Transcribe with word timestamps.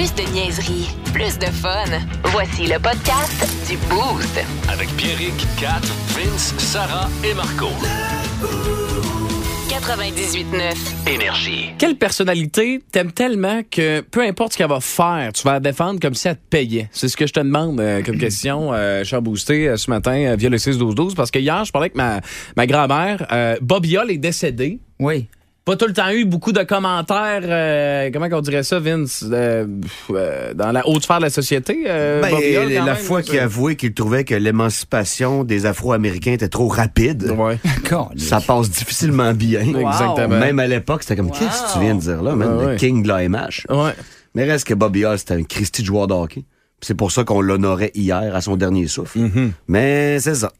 Plus 0.00 0.14
de 0.14 0.32
niaiserie, 0.32 0.88
plus 1.12 1.38
de 1.38 1.44
fun. 1.44 1.84
Voici 2.32 2.62
le 2.66 2.78
podcast 2.78 3.46
du 3.68 3.76
Boost. 3.90 4.40
Avec 4.72 4.88
Pierrick, 4.96 5.34
Kat, 5.58 5.82
Vince, 6.16 6.54
Sarah 6.56 7.10
et 7.22 7.34
Marco. 7.34 7.66
98.9. 9.68 11.06
Énergie. 11.06 11.72
Quelle 11.76 11.96
personnalité 11.96 12.80
t'aimes 12.90 13.12
tellement 13.12 13.60
que 13.70 14.00
peu 14.00 14.22
importe 14.22 14.54
ce 14.54 14.58
qu'elle 14.58 14.70
va 14.70 14.80
faire, 14.80 15.34
tu 15.34 15.42
vas 15.42 15.52
la 15.52 15.60
défendre 15.60 16.00
comme 16.00 16.14
si 16.14 16.28
elle 16.28 16.36
te 16.36 16.48
payait? 16.48 16.88
C'est 16.92 17.08
ce 17.08 17.16
que 17.18 17.26
je 17.26 17.34
te 17.34 17.40
demande 17.40 17.78
euh, 17.78 18.02
comme 18.02 18.16
question, 18.16 18.72
euh, 18.72 19.04
cher 19.04 19.20
Boosté, 19.20 19.68
euh, 19.68 19.76
ce 19.76 19.90
matin 19.90 20.14
euh, 20.14 20.34
via 20.34 20.48
le 20.48 20.56
6-12-12. 20.56 21.14
Parce 21.14 21.30
que 21.30 21.38
hier, 21.38 21.62
je 21.66 21.72
parlais 21.72 21.88
avec 21.88 21.96
ma, 21.96 22.22
ma 22.56 22.66
grand-mère. 22.66 23.26
Euh, 23.32 23.58
Bobby 23.60 23.98
Hall 23.98 24.10
est 24.10 24.16
décédé. 24.16 24.80
Oui. 24.98 25.28
Pas 25.64 25.76
tout 25.76 25.86
le 25.86 25.92
temps 25.92 26.10
eu 26.10 26.24
beaucoup 26.24 26.52
de 26.52 26.62
commentaires, 26.62 27.42
euh, 27.44 28.10
comment 28.12 28.28
on 28.32 28.40
dirait 28.40 28.62
ça, 28.62 28.78
Vince, 28.80 29.24
euh, 29.30 29.66
euh, 30.10 30.54
dans 30.54 30.72
la 30.72 30.88
haute 30.88 31.02
sphère 31.02 31.18
de 31.18 31.24
la 31.24 31.30
société. 31.30 31.82
Ben, 31.84 32.30
Bobby 32.30 32.56
Hall, 32.56 32.68
quand 32.74 32.84
la 32.86 32.94
même, 32.94 32.96
fois 32.96 33.22
qu'il 33.22 33.38
a 33.38 33.42
avoué 33.44 33.76
qu'il 33.76 33.92
trouvait 33.92 34.24
que 34.24 34.34
l'émancipation 34.34 35.44
des 35.44 35.66
Afro-Américains 35.66 36.32
était 36.32 36.48
trop 36.48 36.66
rapide, 36.68 37.26
ça- 37.26 37.34
Ouais, 37.34 37.58
ça 38.16 38.40
passe 38.40 38.70
difficilement 38.70 39.34
bien. 39.34 39.60
exactement. 39.60 40.28
Même 40.28 40.58
à 40.58 40.66
l'époque, 40.66 41.02
c'était 41.02 41.16
comme, 41.16 41.30
qu'est-ce 41.30 41.62
que 41.64 41.72
tu 41.74 41.84
viens 41.84 41.94
de 41.94 42.00
dire 42.00 42.22
là, 42.22 42.34
man? 42.34 42.58
Le 42.60 42.66
ouais. 42.68 42.76
king 42.76 43.02
de 43.02 43.08
l'AMH. 43.08 43.66
Ouais. 43.68 43.92
Mais 44.34 44.44
reste 44.44 44.66
que 44.66 44.74
Bobby 44.74 45.04
Hall, 45.04 45.18
c'était 45.18 45.34
un 45.34 45.42
Christy 45.42 45.82
de 45.82 45.86
joueur 45.86 46.06
de 46.06 46.14
hockey. 46.14 46.44
C'est 46.80 46.94
pour 46.94 47.12
ça 47.12 47.24
qu'on 47.24 47.42
l'honorait 47.42 47.90
hier 47.94 48.34
à 48.34 48.40
son 48.40 48.56
dernier 48.56 48.86
souffle. 48.88 49.18
Mm-hmm. 49.18 49.50
Mais 49.68 50.18
c'est 50.20 50.36
ça. 50.36 50.50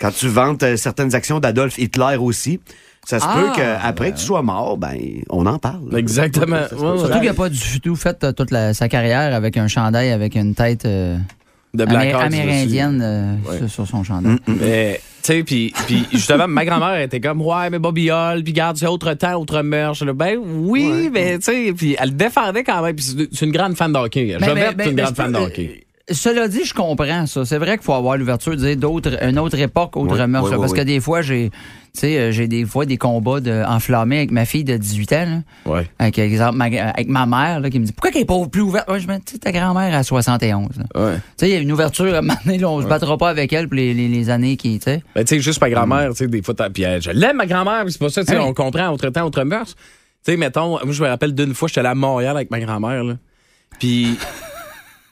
Quand 0.00 0.10
tu 0.10 0.26
vantes 0.26 0.64
certaines 0.76 1.14
actions 1.14 1.38
d'Adolf 1.38 1.78
Hitler 1.78 2.16
aussi, 2.18 2.58
ça 3.04 3.18
se 3.18 3.24
Ah, 3.28 3.34
peut 3.36 3.60
qu'après 3.60 4.12
que 4.12 4.16
tu 4.18 4.24
sois 4.24 4.42
mort, 4.42 4.76
ben, 4.78 4.96
on 5.30 5.44
en 5.46 5.58
parle. 5.58 5.96
Exactement. 5.96 6.68
Ça. 6.70 6.76
Ouais. 6.76 6.98
Surtout 6.98 7.18
qu'il 7.18 7.28
n'a 7.28 7.34
pas 7.34 7.48
du 7.48 7.80
tout 7.80 7.96
fait 7.96 8.22
euh, 8.24 8.32
toute 8.32 8.50
la- 8.50 8.74
sa 8.74 8.88
carrière 8.88 9.34
avec 9.34 9.56
un 9.56 9.66
chandail 9.68 10.10
avec 10.10 10.34
une 10.36 10.54
tête 10.54 10.84
euh, 10.84 11.16
De 11.74 11.84
Black 11.84 12.08
amé- 12.14 12.26
amérindienne 12.26 13.00
euh, 13.02 13.34
Ouais. 13.48 13.68
sur, 13.68 13.86
son 13.88 14.04
chandail. 14.04 14.36
Mais, 14.46 15.00
tu 15.22 15.32
sais, 15.32 15.42
puis 15.42 15.72
justement, 16.12 16.46
ma 16.46 16.64
grand-mère 16.64 17.00
était 17.00 17.20
comme, 17.20 17.40
ouais, 17.42 17.70
mais 17.70 17.78
Bobby 17.78 18.10
Hall, 18.10 18.42
puis 18.44 18.52
garde, 18.52 18.76
c'est 18.76 18.86
autre 18.86 19.14
temps, 19.14 19.40
autre 19.40 19.62
mœurs. 19.62 19.94
Je 19.94 20.04
dis, 20.04 20.12
Ben 20.14 20.38
oui, 20.38 21.10
mais 21.12 21.38
tu 21.38 21.44
sais, 21.44 21.72
puis 21.76 21.96
elle 21.98 22.10
le 22.10 22.14
défendait 22.14 22.62
quand 22.62 22.82
même, 22.82 22.94
puis 22.94 23.28
c'est 23.32 23.46
une 23.46 23.52
grande 23.52 23.74
fan 23.76 23.92
de 23.92 23.98
hockey. 23.98 24.36
Mais- 24.40 24.46
c'est 24.46 24.52
une 24.52 24.94
mais 24.94 25.02
grande 25.02 25.16
fan 25.16 25.32
de 25.32 25.38
hockey. 25.38 25.81
Euh, 26.10 26.14
Cela 26.14 26.48
dit, 26.48 26.64
je 26.64 26.74
comprends 26.74 27.26
ça. 27.26 27.44
C'est 27.44 27.58
vrai 27.58 27.76
qu'il 27.76 27.84
faut 27.84 27.92
avoir 27.94 28.16
l'ouverture 28.16 28.56
dire 28.56 28.76
d'autres, 28.76 29.22
une 29.22 29.38
autre 29.38 29.58
époque, 29.58 29.96
autre 29.96 30.18
Oui, 30.20 30.26
mœurs. 30.26 30.44
oui, 30.44 30.50
là, 30.50 30.56
oui, 30.56 30.60
parce 30.62 30.72
que 30.72 30.80
des 30.82 31.00
fois, 31.00 31.22
j'ai, 31.22 31.50
tu 31.94 32.00
sais, 32.00 32.18
euh, 32.18 32.32
j'ai 32.32 32.48
des 32.48 32.64
fois 32.64 32.86
des 32.86 32.96
combats 32.96 33.40
de, 33.40 33.64
enflammés 33.66 34.18
avec 34.18 34.30
ma 34.30 34.44
fille 34.44 34.64
de 34.64 34.76
18 34.76 35.12
ans. 35.12 35.42
Là. 35.66 35.82
Avec, 35.98 36.18
exemple, 36.18 36.56
ma, 36.56 36.64
avec 36.64 37.08
ma 37.08 37.26
mère 37.26 37.60
là, 37.60 37.70
qui 37.70 37.78
me 37.78 37.84
dit 37.84 37.92
Pourquoi 37.92 38.10
qu'elle 38.10 38.22
n'est 38.22 38.26
pas 38.26 38.46
plus 38.46 38.62
ouverte? 38.62 38.88
Ouais, 38.90 39.00
je 39.00 39.08
me 39.08 39.16
dis, 39.18 39.38
ta 39.38 39.52
grand-mère 39.52 39.94
à 39.94 40.02
71. 40.02 40.68
là. 40.78 40.84
Ouais. 41.00 41.14
Tu 41.16 41.20
sais, 41.36 41.48
il 41.50 41.52
y 41.52 41.56
a 41.56 41.60
une 41.60 41.72
ouverture 41.72 42.14
à 42.14 42.18
un 42.18 42.20
moment 42.22 42.34
donné, 42.44 42.58
là, 42.58 42.68
on 42.68 42.82
se 42.82 42.86
battra 42.86 43.16
pas 43.16 43.28
avec 43.30 43.52
elle 43.52 43.68
pour 43.68 43.76
les, 43.76 43.94
les, 43.94 44.08
les 44.08 44.30
années 44.30 44.56
qui, 44.56 44.78
tu 44.78 44.84
sais. 44.84 45.02
Ben, 45.14 45.24
tu 45.24 45.36
sais, 45.36 45.40
juste 45.40 45.60
ma 45.60 45.70
grand-mère, 45.70 46.10
tu 46.10 46.16
sais, 46.16 46.26
des 46.26 46.42
fois, 46.42 46.54
puis 46.72 46.82
elle, 46.82 47.00
je 47.02 47.10
l'aime, 47.10 47.36
ma 47.36 47.46
grand-mère, 47.46 47.84
c'est 47.88 47.98
pas 47.98 48.08
ça, 48.08 48.24
tu 48.24 48.32
sais, 48.32 48.38
on 48.38 48.54
comprend, 48.54 48.88
autre 48.90 49.08
temps, 49.10 49.24
autre 49.26 49.42
mœurs. 49.44 49.74
Tu 50.24 50.30
sais, 50.32 50.36
mettons, 50.36 50.68
moi, 50.70 50.80
je 50.90 51.02
me 51.02 51.08
rappelle 51.08 51.34
d'une 51.34 51.52
fois, 51.54 51.68
j'étais 51.68 51.80
allé 51.80 51.88
à 51.88 51.94
Montréal 51.94 52.36
avec 52.36 52.50
ma 52.50 52.60
grand-mère, 52.60 53.02
là. 53.04 53.14
Puis, 53.78 54.16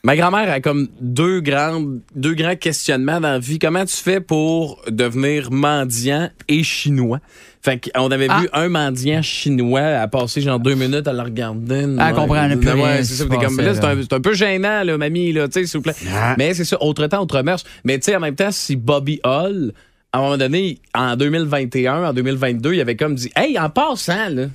ma 0.03 0.17
grand-mère 0.17 0.51
a 0.51 0.61
comme 0.61 0.89
deux 1.01 1.41
grandes, 1.41 2.01
deux 2.15 2.35
grands 2.35 2.57
questionnements 2.57 3.21
dans 3.21 3.33
la 3.33 3.39
vie. 3.39 3.59
Comment 3.59 3.85
tu 3.85 3.97
fais 3.97 4.21
pour 4.21 4.81
devenir 4.89 5.51
mendiant 5.51 6.31
et 6.49 6.63
chinois? 6.63 7.21
Fait 7.63 7.91
qu'on 7.93 8.11
avait 8.11 8.27
Ah. 8.31 8.41
vu 8.41 8.49
un 8.55 8.69
mendiant 8.71 9.21
chinois 9.21 9.81
à 9.83 10.09
passer 10.09 10.41
genre 10.41 10.59
deux 10.59 10.75
minutes 10.75 11.07
à 11.07 11.13
le 11.13 11.21
regarder. 11.21 11.87
Ah, 11.99 12.13
comprend, 12.13 12.37
a 12.37 12.57
plus 12.57 12.71
Ouais, 12.73 13.05
c'est 13.05 13.15
ça. 13.15 13.27
comme, 13.27 13.61
là, 13.61 13.75
c'est 13.75 14.13
un, 14.15 14.21
peu 14.21 14.33
gênant, 14.33 14.83
là, 14.83 14.97
mamie, 14.97 15.33
là, 15.33 15.47
tu 15.47 15.61
sais, 15.61 15.67
s'il 15.67 15.79
vous 15.79 15.83
plaît. 15.83 15.95
Ah. 16.11 16.35
Mais 16.39 16.55
c'est 16.55 16.65
ça, 16.65 16.83
autre 16.83 17.07
temps, 17.07 17.21
autre 17.23 17.43
mœurs. 17.43 17.63
Mais 17.85 17.99
tu 17.99 18.05
sais, 18.07 18.17
en 18.17 18.21
même 18.21 18.35
temps, 18.35 18.51
si 18.51 18.77
Bobby 18.77 19.21
Hall, 19.25 19.75
à 20.13 20.19
un 20.19 20.23
moment 20.23 20.39
donné, 20.39 20.79
en 20.95 21.17
2021, 21.17 22.05
en 22.09 22.13
2022, 22.15 22.73
il 22.75 22.81
avait 22.81 22.97
comme 22.97 23.15
dit, 23.15 23.31
hey, 23.37 23.59
en 23.59 23.69
passant, 23.69 24.31
là, 24.31 24.47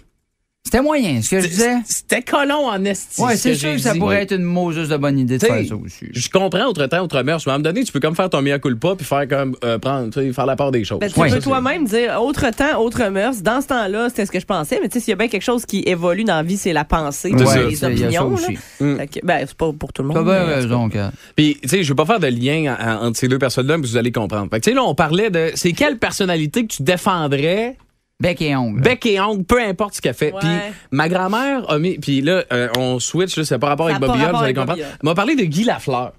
C'était 0.65 0.81
moyen, 0.81 1.21
ce 1.21 1.29
que 1.29 1.39
je 1.41 1.47
disais. 1.47 1.75
c'était 1.85 2.23
colon 2.23 2.65
en 2.67 2.83
esti. 2.85 3.21
Ouais, 3.21 3.35
ce 3.37 3.43
c'est 3.43 3.55
sûr 3.55 3.73
que 3.73 3.77
ça 3.77 3.93
dit. 3.93 3.99
pourrait 3.99 4.23
être 4.23 4.33
une 4.33 4.41
Moses 4.43 4.89
de 4.89 4.97
bonne 4.97 5.19
idée 5.19 5.35
de 5.37 5.45
T'sais, 5.45 5.47
faire 5.59 5.67
ça 5.67 5.75
aussi. 5.75 6.07
Je 6.11 6.27
comprends 6.29 6.65
autre 6.65 6.87
temps, 6.87 7.01
autre 7.03 7.21
mœurs. 7.21 7.43
Mais 7.45 7.51
à 7.51 7.55
un 7.55 7.57
moment 7.59 7.69
donné, 7.71 7.83
tu 7.83 7.91
peux 7.91 7.99
comme 7.99 8.15
faire 8.15 8.31
ton 8.31 8.41
mea 8.41 8.57
culpa 8.57 8.95
puis 8.95 9.05
faire 9.05 9.27
comme, 9.27 9.55
euh, 9.63 9.77
prendre, 9.77 10.11
faire 10.11 10.45
la 10.47 10.55
part 10.55 10.71
des 10.71 10.83
choses. 10.83 10.97
Ben, 10.99 11.11
tu 11.11 11.19
Ouais. 11.19 11.29
peux 11.29 11.39
toi-même 11.39 11.85
dire 11.85 12.19
autre 12.19 12.49
temps, 12.49 12.81
autre 12.81 13.07
mœurs. 13.09 13.43
Dans 13.43 13.61
ce 13.61 13.67
temps-là, 13.67 14.09
c'était 14.09 14.25
ce 14.25 14.31
que 14.31 14.39
je 14.39 14.45
pensais. 14.45 14.79
Mais 14.81 14.89
tu 14.89 14.95
sais, 14.95 15.05
s'il 15.05 15.11
y 15.11 15.13
a 15.13 15.17
bien 15.17 15.27
quelque 15.27 15.43
chose 15.43 15.67
qui 15.67 15.83
évolue 15.85 16.23
dans 16.23 16.37
la 16.37 16.43
vie, 16.43 16.57
c'est 16.57 16.73
la 16.73 16.83
pensée, 16.83 17.31
C'est 17.37 17.67
les 17.67 17.83
opinions. 17.85 18.33
aussi. 18.33 18.55
que, 18.79 19.19
ben, 19.23 19.45
c'est 19.47 19.53
pas 19.55 19.71
pour 19.71 19.93
tout 19.93 20.01
le 20.01 20.07
monde. 20.07 20.17
T'as 20.17 20.23
bien 20.23 20.45
raison. 20.45 20.89
Puis, 21.35 21.59
tu 21.61 21.69
sais, 21.69 21.83
je 21.83 21.89
veux 21.89 21.95
pas 21.95 22.05
faire 22.07 22.19
de 22.19 22.27
lien 22.27 22.75
en- 22.79 22.83
en- 23.03 23.07
entre 23.07 23.19
ces 23.19 23.27
deux 23.27 23.37
personnes-là, 23.39 23.77
mais 23.77 23.85
vous 23.85 23.97
allez 23.97 24.11
comprendre. 24.11 24.49
Fait 24.49 24.59
tu 24.61 24.71
sais, 24.71 24.75
là, 24.75 24.83
on 24.83 24.95
parlait 24.95 25.29
de, 25.29 25.51
c'est 25.53 25.73
quelle 25.73 25.99
personnalité 25.99 26.63
que 26.65 26.73
tu 26.73 26.81
défendrais 26.83 27.77
Bec 28.21 28.41
et 28.41 28.55
ongle. 28.55 28.81
bec 28.81 29.05
et 29.05 29.19
ongle, 29.19 29.43
peu 29.43 29.61
importe 29.61 29.95
ce 29.95 30.01
qu'elle 30.01 30.13
fait. 30.13 30.33
Puis 30.39 30.49
ma 30.91 31.09
grand-mère 31.09 31.69
a 31.69 31.77
mis. 31.79 31.97
Puis 31.97 32.21
là, 32.21 32.43
euh, 32.53 32.69
on 32.77 32.99
switch, 32.99 33.35
là, 33.37 33.43
c'est 33.43 33.59
pas 33.59 33.67
rapport 33.67 33.89
Ça 33.89 33.95
avec 33.95 34.07
Bobby 34.07 34.23
Hall, 34.23 34.31
vous 34.31 34.43
allez 34.43 34.53
comprendre. 34.53 34.81
M'a 35.03 35.15
parlé 35.15 35.35
de 35.35 35.43
Guy 35.43 35.63
Lafleur. 35.65 36.13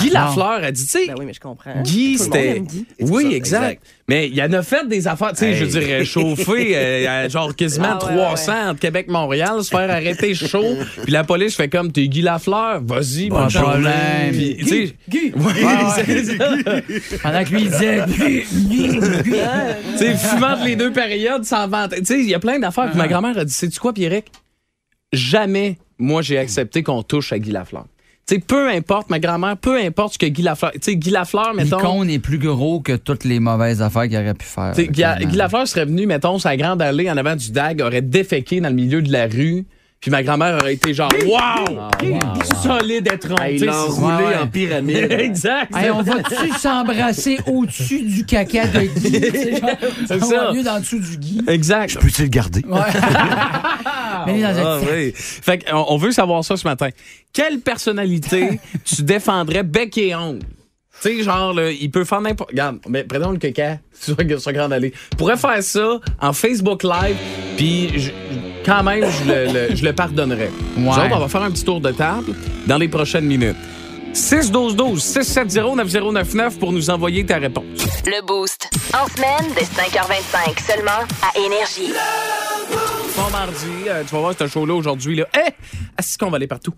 Guy 0.00 0.10
Lafleur 0.10 0.64
a 0.64 0.72
dit, 0.72 0.82
tu 0.84 0.88
sais, 0.90 1.06
Ben 1.08 1.14
oui, 1.18 1.26
mais 1.26 1.32
je 1.34 1.40
comprends. 1.40 1.82
Guy, 1.82 2.16
c'était. 2.18 2.60
Guy. 2.60 2.86
Oui, 3.00 3.24
ça, 3.24 3.30
exact. 3.30 3.62
exact. 3.70 3.82
Mais 4.08 4.28
il 4.28 4.42
en 4.42 4.52
a 4.52 4.62
fait 4.62 4.86
des 4.88 5.06
affaires, 5.06 5.30
tu 5.32 5.36
sais, 5.38 5.50
Hey. 5.50 5.56
je 5.56 5.64
dirais, 5.66 6.04
chauffer, 6.04 6.76
euh, 6.76 7.28
genre 7.28 7.54
quasiment 7.54 7.98
Ah, 8.00 8.06
ouais, 8.06 8.14
300 8.16 8.70
entre 8.70 8.80
Québec 8.80 9.06
et 9.08 9.12
Montréal, 9.12 9.62
se 9.62 9.68
faire 9.68 9.90
arrêter 9.90 10.34
chaud. 10.34 10.76
Puis 11.02 11.12
la 11.12 11.24
police 11.24 11.56
fait 11.56 11.68
comme, 11.68 11.92
t'es 11.92 12.08
Guy 12.08 12.22
Lafleur, 12.22 12.80
vas-y, 12.82 13.28
Pas 13.28 13.34
bonne 13.36 13.44
de 13.46 13.50
journée. 13.50 13.68
problème. 13.70 14.32
Puis, 14.32 14.56
tu 14.58 14.66
sais. 14.66 14.94
Guy. 15.08 15.32
Oui, 15.36 15.52
c'est 15.96 16.24
ça. 16.24 16.48
Pendant 17.22 17.44
que 17.44 17.50
lui 17.50 17.62
il 17.62 17.70
disait 17.70 18.00
Guy, 18.06 18.42
Guy, 18.52 18.88
Guy. 18.88 18.98
Tu 19.92 19.98
sais, 19.98 20.14
fumant 20.16 20.64
les 20.64 20.76
deux 20.76 20.92
périodes, 20.92 21.44
sans 21.44 21.68
vente. 21.68 21.94
Tu 21.96 22.04
sais, 22.04 22.18
il 22.20 22.28
y 22.30 22.34
a 22.34 22.38
plein 22.38 22.58
d'affaires. 22.58 22.88
Puis 22.88 22.98
ma 22.98 23.08
grand-mère 23.08 23.36
a 23.38 23.44
dit, 23.44 23.52
sais-tu 23.52 23.78
quoi, 23.78 23.92
Pierrick? 23.92 24.26
Jamais, 25.12 25.78
moi, 25.98 26.22
j'ai 26.22 26.38
accepté 26.38 26.82
qu'on 26.82 27.02
touche 27.02 27.32
à 27.32 27.38
Guy 27.38 27.50
Lafleur. 27.52 27.86
Tu 28.26 28.36
sais, 28.36 28.40
peu 28.40 28.70
importe, 28.70 29.10
ma 29.10 29.18
grand-mère, 29.18 29.56
peu 29.58 29.78
importe 29.78 30.14
ce 30.14 30.18
que 30.18 30.24
Guy 30.24 30.40
Lafleur... 30.40 30.72
Tu 30.72 30.78
sais, 30.80 30.96
Guy 30.96 31.10
Lafleur, 31.10 31.52
mettons... 31.54 31.76
L'icône 31.76 32.08
est 32.08 32.18
plus 32.18 32.38
gros 32.38 32.80
que 32.80 32.96
toutes 32.96 33.24
les 33.24 33.38
mauvaises 33.38 33.82
affaires 33.82 34.04
qu'il 34.04 34.16
aurait 34.16 34.32
pu 34.32 34.46
faire. 34.46 34.72
Guy 34.74 35.36
Lafleur 35.36 35.68
serait 35.68 35.84
venu, 35.84 36.06
mettons, 36.06 36.38
sa 36.38 36.56
grande 36.56 36.80
allée 36.80 37.10
en 37.10 37.18
avant 37.18 37.36
du 37.36 37.52
DAG, 37.52 37.82
aurait 37.82 38.00
déféqué 38.00 38.60
dans 38.62 38.70
le 38.70 38.74
milieu 38.74 39.02
de 39.02 39.12
la 39.12 39.26
rue, 39.26 39.66
puis 40.04 40.10
ma 40.10 40.22
grand-mère 40.22 40.58
aurait 40.60 40.74
été 40.74 40.92
genre, 40.92 41.08
wow! 41.24 41.64
Solide 42.62 43.08
tu 43.22 43.28
il 43.48 43.58
sais, 43.58 43.64
l'a 43.64 43.72
c'est- 43.72 43.78
enroulé 43.78 44.24
ouais, 44.26 44.36
en 44.36 44.46
pyramide. 44.48 45.12
exact. 45.18 45.74
Hey, 45.74 45.90
on 45.90 46.02
va-tu 46.02 46.50
s'embrasser 46.60 47.38
au-dessus 47.46 48.02
du 48.02 48.26
caca 48.26 48.66
de 48.66 48.80
Guy? 48.80 49.20
C'est 50.06 50.22
on 50.22 50.26
ça. 50.26 50.44
va 50.44 50.52
mieux 50.52 50.62
dans 50.62 50.74
le 50.74 50.80
dessous 50.82 50.98
du 50.98 51.16
Guy. 51.16 51.40
Exact. 51.48 51.98
Peux-tu 51.98 52.20
le 52.20 52.28
garder? 52.28 52.62
Ouais. 52.68 52.80
Mais 54.26 54.42
dans 54.42 54.52
Ah, 54.62 54.78
oui. 54.92 55.12
Fait 55.16 55.64
qu'on 55.64 55.86
on 55.88 55.96
veut 55.96 56.12
savoir 56.12 56.44
ça 56.44 56.58
ce 56.58 56.68
matin. 56.68 56.90
Quelle 57.32 57.60
personnalité 57.60 58.60
tu 58.84 59.04
défendrais 59.04 59.62
bec 59.62 59.96
et 59.96 60.14
ongle? 60.14 60.40
Tu 61.00 61.16
sais, 61.16 61.22
genre, 61.22 61.54
là, 61.54 61.70
il 61.70 61.90
peut 61.90 62.04
faire 62.04 62.20
n'importe. 62.20 62.50
Regarde, 62.50 62.76
mais 62.90 63.04
prenons 63.04 63.30
le 63.30 63.38
caca 63.38 63.78
sur, 63.98 64.16
sur 64.38 64.52
Grande 64.52 64.74
Allée. 64.74 64.92
Il 65.12 65.16
pourrait 65.16 65.38
faire 65.38 65.62
ça 65.62 65.98
en 66.20 66.32
Facebook 66.34 66.82
Live, 66.82 67.16
puis 67.56 67.90
je- 67.98 68.10
quand 68.64 68.82
même, 68.82 69.04
je 69.10 69.24
le, 69.30 69.52
le- 69.68 69.76
je 69.76 69.84
le 69.84 69.92
pardonnerais. 69.92 70.50
Nous 70.76 70.88
autres, 70.90 71.08
on 71.12 71.18
va 71.18 71.28
faire 71.28 71.42
un 71.42 71.50
petit 71.50 71.64
tour 71.64 71.80
de 71.80 71.90
table 71.92 72.34
dans 72.66 72.78
les 72.78 72.88
prochaines 72.88 73.24
minutes. 73.26 73.56
6-12-12, 74.14 75.00
670-9099 75.00 76.58
pour 76.58 76.72
nous 76.72 76.88
envoyer 76.90 77.26
ta 77.26 77.38
réponse. 77.38 77.64
Le 78.06 78.24
Boost. 78.24 78.70
En 78.94 79.06
semaine, 79.08 79.52
dès 79.56 79.64
5h25, 79.64 80.72
seulement 80.72 81.02
à 81.22 81.38
Énergie. 81.38 81.92
Bon 83.16 83.30
mardi, 83.32 83.88
euh, 83.88 84.02
tu 84.06 84.14
vas 84.14 84.20
voir 84.20 84.34
ce 84.38 84.46
show-là 84.46 84.74
aujourd'hui. 84.74 85.16
Là. 85.16 85.26
Eh! 85.34 85.50
Est-ce 85.98 86.16
qu'on 86.16 86.30
va 86.30 86.36
aller 86.36 86.46
partout? 86.46 86.72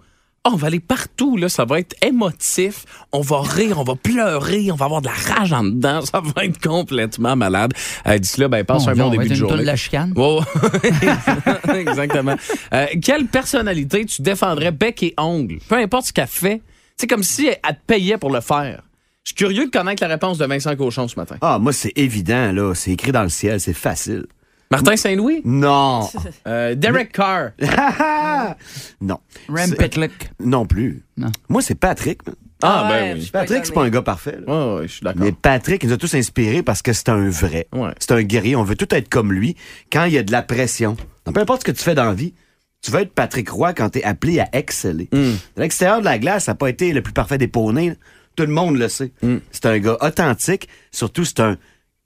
Oh, 0.46 0.50
on 0.52 0.56
va 0.56 0.68
aller 0.68 0.78
partout, 0.80 1.36
là. 1.36 1.48
Ça 1.48 1.64
va 1.64 1.80
être 1.80 1.96
émotif. 2.04 2.84
On 3.10 3.20
va 3.20 3.40
rire, 3.42 3.80
on 3.80 3.82
va 3.82 3.96
pleurer, 3.96 4.70
on 4.70 4.76
va 4.76 4.84
avoir 4.84 5.02
de 5.02 5.08
la 5.08 5.34
rage 5.34 5.52
en 5.52 5.64
dedans. 5.64 6.02
Ça 6.02 6.20
va 6.20 6.44
être 6.44 6.60
complètement 6.60 7.34
malade. 7.34 7.72
Euh, 8.06 8.16
D'ici 8.18 8.40
là, 8.40 8.46
ben, 8.48 8.64
passe 8.64 8.86
un 8.86 8.94
bon 8.94 9.04
on 9.04 9.06
va 9.06 9.10
début 9.12 9.24
être 9.24 9.30
de 9.30 9.34
journée. 9.34 9.58
de 9.62 9.66
la 9.66 9.74
chicane. 9.76 10.14
Exactement. 11.74 12.36
Euh, 12.72 12.86
quelle 13.02 13.26
personnalité 13.26 14.04
tu 14.04 14.22
défendrais 14.22 14.70
bec 14.72 15.02
et 15.02 15.14
ongle? 15.18 15.58
Peu 15.68 15.76
importe 15.76 16.06
ce 16.06 16.12
qu'elle 16.12 16.26
fait. 16.28 16.62
C'est 16.96 17.06
comme 17.06 17.22
si 17.24 17.46
elle 17.48 17.54
te 17.74 17.80
payait 17.86 18.16
pour 18.18 18.30
le 18.30 18.40
faire. 18.40 18.82
Je 19.24 19.30
suis 19.30 19.34
curieux 19.34 19.66
de 19.66 19.70
connaître 19.70 20.02
la 20.02 20.08
réponse 20.08 20.38
de 20.38 20.46
Vincent 20.46 20.76
Cochon 20.76 21.08
ce 21.08 21.16
matin. 21.16 21.36
Ah, 21.40 21.58
moi, 21.58 21.72
c'est 21.72 21.92
évident, 21.96 22.52
là. 22.52 22.72
C'est 22.74 22.92
écrit 22.92 23.10
dans 23.10 23.24
le 23.24 23.28
ciel, 23.28 23.60
c'est 23.60 23.72
facile. 23.74 24.26
Martin 24.70 24.96
Saint-Louis? 24.96 25.42
Non. 25.44 26.08
Euh, 26.46 26.74
Derek 26.74 27.12
Carr. 27.12 27.50
non. 29.00 29.18
C'est- 29.56 29.76
Pitlick. 29.76 30.30
Non 30.40 30.66
plus. 30.66 31.04
Non. 31.16 31.30
Moi, 31.48 31.62
c'est 31.62 31.74
Patrick. 31.74 32.26
man. 32.26 32.34
Ah, 32.62 32.88
Ouais, 32.90 33.12
ben 33.14 33.18
oui. 33.20 33.30
Patrick, 33.32 33.66
c'est 33.66 33.72
pas 33.74 33.84
un 33.84 33.90
gars 33.90 34.02
parfait. 34.02 34.38
là. 34.46 34.74
Ouais, 34.74 34.80
ouais, 34.80 34.88
je 34.88 34.92
suis 34.94 35.04
d'accord. 35.04 35.22
Mais 35.22 35.32
Patrick, 35.32 35.82
il 35.82 35.88
nous 35.88 35.94
a 35.94 35.98
tous 35.98 36.14
inspirés 36.14 36.62
parce 36.62 36.80
que 36.82 36.92
c'est 36.92 37.08
un 37.10 37.28
vrai. 37.28 37.68
Ouais. 37.72 37.90
C'est 37.98 38.12
un 38.12 38.22
guerrier. 38.22 38.56
On 38.56 38.62
veut 38.64 38.76
tout 38.76 38.92
être 38.94 39.08
comme 39.08 39.32
lui. 39.32 39.56
Quand 39.92 40.04
il 40.04 40.14
y 40.14 40.18
a 40.18 40.22
de 40.22 40.32
la 40.32 40.42
pression, 40.42 40.96
dans 41.26 41.32
peu 41.32 41.40
importe 41.40 41.60
ce 41.60 41.66
que 41.66 41.72
tu 41.72 41.82
fais 41.84 41.94
dans 41.94 42.04
la 42.04 42.14
vie, 42.14 42.34
tu 42.82 42.90
vas 42.90 43.02
être 43.02 43.12
Patrick 43.12 43.48
Roy 43.50 43.72
quand 43.74 43.90
t'es 43.90 44.02
appelé 44.04 44.40
à 44.40 44.48
exceller. 44.52 45.08
Hmm. 45.12 45.34
L'extérieur 45.56 46.00
de 46.00 46.04
la 46.06 46.18
glace, 46.18 46.44
ça 46.44 46.52
n'a 46.52 46.56
pas 46.56 46.68
été 46.70 46.92
le 46.92 47.02
plus 47.02 47.12
parfait 47.12 47.38
des 47.38 47.48
poneys. 47.48 47.90
là. 47.90 47.94
Tout 48.36 48.44
le 48.46 48.52
monde 48.52 48.76
le 48.78 48.88
sait. 48.88 49.12
Hmm. 49.22 49.36
C'est 49.50 49.66
un 49.66 49.78
gars 49.78 49.96
authentique. 50.00 50.68
Surtout, 50.92 51.24
c'est 51.24 51.40
un 51.40 51.56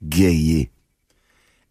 gaillé. 0.03 0.69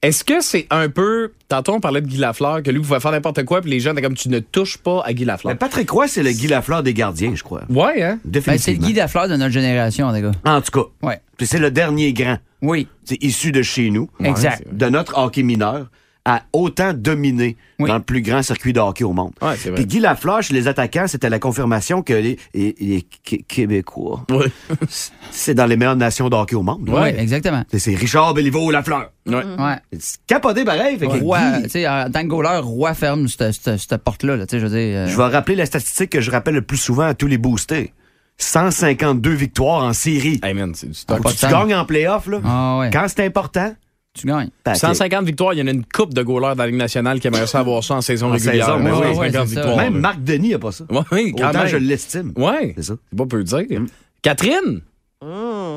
Est-ce 0.03 0.25
que 0.25 0.41
c'est 0.41 0.67
un 0.71 0.89
peu. 0.89 1.33
Tantôt, 1.49 1.75
on 1.75 1.81
parlait 1.81 2.01
de 2.01 2.07
Guy 2.07 2.17
Lafleur, 2.17 2.63
que 2.63 2.71
lui 2.71 2.81
pouvait 2.81 3.01
faire 3.01 3.11
n'importe 3.11 3.45
quoi, 3.45 3.61
puis 3.61 3.71
les 3.71 3.81
gens 3.81 3.93
étaient 3.93 4.01
comme 4.01 4.15
tu 4.15 4.31
ne 4.31 4.39
touches 4.39 4.79
pas 4.79 5.03
à 5.05 5.13
Guy 5.13 5.27
Lafleur. 5.27 5.53
Mais 5.53 5.59
Patrick 5.59 5.91
Roy, 5.91 6.09
c'est 6.09 6.23
le 6.23 6.31
Guy 6.31 6.47
Lafleur 6.47 6.83
des 6.83 6.95
gardiens, 6.95 7.35
je 7.35 7.43
crois. 7.43 7.65
Ouais, 7.69 8.03
hein? 8.03 8.19
Ben, 8.25 8.59
c'est 8.59 8.73
le. 8.73 8.79
Guy 8.79 8.95
Lafleur 8.95 9.29
de 9.29 9.37
notre 9.37 9.53
génération, 9.53 10.11
les 10.11 10.23
gars. 10.23 10.33
En 10.47 10.63
tout 10.63 10.71
cas. 10.71 11.07
Ouais. 11.07 11.21
Puis 11.37 11.47
c'est 11.47 11.59
le 11.59 11.71
dernier 11.71 12.13
grand. 12.15 12.39
Oui. 12.63 12.89
C'est 13.05 13.23
issu 13.23 13.53
de 13.53 13.63
chez 13.63 13.91
nous. 13.91 14.09
Exact. 14.25 14.63
De 14.73 14.89
notre 14.89 15.19
hockey 15.19 15.43
mineur 15.43 15.89
a 16.27 16.43
autant 16.53 16.93
dominé 16.93 17.57
Oui. 17.79 17.89
dans 17.89 17.97
le 17.97 18.03
plus 18.03 18.21
grand 18.21 18.43
circuit 18.43 18.73
de 18.75 18.79
hockey 18.81 19.05
au 19.05 19.13
monde. 19.15 19.33
Ouais. 19.41 19.55
Puis 19.75 19.87
Guy 19.87 20.01
Lafleur, 20.01 20.43
chez 20.43 20.53
les 20.53 20.69
attaquants, 20.69 21.07
c'était 21.07 21.31
la 21.31 21.39
confirmation 21.39 22.03
que 22.03 22.13
les, 22.13 22.39
les- 22.53 22.75
les 22.79 23.07
Qué- 23.25 23.43
Québécois, 23.43 24.25
Ouais. 24.31 24.53
c'est 25.31 25.55
dans 25.55 25.65
les 25.67 25.77
meilleures 25.77 25.97
nations 25.97 26.29
de 26.29 26.37
hockey 26.37 26.57
au 26.57 26.63
monde. 26.63 26.89
Oui, 26.89 27.09
exactement. 27.17 27.65
C'est- 27.73 27.95
Richard 27.95 28.35
Béliveau 28.35 28.71
Lafleur. 28.71 29.11
Ouais. 29.27 29.35
Ouais. 29.37 29.77
C'est 29.99 30.19
capoté 30.27 30.65
pareil. 30.65 30.99
Fait 30.99 31.07
que 31.07 31.13
Roi, 31.19 31.39
Guy- 31.59 31.63
tu 31.65 31.69
sais, 31.71 31.89
en 31.89 32.11
tant 32.11 32.23
que 32.23 32.27
goaler, 32.29 32.61
Roi 32.63 32.93
ferme 32.95 33.27
cette, 33.29 33.53
cette- 33.53 33.79
cette 33.79 33.97
porte-là, 34.03 34.37
là, 34.37 34.47
tu 34.47 34.51
sais, 34.57 34.61
je 34.61 34.67
veux 34.67 34.71
dire. 34.79 34.99
euh, 34.99 35.07
Je 35.07 35.17
vais 35.17 35.25
rappeler 35.25 35.57
la 35.57 35.65
statistique 35.67 36.11
que 36.11 36.21
je 36.21 36.31
rappelle 36.31 36.55
le 36.55 36.63
plus 36.63 36.77
souvent 36.79 37.05
à 37.05 37.15
tous 37.15 37.27
les 37.29 37.39
boostés. 37.39 37.93
152 38.37 39.31
victoires 39.33 39.85
en 39.85 39.93
série. 39.93 40.41
Hey 40.43 40.55
man, 40.55 40.73
c'est 40.75 40.89
du 40.89 40.99
Ah, 41.09 41.17
tu 41.35 41.47
gagnes 41.47 41.75
en 41.75 41.85
playoff, 41.85 42.27
là. 42.27 42.41
Ah 42.45 42.79
ouais. 42.79 42.91
Quand 42.91 43.05
c'est 43.09 43.25
important, 43.25 43.75
Tu 44.19 44.27
gagnes. 44.27 44.51
paquet. 44.65 44.79
150 44.79 45.25
victoires, 45.25 45.55
il 45.55 45.61
y 45.61 45.63
en 45.63 45.67
a 45.67 45.71
une 45.71 45.85
coupe 45.85 46.13
de 46.15 46.23
goalers 46.23 46.57
dans 46.57 46.65
la 46.65 46.67
Ligue 46.67 46.79
nationale 46.79 47.21
qui 47.21 47.29
aimerait 47.29 47.47
ça 47.47 47.61
avoir 47.61 47.83
ça 47.85 47.95
en 47.95 48.01
saison 48.01 48.29
En 48.29 48.33
régulière. 48.33 48.67
saison, 48.67 48.79
Mais 48.81 48.91
ouais, 48.91 48.99
oui, 49.13 49.17
ouais, 49.19 49.31
50 49.31 49.49
c'est 49.49 49.55
ça. 49.55 49.61
victoires. 49.63 49.77
Même. 49.77 49.99
Marc 50.01 50.23
Denis 50.25 50.55
a 50.55 50.59
pas 50.59 50.73
ça. 50.73 50.85
Oui, 51.13 51.33
quand 51.39 51.49
Autant 51.51 51.59
même. 51.61 51.69
je 51.69 51.77
l'estime. 51.77 52.33
Ouais. 52.37 52.73
C'est 52.77 52.83
ça. 52.85 52.95
C'est 53.11 53.17
pas 53.19 53.27
peu 53.27 53.45
dire. 53.45 53.83
Catherine? 54.23 54.81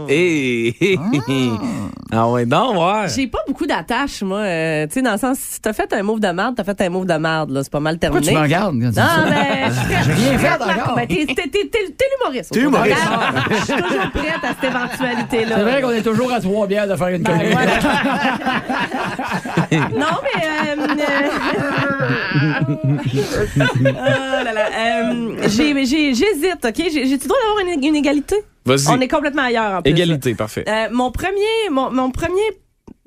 Eh, 0.07 0.73
eh, 0.79 0.97
eh. 1.27 1.49
Ah 2.13 2.29
ouais, 2.29 2.45
non, 2.45 2.81
ouais. 2.81 3.09
J'ai 3.13 3.27
pas 3.27 3.39
beaucoup 3.45 3.65
d'attaches, 3.65 4.21
moi. 4.21 4.37
euh, 4.39 4.87
tu 4.87 4.93
sais, 4.93 5.01
dans 5.01 5.11
le 5.11 5.17
sens, 5.17 5.37
si 5.37 5.59
t'as 5.59 5.73
fait 5.73 5.91
un 5.91 6.01
move 6.01 6.21
de 6.21 6.29
merde, 6.29 6.55
t'as 6.55 6.63
fait 6.63 6.79
un 6.79 6.87
move 6.89 7.05
de 7.05 7.15
merde, 7.15 7.51
là. 7.51 7.61
C'est 7.61 7.69
pas 7.71 7.81
mal 7.81 7.99
Pourquoi 7.99 8.21
terminé. 8.21 8.31
tu 8.31 8.37
me 8.37 8.41
regardes? 8.43 8.75
Non, 8.75 8.93
ça? 8.93 9.25
mais 9.29 9.69
prête. 9.69 9.73
J'ai 10.05 10.13
rien 10.13 10.37
fait 10.37 10.53
encore. 10.63 10.95
Ben, 10.95 11.05
t'es, 11.07 11.25
t'es, 11.25 11.33
t'es, 11.35 11.49
t'es, 11.49 11.67
t'es 11.69 12.05
l'humoriste. 12.21 12.53
T'es 12.53 12.61
humoriste. 12.61 12.95
Regarde, 12.95 13.35
Je 13.49 13.55
suis 13.55 13.73
toujours 13.73 14.11
prête 14.11 14.43
à 14.43 14.47
cette 14.61 14.63
éventualité-là. 14.63 15.55
C'est 15.57 15.63
vrai 15.63 15.81
qu'on 15.81 15.89
est 15.89 16.03
toujours 16.03 16.31
à 16.31 16.39
trois 16.39 16.65
bières 16.67 16.87
de 16.87 16.95
faire 16.95 17.07
une 17.09 17.23
Ben, 17.23 17.41
voilà. 17.51 17.71
non, 19.89 20.21
mais. 20.23 20.45
Euh, 20.45 20.73
euh, 23.57 23.91
oh 23.91 24.43
là 24.45 24.53
là, 24.53 24.65
euh, 25.11 25.35
J'hésite, 25.49 26.63
OK? 26.65 26.75
J'ai- 26.77 27.05
J'ai-tu 27.07 27.23
le 27.23 27.27
droit 27.27 27.39
d'avoir 27.45 27.59
une, 27.75 27.83
une 27.83 27.95
égalité? 27.97 28.37
Vas-y. 28.65 28.87
On 28.89 28.99
est 28.99 29.07
complètement 29.07 29.43
ailleurs, 29.43 29.79
en 29.79 29.81
plus. 29.81 29.91
Égalité, 29.91 30.35
parfait. 30.35 30.63
Euh, 30.67 30.87
mon 30.91 31.11
premier, 31.11 31.69
mon, 31.71 31.91
mon 31.91 32.11
premier, 32.11 32.41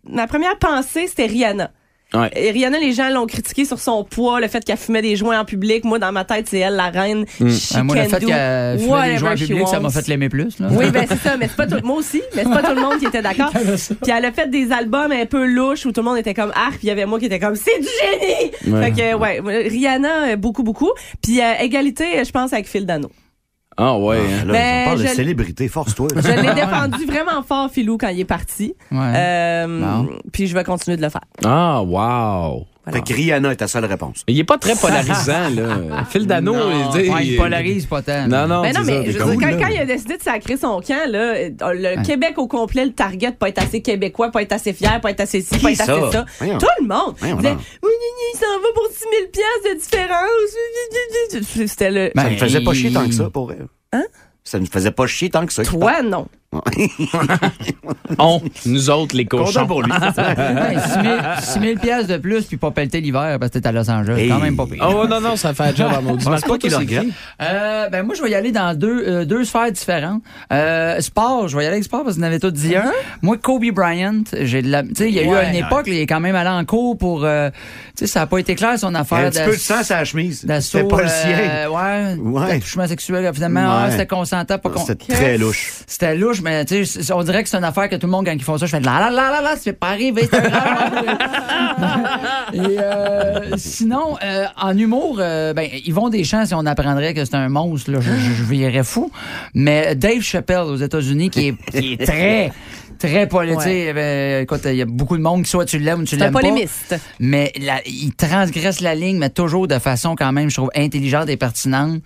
ma 0.08 0.26
première 0.26 0.58
pensée, 0.58 1.06
c'était 1.06 1.26
Rihanna. 1.26 1.70
Ouais. 2.14 2.30
Et 2.36 2.52
Rihanna, 2.52 2.78
les 2.78 2.92
gens 2.92 3.08
l'ont 3.10 3.26
critiqué 3.26 3.64
sur 3.64 3.80
son 3.80 4.04
poids, 4.04 4.40
le 4.40 4.46
fait 4.46 4.64
qu'elle 4.64 4.76
fumait 4.76 5.02
des 5.02 5.16
joints 5.16 5.40
en 5.40 5.44
public. 5.44 5.84
Moi, 5.84 5.98
dans 5.98 6.12
ma 6.12 6.24
tête, 6.24 6.46
c'est 6.48 6.60
elle, 6.60 6.76
la 6.76 6.90
reine. 6.90 7.26
She 7.26 7.72
Ah, 7.74 7.82
moi, 7.82 7.96
le 7.96 8.02
fait 8.02 8.24
qu'elle 8.24 8.78
fumait 8.78 9.12
des 9.12 9.18
joueurs 9.18 9.36
she 9.36 9.46
publics, 9.46 9.68
ça 9.68 9.80
m'a 9.80 9.90
fait 9.90 10.06
l'aimer 10.06 10.28
plus. 10.28 10.58
Là. 10.60 10.68
Oui, 10.70 10.90
ben 10.90 11.04
c'est 11.08 11.18
ça, 11.18 11.36
mais 11.36 11.48
c'est 11.48 11.56
pas 11.56 11.66
tout, 11.66 11.84
moi 11.84 11.96
aussi, 11.96 12.22
mais 12.34 12.44
c'est 12.44 12.50
pas 12.50 12.62
tout 12.62 12.74
le 12.74 12.80
monde 12.80 12.98
qui 12.98 13.06
était 13.06 13.22
d'accord. 13.22 13.50
Puis 14.02 14.12
elle 14.16 14.24
a 14.24 14.32
fait 14.32 14.48
des 14.48 14.70
albums 14.70 15.10
un 15.10 15.26
peu 15.26 15.46
louches 15.46 15.84
où 15.84 15.90
tout 15.92 16.00
le 16.00 16.06
monde 16.06 16.18
était 16.18 16.34
comme 16.34 16.52
ah, 16.54 16.68
puis 16.70 16.80
il 16.84 16.86
y 16.86 16.90
avait 16.90 17.06
moi 17.06 17.18
qui 17.18 17.26
était 17.26 17.40
comme 17.40 17.56
c'est 17.56 17.78
du 17.80 17.86
génie. 17.86 18.74
Ouais. 18.74 18.84
Fait 18.84 18.92
que 18.92 19.14
ouais, 19.16 19.68
Rihanna 19.68 20.28
euh, 20.28 20.36
beaucoup 20.36 20.62
beaucoup. 20.62 20.90
Puis 21.22 21.40
euh, 21.40 21.54
égalité, 21.60 22.24
je 22.24 22.30
pense 22.30 22.52
avec 22.52 22.68
Phil 22.68 22.86
Dano. 22.86 23.10
Ah 23.78 23.96
ouais. 23.98 24.18
hein. 24.18 24.44
Là, 24.46 24.52
Ben, 24.52 24.82
on 24.82 24.84
parle 24.86 24.98
de 25.02 25.06
je- 25.06 25.12
célébrité, 25.14 25.68
force-toi. 25.68 26.08
Je 26.16 26.28
l'ai 26.28 26.54
défendu 26.54 27.04
vraiment 27.04 27.42
fort 27.42 27.70
Philou 27.70 27.98
quand 27.98 28.08
il 28.08 28.20
est 28.20 28.24
parti. 28.24 28.74
Ouais. 28.90 29.12
Euh. 29.16 30.02
Puis 30.32 30.46
je 30.46 30.54
vais 30.54 30.64
continuer 30.64 30.96
de 30.96 31.02
le 31.02 31.08
faire. 31.10 31.20
Ah, 31.44 31.82
wow. 31.82 32.64
Fait 32.92 33.00
que 33.00 33.12
Rihanna 33.12 33.52
est 33.52 33.56
ta 33.56 33.66
seule 33.66 33.84
réponse. 33.84 34.22
Mais 34.28 34.34
il 34.34 34.40
est 34.40 34.44
pas 34.44 34.58
très 34.58 34.76
polarisant, 34.76 35.50
là. 35.50 36.04
Phil 36.10 36.26
Dano, 36.26 36.54
il 36.54 37.02
dit. 37.02 37.10
Ouais, 37.10 37.26
il 37.26 37.36
polarise 37.36 37.86
pas 37.86 38.00
tant. 38.02 38.28
Non, 38.28 38.46
non, 38.46 38.62
Ben 38.62 38.72
non, 38.74 38.82
mais 38.84 39.10
je 39.10 39.18
cool, 39.18 39.36
dire, 39.38 39.58
quand, 39.58 39.66
il 39.66 39.78
a 39.78 39.86
décidé 39.86 40.16
de 40.16 40.22
sacrer 40.22 40.56
son 40.56 40.80
camp, 40.80 41.08
là, 41.08 41.34
le 41.48 42.04
Québec 42.04 42.34
au 42.36 42.46
complet, 42.46 42.84
le 42.84 42.92
target, 42.92 43.32
pas 43.32 43.48
être 43.48 43.60
assez 43.60 43.82
québécois, 43.82 44.30
pas 44.30 44.42
être 44.42 44.52
assez 44.52 44.72
fier, 44.72 45.00
pas 45.00 45.10
être 45.10 45.20
assez 45.20 45.40
ci, 45.40 45.58
pas 45.58 45.72
être 45.72 45.78
ça? 45.78 45.92
assez 45.92 46.12
ça? 46.12 46.26
Voyons. 46.38 46.58
Tout 46.58 46.66
le 46.80 46.86
monde. 46.86 47.14
Voyons 47.18 47.36
Il 47.36 47.42
disait, 47.42 47.56
oui, 47.82 47.90
il 48.34 48.38
s'en 48.38 48.60
va 48.60 48.68
pour 48.74 48.86
6 48.92 48.98
000 48.98 49.12
piastres 49.32 49.74
de 49.74 49.80
différence. 49.80 51.66
C'était 51.68 51.90
le. 51.90 52.12
Ben, 52.14 52.22
Ça 52.22 52.30
ne 52.30 52.36
faisait 52.36 52.60
pas 52.60 52.72
chier 52.72 52.92
tant 52.92 53.06
que 53.08 53.14
ça, 53.14 53.30
pour 53.30 53.52
elle. 53.52 53.66
Hein? 53.92 54.04
Ça 54.44 54.60
ne 54.60 54.66
faisait 54.66 54.92
pas 54.92 55.06
chier 55.08 55.28
tant 55.28 55.44
que 55.44 55.52
ça. 55.52 55.64
Toi, 55.64 56.02
non. 56.02 56.28
On, 58.18 58.40
nous 58.66 58.90
autres, 58.90 59.16
les 59.16 59.24
cochons. 59.26 59.66
Pour 59.66 59.82
lui. 59.82 59.92
Ouais, 60.16 60.76
6 61.40 61.60
000 61.60 61.78
piastres 61.80 62.08
de 62.12 62.16
plus 62.18 62.44
puis 62.44 62.56
pas 62.56 62.70
pelleter 62.70 63.00
l'hiver 63.00 63.36
parce 63.38 63.50
que 63.52 63.58
t'es 63.58 63.68
à 63.68 63.72
Los 63.72 63.90
Angeles. 63.90 64.18
Hey. 64.20 64.28
Quand 64.28 64.38
même 64.38 64.56
pas 64.56 64.66
pire. 64.66 64.84
Oh 64.88 65.06
non, 65.06 65.20
non, 65.20 65.36
ça 65.36 65.54
fait 65.54 65.62
un 65.64 65.74
job 65.74 65.90
à 65.96 66.00
maudit. 66.00 66.26
Le 66.28 66.40
Toi, 66.40 66.58
qui? 66.58 66.68
Euh, 67.42 67.88
ben 67.88 68.04
moi, 68.04 68.14
je 68.14 68.22
vais 68.22 68.30
y 68.30 68.34
aller 68.34 68.52
dans 68.52 68.74
deux, 68.76 69.04
euh, 69.06 69.24
deux 69.24 69.44
sphères 69.44 69.70
différentes. 69.72 70.22
Euh, 70.52 71.00
sport, 71.00 71.48
je 71.48 71.56
vais 71.56 71.64
y 71.64 71.66
aller 71.66 71.74
avec 71.76 71.84
sport 71.84 72.04
parce 72.04 72.16
que 72.16 72.20
vous 72.20 72.24
en 72.24 72.28
avez 72.28 72.40
tous 72.40 72.50
dit 72.52 72.76
un. 72.76 72.92
Moi, 73.22 73.36
Kobe 73.38 73.64
Bryant, 73.72 74.22
j'ai 74.40 74.62
de 74.62 74.68
la, 74.70 74.82
tu 74.82 74.90
sais, 74.96 75.08
il 75.08 75.14
y 75.14 75.18
a 75.18 75.22
eu 75.22 75.28
Ouais. 75.28 75.48
une 75.50 75.56
époque, 75.56 75.86
là, 75.86 75.94
il 75.94 76.00
est 76.00 76.06
quand 76.06 76.20
même 76.20 76.34
allé 76.36 76.48
en 76.50 76.64
cours 76.64 76.96
pour, 76.96 77.24
euh, 77.24 77.50
tu 77.96 78.04
sais, 78.04 78.06
ça 78.06 78.22
a 78.22 78.26
pas 78.26 78.38
été 78.38 78.54
clair 78.54 78.78
son 78.78 78.90
Il 78.90 78.94
y 78.94 78.96
a 78.96 79.00
affaire. 79.00 79.18
un 79.18 79.30
petit 79.30 79.42
peu 79.44 79.50
de 79.52 79.56
sang 79.60 79.82
sur 79.82 79.96
la 79.96 80.04
chemise. 80.04 80.46
C'était 80.60 80.84
pas 80.84 81.02
le 81.02 81.04
euh, 81.04 81.08
sien. 81.08 81.70
ouais, 81.70 82.14
Ouais. 82.20 82.48
d'attouchement 82.54 82.86
sexuel, 82.86 83.30
finalement, 83.34 83.66
ah, 83.68 83.84
Ouais. 83.86 83.90
c'était 83.92 84.06
consentant, 84.06 84.58
pas 84.58 84.70
con. 84.70 84.82
C'était 84.86 85.12
très 85.12 85.38
louche. 85.38 85.72
C'était 85.86 86.14
louche, 86.16 86.40
mais 86.46 86.64
tu 86.64 86.86
sais, 86.86 87.02
c'est- 87.02 87.12
on 87.12 87.22
dirait 87.22 87.42
que 87.42 87.48
c'est 87.50 87.58
une 87.58 87.64
affaire 87.64 87.88
que 87.90 87.96
tout 87.96 88.06
le 88.06 88.10
monde, 88.12 88.24
quand 88.24 88.32
ils 88.32 88.42
font 88.42 88.56
ça, 88.56 88.64
je 88.66 88.70
fais 88.70 88.80
la 88.80 89.00
la 89.00 89.10
la 89.10 89.30
la 89.32 89.40
la, 89.42 89.50
ça 89.50 89.56
fait 89.62 89.72
pas 89.74 89.88
arriver, 89.88 90.26
c'est. 90.30 90.40
Et 92.54 92.78
euh, 92.80 93.50
sinon, 93.56 94.16
euh, 94.24 94.44
en 94.60 94.76
humour, 94.76 95.18
euh, 95.20 95.52
ben, 95.52 95.68
Yvon 95.84 96.08
Deschamps, 96.08 96.46
si 96.46 96.54
on 96.54 96.66
apprendrait 96.66 97.14
que 97.14 97.24
c'est 97.24 97.34
un 97.34 97.48
monstre, 97.48 97.90
là, 97.90 97.98
je, 98.00 98.10
je, 98.10 98.32
je 98.34 98.42
virais 98.44 98.84
fou. 98.84 99.10
Mais 99.54 99.94
Dave 99.94 100.20
Chappelle 100.22 100.60
aux 100.60 100.76
États-Unis, 100.76 101.30
qui 101.30 101.48
est, 101.48 101.54
qui 101.70 101.92
est 101.94 101.96
très, 102.06 102.52
très 102.98 103.26
politique. 103.28 103.66
Ouais. 103.66 104.40
écoute, 104.42 104.62
il 104.66 104.76
y 104.76 104.82
a 104.82 104.86
beaucoup 104.86 105.16
de 105.16 105.22
monde 105.22 105.42
qui 105.44 105.50
soit 105.50 105.64
tu 105.64 105.78
l'aimes 105.78 106.00
ou 106.00 106.04
tu 106.04 106.16
C'est 106.16 106.22
un 106.22 106.26
l'aimes 106.26 106.32
pas. 106.32 106.40
polémiste. 106.40 106.96
Mais 107.20 107.52
la- 107.60 107.80
il 107.86 108.14
transgresse 108.14 108.80
la 108.80 108.94
ligne, 108.94 109.18
mais 109.18 109.30
toujours 109.30 109.68
de 109.68 109.78
façon 109.78 110.14
quand 110.16 110.32
même, 110.32 110.48
je 110.48 110.56
trouve, 110.56 110.70
intelligente 110.76 111.28
et 111.28 111.36
pertinente. 111.36 112.00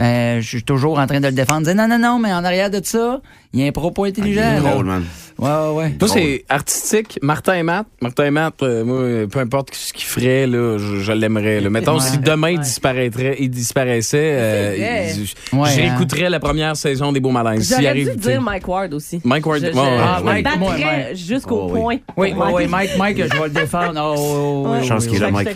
Euh, 0.00 0.40
je 0.40 0.48
suis 0.48 0.62
toujours 0.62 0.98
en 0.98 1.06
train 1.06 1.20
de 1.20 1.26
le 1.26 1.32
défendre. 1.32 1.66
Dire 1.66 1.74
non, 1.74 1.88
non, 1.88 1.98
non, 1.98 2.18
mais 2.18 2.32
en 2.32 2.44
arrière 2.44 2.70
de 2.70 2.80
ça, 2.82 3.20
il 3.52 3.60
y 3.60 3.64
a 3.64 3.66
un 3.68 3.72
propos 3.72 4.04
intelligent. 4.04 4.40
Là. 4.40 4.60
drôle, 4.60 4.86
man. 4.86 5.04
Ouais, 5.42 5.48
ouais, 5.48 5.74
ouais. 5.74 5.90
Toi, 5.98 6.08
c'est 6.08 6.44
artistique. 6.48 7.18
Martin 7.20 7.54
et 7.54 7.62
Matt? 7.64 7.86
Martin 8.00 8.24
et 8.26 8.30
Matt, 8.30 8.62
euh, 8.62 8.84
moi, 8.84 9.26
peu 9.28 9.40
importe 9.40 9.74
ce 9.74 9.92
qu'il 9.92 10.04
ferait, 10.04 10.46
là, 10.46 10.78
je, 10.78 11.00
je 11.00 11.12
l'aimerais. 11.12 11.60
là. 11.60 11.68
Mettons, 11.68 11.94
Ouais. 11.94 12.00
si 12.00 12.18
demain 12.18 12.50
il 12.50 12.60
disparaîtrait, 12.60 13.36
il 13.40 13.50
disparaissait, 13.50 14.36
euh, 14.38 14.76
il- 15.16 15.58
Ouais, 15.58 15.68
hein. 15.68 15.72
réécouterais 15.74 16.30
la 16.30 16.38
première 16.38 16.76
saison 16.76 17.10
des 17.12 17.18
Beaux 17.20 17.30
Malaises. 17.30 17.68
J'aurais 17.68 17.86
arrive, 17.88 18.10
dû 18.12 18.16
dire 18.18 18.40
Mike 18.40 18.68
Ward 18.68 18.94
aussi. 18.94 19.20
Mike 19.24 19.44
Ward. 19.46 19.60
Je, 19.60 19.66
je, 19.66 19.72
ouais, 19.72 19.80
ouais, 19.80 19.98
Ah, 20.00 20.16
je 20.18 20.22
me 20.24 20.30
Mike, 20.30 20.58
moi, 20.58 20.74
ouais. 20.74 21.12
jusqu'au 21.14 21.56
Oh, 21.62 21.70
oui. 21.72 21.80
point. 21.80 21.96
Oui, 22.16 22.32
oui, 22.36 22.46
oui, 22.54 22.66
Mike. 22.68 22.90
Mike, 22.96 23.16
je 23.18 23.36
vais 23.38 23.44
le 23.44 23.50
défendre. 23.50 24.00
Oh, 24.00 24.14
oh, 24.16 24.62
oh, 24.66 24.70
Ouais. 24.70 24.78
oh, 24.82 24.86
Chance 24.86 25.04
oh, 25.06 25.10
qu'il 25.10 25.16
est 25.16 25.20
là, 25.20 25.30
Mike. 25.32 25.48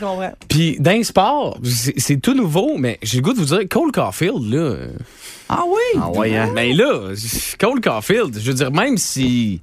Puis 0.49 0.77
d'un 0.81 1.03
sport, 1.05 1.59
c'est 1.63 1.95
c'est 1.97 2.17
tout 2.17 2.35
nouveau, 2.35 2.77
mais 2.77 2.99
j'ai 3.03 3.19
le 3.19 3.23
goût 3.23 3.33
de 3.33 3.39
vous 3.39 3.45
dire, 3.57 3.61
Cole 3.71 3.93
Caulfield, 3.93 4.53
là. 4.53 4.75
Ah 5.49 5.63
oui? 5.69 6.01
Ah 6.01 6.11
ouais, 6.11 6.37
hein? 6.37 6.51
Ben 6.57 6.77
là, 6.77 7.13
Cole 7.61 7.81
Caulfield, 7.81 8.37
je 8.37 8.49
veux 8.51 8.55
dire, 8.57 8.73
même 8.73 8.97
si. 8.99 9.61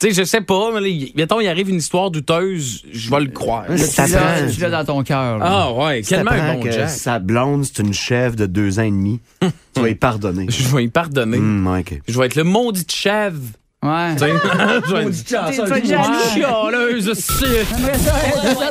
Tu 0.00 0.12
sais, 0.14 0.14
je 0.14 0.22
sais 0.28 0.40
pas, 0.42 0.70
mais 0.72 0.80
là, 0.80 0.86
il- 0.86 1.10
mettons, 1.16 1.40
il 1.40 1.48
arrive 1.48 1.70
une 1.70 1.78
histoire 1.78 2.12
douteuse, 2.12 2.84
je 2.92 3.10
vais 3.10 3.18
le 3.18 3.30
croire. 3.32 3.64
Là, 3.68 3.74
Tu 3.76 3.82
ça 3.82 4.06
l'as 4.06 4.18
prend- 4.20 4.48
tu 4.54 4.60
l'as 4.60 4.70
dans 4.70 4.84
ton 4.84 5.02
cœur. 5.02 5.38
là. 5.38 5.44
Ah 5.48 5.72
ouais, 5.72 6.02
tellement 6.02 6.30
un 6.30 6.54
bon 6.54 6.60
que 6.62 6.70
Jack. 6.70 6.88
sa 6.88 7.18
blonde, 7.18 7.64
c'est 7.64 7.80
une 7.82 7.92
chèvre 7.92 8.36
de 8.36 8.46
deux 8.46 8.78
ans 8.78 8.84
et 8.84 8.90
demi. 8.92 9.18
tu 9.74 9.80
vas 9.80 9.88
y 9.88 9.96
pardonner. 9.96 10.46
Je 10.48 10.68
vais 10.68 10.84
y 10.84 10.88
pardonner. 10.88 11.38
Ouais, 11.38 11.80
ok. 11.80 12.00
Je 12.06 12.16
vais 12.16 12.26
être 12.26 12.36
le 12.36 12.44
maudit 12.44 12.86
chèvre. 12.88 13.40
Ouais. 13.82 14.12
Tu 14.14 14.18
sais, 14.20 14.28
je 14.88 14.92
vais 14.94 15.02
être 15.02 15.28
chanson, 15.28 15.64
T'es- 15.64 15.80
t'es 15.80 15.88
jaloux. 15.88 16.14
chialeuse, 16.32 17.12
c'est- 17.14 17.66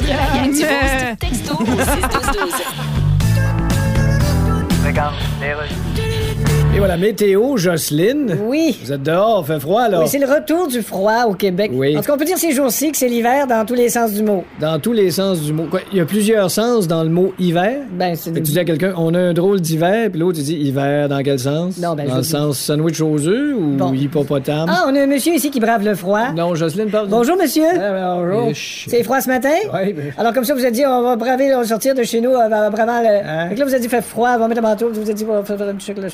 Gag 0.08 0.52
du 0.54 0.62
boost. 0.62 1.20
Texto 1.20 1.56
au 1.56 1.66
61212. 1.66 2.54
Et 6.78 6.80
voilà, 6.80 6.96
météo, 6.96 7.58
Jocelyne. 7.58 8.38
Oui. 8.46 8.78
Vous 8.84 8.92
êtes 8.94 9.02
dehors, 9.02 9.44
fait 9.48 9.60
froid, 9.60 9.90
là. 9.90 10.00
Oui, 10.00 10.08
c'est 10.08 10.20
le 10.20 10.28
retour 10.32 10.68
du 10.68 10.84
froid 10.84 11.24
au 11.28 11.34
Québec. 11.34 11.72
Oui. 11.74 11.98
En 11.98 12.02
tout 12.02 12.06
cas, 12.06 12.14
on 12.14 12.18
peut 12.18 12.24
dire 12.26 12.38
ces 12.38 12.52
jours-ci 12.52 12.92
que 12.92 12.98
c'est 13.00 13.08
l'hiver 13.08 13.48
dans 13.48 13.66
tous 13.66 13.74
les 13.74 13.90
sens 13.90 14.14
du 14.14 14.22
mot. 14.22 14.44
Dans 14.62 14.80
tous 14.80 14.94
les 14.94 15.10
sens 15.10 15.42
du 15.42 15.54
mot. 15.54 15.64
Quoi, 15.72 15.80
il 15.92 15.98
y 15.98 16.02
a 16.02 16.06
plusieurs 16.06 16.52
sens 16.52 16.88
dans 16.88 17.02
le 17.02 17.10
mot 17.10 17.34
hiver. 17.40 17.80
Ben, 17.94 18.14
c'est 18.16 18.32
tu 18.32 18.42
dis 18.42 18.60
à 18.60 18.64
quelqu'un, 18.64 18.94
on 18.96 19.16
a 19.16 19.20
un 19.20 19.34
drôle 19.34 19.60
d'hiver, 19.60 20.12
puis 20.12 20.20
l'autre, 20.20 20.38
il 20.38 20.44
dit 20.46 20.56
hiver 20.56 21.10
dans 21.10 21.24
quel 21.24 21.40
sens? 21.40 21.80
Non, 21.80 21.96
ben, 21.96 22.04
Dans 22.06 22.12
je 22.12 22.16
le 22.18 22.22
dis- 22.22 22.30
sens 22.30 22.60
sandwich 22.60 23.02
aux 23.02 23.26
œufs 23.28 23.56
ou 23.58 23.76
Bon. 23.76 23.92
hippopotame? 23.94 24.70
Ah, 24.72 24.84
on 24.88 24.94
a 24.96 25.02
un 25.02 25.08
monsieur 25.08 25.34
ici 25.34 25.50
qui 25.50 25.60
brave 25.60 25.84
le 25.84 25.96
froid. 25.96 26.32
Non, 26.36 26.54
Jocelyne 26.54 26.92
parle. 26.92 27.08
Bonjour, 27.08 27.38
monsieur. 27.38 27.64
Ah, 27.76 28.18
bonjour. 28.20 28.52
C'est 28.88 29.02
froid 29.04 29.20
ce 29.20 29.30
matin? 29.30 29.50
Ouais, 29.74 29.94
ben- 29.94 30.14
Alors, 30.16 30.32
comme 30.32 30.44
ça, 30.46 30.54
vous 30.54 30.62
avez 30.62 30.70
dit, 30.72 30.86
on 30.86 31.02
va 31.02 31.16
braver, 31.16 31.56
on 31.56 31.62
va 31.62 31.66
sortir 31.66 31.96
de 31.96 32.04
chez 32.04 32.22
nous, 32.22 32.30
euh, 32.36 32.48
bravant 32.70 33.02
le. 33.02 33.28
Hein? 33.28 33.50
Fait 33.50 33.56
que 33.56 33.60
là, 33.62 33.66
vous 33.66 33.74
avez 33.74 33.82
dit, 33.82 33.90
fait 33.90 34.04
froid, 34.04 34.30
on 34.36 34.40
va 34.42 34.48
mettre 34.48 34.60
un 34.64 34.70
manteau, 34.70 34.90
vous 34.94 35.02
avez 35.02 35.16
dit, 35.16 35.26
on 35.28 35.34
va 35.34 35.44
faire 35.44 35.60
un 35.68 35.74
petit 35.74 35.88
chocolat 35.88 36.10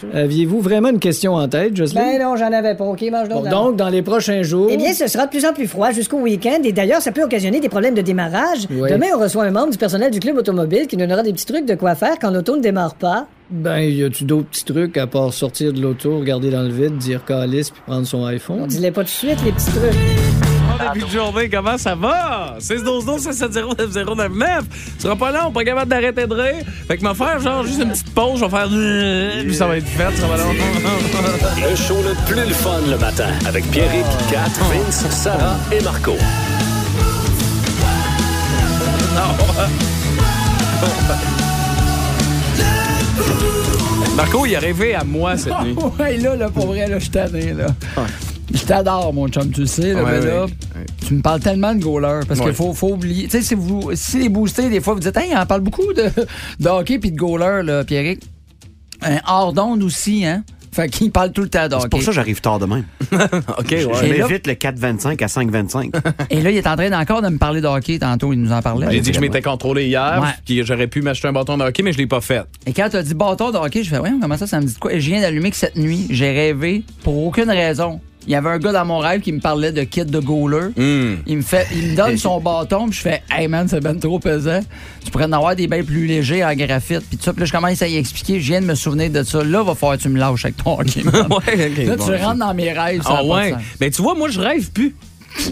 Aviez-vous 0.54 0.70
vraiment 0.70 0.90
une 0.90 1.00
question 1.00 1.34
en 1.34 1.48
tête, 1.48 1.76
Jocelyne? 1.76 2.04
Ben 2.04 2.22
non, 2.22 2.36
j'en 2.36 2.52
avais 2.52 2.76
pas. 2.76 2.84
OK, 2.86 3.02
mange 3.12 3.28
Bon, 3.28 3.42
donc. 3.42 3.50
donc, 3.50 3.76
dans 3.76 3.90
les 3.90 4.04
prochains 4.04 4.44
jours. 4.44 4.68
Eh 4.70 4.78
bien, 4.78 4.94
ce 4.94 5.08
sera 5.08 5.26
de 5.26 5.32
plus 5.32 5.46
en 5.46 5.54
plus 5.54 5.66
froid 5.68 5.90
jusqu'au 5.92 6.20
week-end 6.20 6.60
et 6.64 6.72
d'ailleurs, 6.72 7.02
ça 7.02 7.12
peut 7.12 7.24
occasionner 7.24 7.60
des 7.60 7.70
problèmes 7.70 7.96
de 7.96 8.02
démarrage. 8.04 8.68
Oui. 8.70 8.88
Demain, 8.92 9.08
on 9.16 9.20
reçoit 9.20 9.46
un 9.46 9.52
membre 9.52 9.72
du 9.72 9.78
personnel 9.80 10.12
du 10.12 10.20
club 10.20 10.38
automobile 10.38 10.86
qui 10.86 10.96
nous 10.96 11.06
donnera 11.08 11.24
des 11.24 11.34
petits 11.34 11.48
trucs 11.48 11.66
de 11.66 11.74
quoi 11.76 11.96
faire 11.96 12.20
quand 12.22 12.30
l'auto 12.30 12.56
ne 12.56 12.62
démarre 12.62 12.94
pas. 12.96 13.26
Ben, 13.50 13.80
y 13.80 14.04
a-tu 14.04 14.26
d'autres 14.26 14.50
petits 14.50 14.66
trucs 14.66 14.96
à 14.98 15.08
part 15.08 15.34
sortir 15.34 15.74
de 15.74 15.82
l'auto, 15.82 16.20
regarder 16.20 16.52
dans 16.52 16.62
le 16.64 16.70
vide, 16.70 16.98
dire 16.98 17.26
calice 17.26 17.72
puis 17.72 17.82
prendre 17.88 18.06
son 18.06 18.20
On 18.20 18.26
iPhone? 18.28 18.68
disait 18.68 18.92
pas 18.92 19.02
tout 19.02 19.06
de 19.06 19.10
suite 19.10 19.38
les 19.44 19.52
petits 19.52 19.72
trucs. 19.72 20.53
Bon 20.74 20.94
début 20.94 21.06
de 21.06 21.12
journée, 21.12 21.50
comment 21.50 21.78
ça 21.78 21.96
va? 21.96 22.56
6 22.60 22.84
12 22.84 23.06
12 23.06 23.22
770 23.22 23.96
9099. 23.96 24.64
Tu 24.70 25.00
seras 25.00 25.16
pas 25.16 25.32
là, 25.32 25.46
on 25.48 25.52
pas 25.52 25.64
capable 25.64 25.90
d'arrêter 25.90 26.26
de 26.26 26.34
rire. 26.34 26.66
Fait 26.88 26.98
que 26.98 27.04
m'a 27.04 27.14
faire 27.14 27.40
genre 27.40 27.64
juste 27.64 27.82
une 27.82 27.92
petite 27.92 28.14
pause, 28.14 28.40
je 28.40 28.46
vais 28.46 28.52
faire 28.52 28.68
puis 29.44 29.56
ça 29.56 29.68
va 29.68 29.78
être 29.78 29.88
fait, 29.88 30.12
ça 30.16 30.28
va 30.28 30.38
long. 30.38 30.54
Le 31.70 31.76
show 31.76 31.98
le 32.02 32.16
plus 32.26 32.48
le 32.48 32.54
fun 32.54 32.80
le 32.90 32.98
matin 32.98 33.30
avec 33.48 33.70
Pierrick, 33.70 34.06
Kat, 34.32 34.50
Vince, 34.72 35.08
Sarah 35.10 35.56
et 35.72 35.82
Marco. 35.82 36.14
Marco, 44.16 44.46
il 44.46 44.56
a 44.56 44.60
rêvé 44.60 44.96
à 44.96 45.04
moi 45.04 45.38
cette 45.38 45.60
nuit. 45.62 45.76
ouais, 46.00 46.18
là, 46.18 46.36
là, 46.36 46.50
pour 46.50 46.68
vrai, 46.68 46.88
là, 46.88 46.98
je 47.00 47.04
suis 47.04 47.12
tanné, 47.12 47.54
là. 47.54 47.68
Je 48.64 48.68
t'adore, 48.70 49.12
mon 49.14 49.28
chum, 49.28 49.52
tu 49.52 49.60
le 49.62 49.66
sais, 49.66 49.94
là, 49.94 50.04
Ouais, 50.06 50.20
mais 50.22 50.26
là, 50.26 50.46
ouais. 50.46 50.86
tu 51.06 51.16
me 51.16 51.22
parles 51.22 51.42
tellement 51.42 51.76
de 51.76 51.82
goaler 51.84 52.22
parce 52.26 52.40
Ouais. 52.40 52.46
qu'il 52.46 52.56
faut, 52.56 52.74
faut 52.74 52.92
oublier. 52.94 53.26
Tu 53.26 53.32
sais, 53.32 53.42
si, 53.42 53.56
vous, 53.56 53.92
si 53.94 54.20
les 54.20 54.30
boostés, 54.30 54.70
des 54.70 54.80
fois, 54.80 54.94
vous 54.94 55.02
dites, 55.02 55.18
hey, 55.18 55.34
on 55.36 55.46
parle 55.46 55.60
beaucoup 55.62 55.92
de, 55.92 56.06
de 56.62 56.70
hockey 56.70 56.98
puis 56.98 57.12
de 57.12 57.18
goaler, 57.18 57.62
là, 57.66 57.84
Pierrick. 57.84 58.22
Un 59.02 59.18
hors 59.28 59.52
d'onde 59.52 59.84
aussi, 59.84 60.26
hein? 60.26 60.46
Fait 60.72 60.88
qu'il 60.90 61.12
parle 61.12 61.34
tout 61.34 61.42
le 61.42 61.50
temps 61.50 61.68
de 61.68 61.74
hockey. 61.76 61.82
C'est 61.84 61.90
pour 61.90 62.00
ça 62.02 62.06
que 62.08 62.12
j'arrive 62.14 62.40
tard 62.40 62.58
demain. 62.58 62.84
OK, 63.12 63.18
Je 63.70 63.86
ouais. 63.86 64.18
Là- 64.18 64.28
m'évite 64.28 64.48
le 64.48 64.54
4,25 64.54 65.22
à 65.22 65.28
5,25. 65.28 65.92
Et 66.30 66.42
là, 66.42 66.50
il 66.50 66.56
est 66.58 66.66
en 66.66 66.76
train 66.78 66.92
encore 67.00 67.22
de 67.22 67.28
me 67.28 67.38
parler 67.38 67.60
de 67.60 67.68
hockey 67.68 68.00
tantôt, 68.00 68.32
il 68.32 68.40
nous 68.42 68.54
en 68.54 68.62
parlait. 68.62 68.88
J'ai 68.92 69.02
dit 69.02 69.10
que 69.12 69.16
je 69.18 69.22
m'étais 69.22 69.42
contrôlé 69.42 69.88
hier, 69.88 70.20
Ouais. 70.24 70.30
puis 70.46 70.66
j'aurais 70.66 70.88
pu 70.88 71.02
m'acheter 71.02 71.28
un 71.28 71.34
bâton 71.34 71.58
de 71.58 71.64
hockey, 71.64 71.84
mais 71.84 71.92
je 71.92 71.98
l'ai 71.98 72.08
pas 72.08 72.22
fait. 72.22 72.44
Et 72.66 72.72
quand 72.72 72.88
tu 72.90 72.96
as 72.96 73.04
dit 73.04 73.14
bâton 73.14 73.52
de 73.52 73.58
hockey, 73.58 73.84
je 73.84 73.90
fais, 73.90 74.00
ouais, 74.00 74.12
comment 74.22 74.38
ça, 74.38 74.48
ça 74.48 74.62
me 74.62 74.66
dit 74.66 74.74
de 74.74 74.80
quoi? 74.80 74.94
Et 74.94 75.02
je 75.02 75.10
viens 75.10 75.20
d'allumer 75.20 75.52
que 75.52 75.58
cette 75.58 75.76
nuit, 75.76 76.08
j'ai 76.10 76.32
rêvé 76.32 76.84
pour 77.04 77.24
aucune 77.28 77.50
raison. 77.52 78.00
Il 78.26 78.32
y 78.32 78.36
avait 78.36 78.50
un 78.50 78.58
gars 78.58 78.72
dans 78.72 78.86
mon 78.86 79.00
rêve 79.00 79.22
qui 79.22 79.32
me 79.34 79.40
parlait 79.40 79.72
de 79.72 79.84
kit 79.84 80.06
de 80.06 80.20
goaler. 80.20 80.68
Hmm. 80.78 81.18
Il 81.28 81.38
me 81.38 81.42
fait, 81.42 81.68
il 81.74 81.92
me 81.92 81.96
donne 81.96 82.18
son 82.18 82.40
bâton, 82.40 82.88
puis 82.88 82.98
je 82.98 83.02
fais, 83.02 83.22
hey 83.32 83.48
man, 83.48 83.68
c'est 83.68 83.82
ben 83.82 84.00
trop 84.00 84.20
pesant. 84.20 84.62
Tu 85.04 85.12
pourrais 85.12 85.26
en 85.26 85.34
avoir 85.34 85.56
des 85.56 85.68
bains 85.68 85.84
plus 85.84 86.06
légers 86.06 86.44
en 86.44 86.54
graphite, 86.54 87.02
puis 87.08 87.18
tout 87.18 87.24
ça. 87.24 87.34
Puis 87.34 87.42
là, 87.42 87.46
je 87.46 87.52
commence 87.52 87.82
à 87.82 87.88
y 87.88 87.98
expliquer. 87.98 88.40
Je 88.40 88.46
viens 88.48 88.62
de 88.62 88.66
me 88.66 88.76
souvenir 88.76 89.10
de 89.10 89.24
ça. 89.24 89.44
Là, 89.44 89.64
va 89.64 89.76
falloir 89.76 89.98
que 89.98 90.04
tu 90.04 90.10
me 90.10 90.20
lâches 90.20 90.46
avec 90.46 90.58
ton 90.64 90.80
hockey. 90.80 91.04
ouais, 91.06 91.12
OK. 91.72 91.86
Là, 91.86 91.96
bon. 91.98 92.06
tu 92.06 92.16
rentres 92.16 92.40
dans 92.40 92.54
mes 92.54 92.72
rêves. 92.72 93.02
Ah 93.06 93.24
ouais. 93.24 93.52
sens. 93.52 93.62
Ben 93.80 93.92
tu 93.92 94.02
vois, 94.02 94.16
moi 94.16 94.30
je 94.30 94.40
rêve 94.40 94.72
plus. 94.72 94.96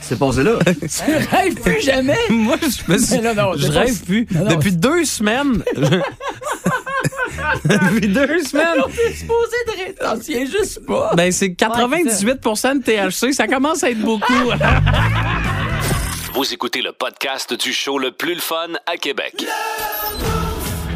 C'est 0.00 0.18
passé 0.18 0.42
là. 0.42 0.58
Tu 0.66 1.12
rêves 1.30 1.54
plus 1.62 1.80
jamais. 1.80 2.16
moi 2.28 2.56
je 2.60 2.92
me 2.92 2.98
suis- 2.98 3.20
Mais 3.20 3.34
non, 3.34 3.52
je 3.56 3.66
rêve 3.68 4.02
plus. 4.04 4.26
Non, 4.30 4.44
non. 4.44 4.50
Depuis 4.50 4.72
deux 4.72 5.04
semaines. 5.04 5.62
je- 5.76 5.82
Depuis 7.64 8.08
deux 8.08 8.42
semaines. 8.42 8.82
T'es 8.94 9.14
supposé 9.14 9.56
de 9.66 9.70
rester. 9.70 9.94
T'en 9.94 10.18
tiens 10.18 10.44
juste 10.46 10.84
pas. 10.86 11.12
Ben 11.14 11.30
c'est 11.32 11.54
98 11.54 12.34
de 12.34 12.82
THC, 12.82 13.32
ça 13.32 13.46
commence 13.46 13.82
à 13.84 13.90
être 13.90 14.00
beaucoup. 14.00 14.32
Vous 16.34 16.54
écoutez 16.54 16.80
le 16.80 16.92
podcast 16.92 17.52
du 17.52 17.72
show 17.72 17.98
le 17.98 18.10
plus 18.10 18.34
le 18.34 18.40
fun 18.40 18.68
à 18.86 18.96
Québec. 18.96 19.44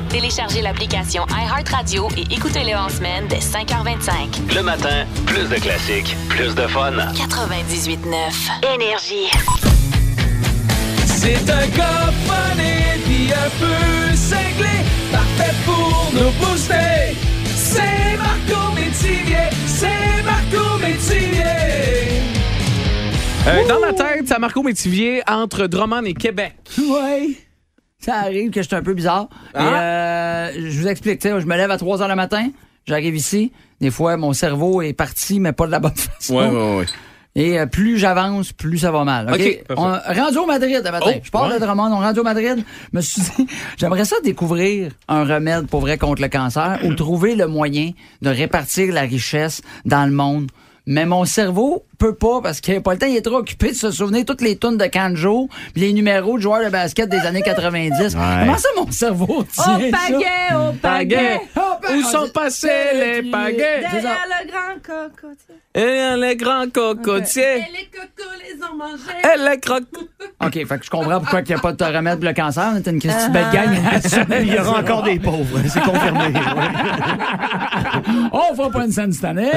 Téléchargez 0.08 0.62
l'application 0.62 1.26
iHeartRadio 1.28 2.08
et 2.16 2.22
écoutez-le 2.34 2.74
en 2.74 2.88
semaine 2.88 3.26
dès 3.28 3.40
5h25. 3.40 4.54
Le 4.54 4.62
matin, 4.62 5.04
plus 5.26 5.46
de 5.48 5.56
classiques, 5.56 6.16
plus 6.30 6.54
de 6.54 6.66
fun. 6.66 6.92
98.9 6.92 8.74
Énergie. 8.74 9.28
C'est 11.28 11.50
un 11.50 12.12
funny 12.24 13.02
puis 13.04 13.32
un 13.32 13.50
peu 13.58 14.14
cinglé, 14.14 14.78
parfait 15.10 15.52
pour 15.64 16.12
nous 16.14 16.30
booster. 16.38 17.16
C'est 17.46 18.16
Marco 18.16 18.72
Métivier, 18.76 19.50
c'est 19.66 20.22
Marco 20.24 20.78
Métivier. 20.78 21.42
Euh, 23.48 23.66
dans 23.66 23.80
ma 23.80 23.92
tête, 23.92 24.28
c'est 24.28 24.38
Marco 24.38 24.62
Métivier 24.62 25.20
entre 25.26 25.66
Drummond 25.66 26.04
et 26.04 26.14
Québec. 26.14 26.54
Ouais. 26.78 27.30
Ça 27.98 28.18
arrive 28.18 28.52
que 28.52 28.62
je 28.62 28.68
suis 28.68 28.76
un 28.76 28.84
peu 28.84 28.94
bizarre. 28.94 29.28
Et, 29.56 29.58
euh, 29.58 30.52
je 30.70 30.80
vous 30.80 30.86
explique. 30.86 31.18
tu 31.18 31.28
sais, 31.28 31.40
Je 31.40 31.46
me 31.46 31.56
lève 31.56 31.72
à 31.72 31.76
3 31.76 31.98
h 32.02 32.08
le 32.08 32.14
matin, 32.14 32.50
j'arrive 32.86 33.16
ici. 33.16 33.50
Des 33.80 33.90
fois, 33.90 34.16
mon 34.16 34.32
cerveau 34.32 34.80
est 34.80 34.92
parti, 34.92 35.40
mais 35.40 35.52
pas 35.52 35.66
de 35.66 35.72
la 35.72 35.80
bonne 35.80 35.90
façon. 35.96 36.36
ouais, 36.36 36.76
ouais. 36.78 36.86
Et 37.36 37.60
euh, 37.60 37.66
plus 37.66 37.98
j'avance, 37.98 38.52
plus 38.52 38.78
ça 38.78 38.90
va 38.90 39.04
mal. 39.04 39.30
OK? 39.32 39.64
On, 39.76 39.92
rendu 39.92 40.38
au 40.38 40.46
Madrid 40.46 40.80
le 40.82 40.90
matin. 40.90 41.12
Oh, 41.14 41.20
je 41.22 41.30
pars 41.30 41.48
ouais. 41.48 41.54
de 41.54 41.58
Drummond, 41.64 41.92
on 41.92 42.00
rendu 42.00 42.20
au 42.20 42.24
Madrid. 42.24 42.64
Je 42.92 42.96
me 42.96 43.02
suis 43.02 43.20
dit, 43.20 43.46
j'aimerais 43.76 44.06
ça 44.06 44.16
découvrir 44.24 44.90
un 45.06 45.24
remède 45.24 45.66
pour 45.66 45.80
vrai 45.80 45.98
contre 45.98 46.22
le 46.22 46.28
cancer 46.28 46.80
ou 46.82 46.94
trouver 46.94 47.36
le 47.36 47.46
moyen 47.46 47.90
de 48.22 48.30
répartir 48.30 48.92
la 48.92 49.02
richesse 49.02 49.60
dans 49.84 50.06
le 50.06 50.12
monde. 50.12 50.50
Mais 50.88 51.04
mon 51.04 51.24
cerveau 51.24 51.84
peut 51.98 52.14
pas 52.14 52.40
parce 52.40 52.60
qu'il 52.60 52.74
n'a 52.74 52.80
pas 52.80 52.92
le 52.92 52.98
temps, 52.98 53.06
il 53.06 53.16
est 53.16 53.22
trop 53.22 53.38
occupé 53.38 53.70
de 53.70 53.76
se 53.76 53.90
souvenir 53.90 54.24
toutes 54.24 54.40
les 54.40 54.56
tunes 54.56 54.76
de 54.76 54.86
Kanjo 54.86 55.48
les 55.74 55.92
numéros 55.92 56.36
de 56.36 56.42
joueurs 56.42 56.64
de 56.64 56.70
basket 56.70 57.08
des 57.08 57.18
années 57.18 57.42
90. 57.42 58.14
Comment 58.14 58.58
ça 58.58 58.68
mon 58.76 58.90
cerveau 58.92 59.38
Au 59.40 59.42
tient 59.42 60.68
au 60.68 60.72
pagaie. 60.74 61.40
Oh, 61.56 61.60
ben, 61.60 61.75
Où 61.92 62.02
sont 62.02 62.28
passés 62.28 62.68
les 62.94 63.30
pagaies? 63.30 63.80
Derrière 63.80 64.26
le 64.26 64.50
grand 64.50 64.74
cocotier. 64.82 65.54
Et 65.74 66.16
les 66.16 66.36
grands 66.36 66.68
cocotiers. 66.70 67.42
Et 67.42 67.72
les 67.72 67.90
cocos 67.92 68.30
les 68.42 68.62
ont 68.64 68.74
mangés. 68.76 69.20
Et 69.22 69.38
les 69.38 69.60
crocs. 69.60 69.84
OK, 70.44 70.52
fait 70.52 70.78
que 70.78 70.84
je 70.84 70.90
comprends 70.90 71.20
pourquoi 71.20 71.40
il 71.40 71.48
n'y 71.48 71.54
a 71.54 71.58
pas 71.58 71.72
de 71.72 71.84
remède 71.84 72.18
pour 72.18 72.28
le 72.28 72.34
cancer. 72.34 72.76
Est 72.76 72.86
une 72.86 72.98
Christie 72.98 73.30
belle 73.30 73.50
gang. 73.52 73.70
Il 74.42 74.52
y 74.52 74.58
aura 74.58 74.80
encore 74.80 75.02
des 75.02 75.18
pauvres, 75.18 75.58
c'est 75.68 75.80
confirmé. 75.80 76.32
On 78.32 78.54
fera 78.54 78.70
pas 78.70 78.84
une 78.84 78.92
scène 78.92 79.12
cette 79.12 79.24
année. 79.24 79.50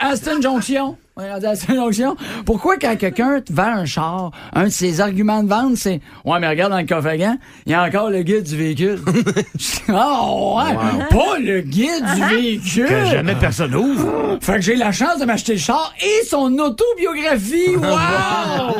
Aston 0.00 0.40
Junction. 0.40 0.96
On 1.20 1.24
est 1.24 1.32
rendu 1.32 1.46
à 1.46 1.50
Aston 1.50 1.74
Junction. 1.74 2.16
Pourquoi 2.46 2.76
quand 2.76 2.94
quelqu'un 2.96 3.40
te 3.40 3.52
vend 3.52 3.64
un 3.78 3.84
char, 3.86 4.30
un 4.52 4.64
de 4.66 4.68
ses 4.68 5.00
arguments 5.00 5.42
de 5.42 5.48
vente, 5.48 5.74
c'est 5.76 6.00
Ouais, 6.24 6.38
mais 6.38 6.48
regarde 6.48 6.70
dans 6.70 6.78
le 6.78 6.86
coffre 6.86 7.08
à 7.08 7.16
gants, 7.16 7.36
il 7.66 7.72
y 7.72 7.74
a 7.74 7.82
encore 7.82 8.08
le 8.10 8.22
guide 8.22 8.44
du 8.44 8.56
véhicule. 8.56 9.00
oh, 9.88 10.60
ouais, 10.60 10.76
pas 11.10 11.38
le 11.40 11.60
guide 11.62 12.04
du 12.14 12.22
véhicule. 12.24 12.86
Que 12.86 13.04
jamais 13.06 13.34
personne 13.34 13.74
ouvre. 13.74 14.38
Fait 14.40 14.54
que 14.54 14.60
j'ai 14.60 14.76
la 14.76 14.92
chance 14.92 15.18
de 15.18 15.24
m'acheter 15.24 15.54
le 15.54 15.58
char 15.58 15.92
et 16.00 16.24
son 16.26 16.56
autobiographie. 16.56 17.64
Wow! 17.78 17.96
Ah, 17.96 18.74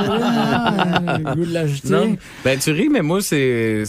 le 1.19 1.35
goût 1.35 1.45
de 1.45 1.53
l'acheter. 1.55 1.89
Non. 1.91 2.17
Ben, 2.45 2.59
tu 2.59 2.71
ris, 2.71 2.89
mais 2.89 3.03
moi, 3.03 3.21
c'est. 3.21 3.83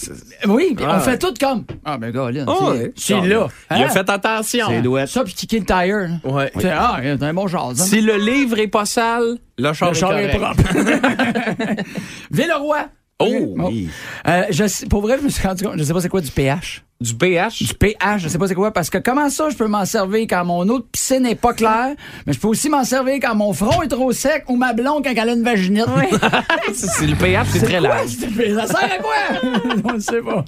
Oui, 0.48 0.74
puis 0.76 0.86
Ah, 0.88 0.96
on 0.98 1.00
fait 1.02 1.12
ouais. 1.12 1.18
tout 1.20 1.34
comme. 1.40 1.66
Ah, 1.86 1.98
ben, 1.98 2.12
gars, 2.12 2.32
là, 2.32 2.46
Oh, 2.48 2.72
c'est 2.74 2.80
ouais. 2.80 2.94
c'est 2.96 3.22
là. 3.22 3.48
Il 3.70 3.76
a 3.76 3.86
Hein? 3.86 3.90
fait 3.90 4.10
attention. 4.10 4.68
C'est. 4.70 5.08
Ça, 5.08 5.24
puis 5.24 5.34
kicker 5.34 5.60
le 5.60 5.66
tire. 5.66 6.10
Ouais. 6.24 6.52
C'est- 6.60 6.70
Ah, 6.70 7.00
c'est 7.04 7.24
un 7.24 7.34
bon 7.34 7.48
char. 7.48 7.72
Si 7.76 8.02
le 8.02 8.16
livre 8.18 8.39
est 8.44 8.68
pas 8.68 8.86
sale, 8.86 9.38
le 9.58 9.74
char, 9.74 9.90
Le 9.90 9.96
char 9.96 10.18
est, 10.18 10.26
est 10.26 10.38
propre. 10.38 10.64
Villeroy. 12.32 12.78
Oh, 13.20 13.54
Bon. 13.56 13.68
oui. 13.70 13.90
Euh, 14.28 14.44
je 14.50 14.86
pour 14.88 15.02
vrai, 15.02 15.18
je 15.20 15.24
me 15.26 15.30
suis 15.30 15.46
rendu 15.46 15.64
compte, 15.64 15.74
je 15.78 15.84
sais 15.84 15.94
pas 15.94 16.02
c'est 16.02 16.10
quoi 16.10 16.22
du 16.22 16.32
pH. 16.32 16.84
Du 17.02 17.14
pH. 17.16 17.64
Du 17.64 17.74
pH, 17.76 18.24
je 18.24 18.28
sais 18.28 18.38
pas 18.38 18.46
c'est 18.50 18.56
quoi, 18.56 18.72
parce 18.74 18.90
que 18.90 18.98
comment 18.98 19.30
ça, 19.30 19.50
je 19.50 19.56
peux 19.56 19.68
m'en 19.68 19.86
servir 19.86 20.28
quand 20.30 20.44
mon 20.44 20.68
eau 20.68 20.80
de 20.80 20.84
piscine 20.84 21.24
n'est 21.24 21.34
pas 21.36 21.54
claire, 21.54 21.96
mais 22.28 22.34
je 22.34 22.40
peux 22.42 22.50
aussi 22.50 22.68
m'en 22.68 22.84
servir 22.84 23.20
quand 23.22 23.36
mon 23.36 23.54
front 23.54 23.82
est 23.82 23.88
trop 23.88 24.12
sec 24.12 24.44
ou 24.50 24.58
ma 24.58 24.74
blonde 24.74 25.06
quand 25.06 25.14
elle 25.16 25.30
a 25.30 25.32
une 25.32 25.42
vaginite. 25.44 25.86
C'est 26.74 27.08
le 27.08 27.16
pH, 27.16 27.48
c'est 27.54 27.62
très 27.66 27.80
large. 27.80 28.10
Ça 28.10 28.68
sert 28.68 28.84
à 28.84 28.98
quoi? 28.98 29.14
On 29.86 29.94
ne 29.94 30.00
sait 30.00 30.22
pas. 30.22 30.44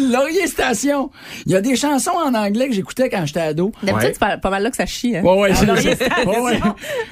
Laurier 0.00 0.46
Station. 0.46 1.10
Il 1.44 1.52
y 1.52 1.54
a 1.54 1.60
des 1.60 1.76
chansons 1.76 2.12
en 2.12 2.32
anglais 2.34 2.68
que 2.68 2.74
j'écoutais 2.74 3.10
quand 3.10 3.26
j'étais 3.26 3.40
ado. 3.40 3.70
D'habitude, 3.82 4.12
c'est 4.14 4.18
pas, 4.18 4.38
pas 4.38 4.48
mal 4.50 4.62
là 4.62 4.70
que 4.70 4.76
ça 4.76 4.86
chie. 4.86 5.14
Hein? 5.14 5.22
Ouais, 5.24 5.40
ouais, 5.40 5.54
c'est 5.54 5.66
Laurier 5.66 5.94
ça. 5.94 6.06
Station. 6.06 6.30
Ouais, 6.30 6.38
ouais. 6.40 6.60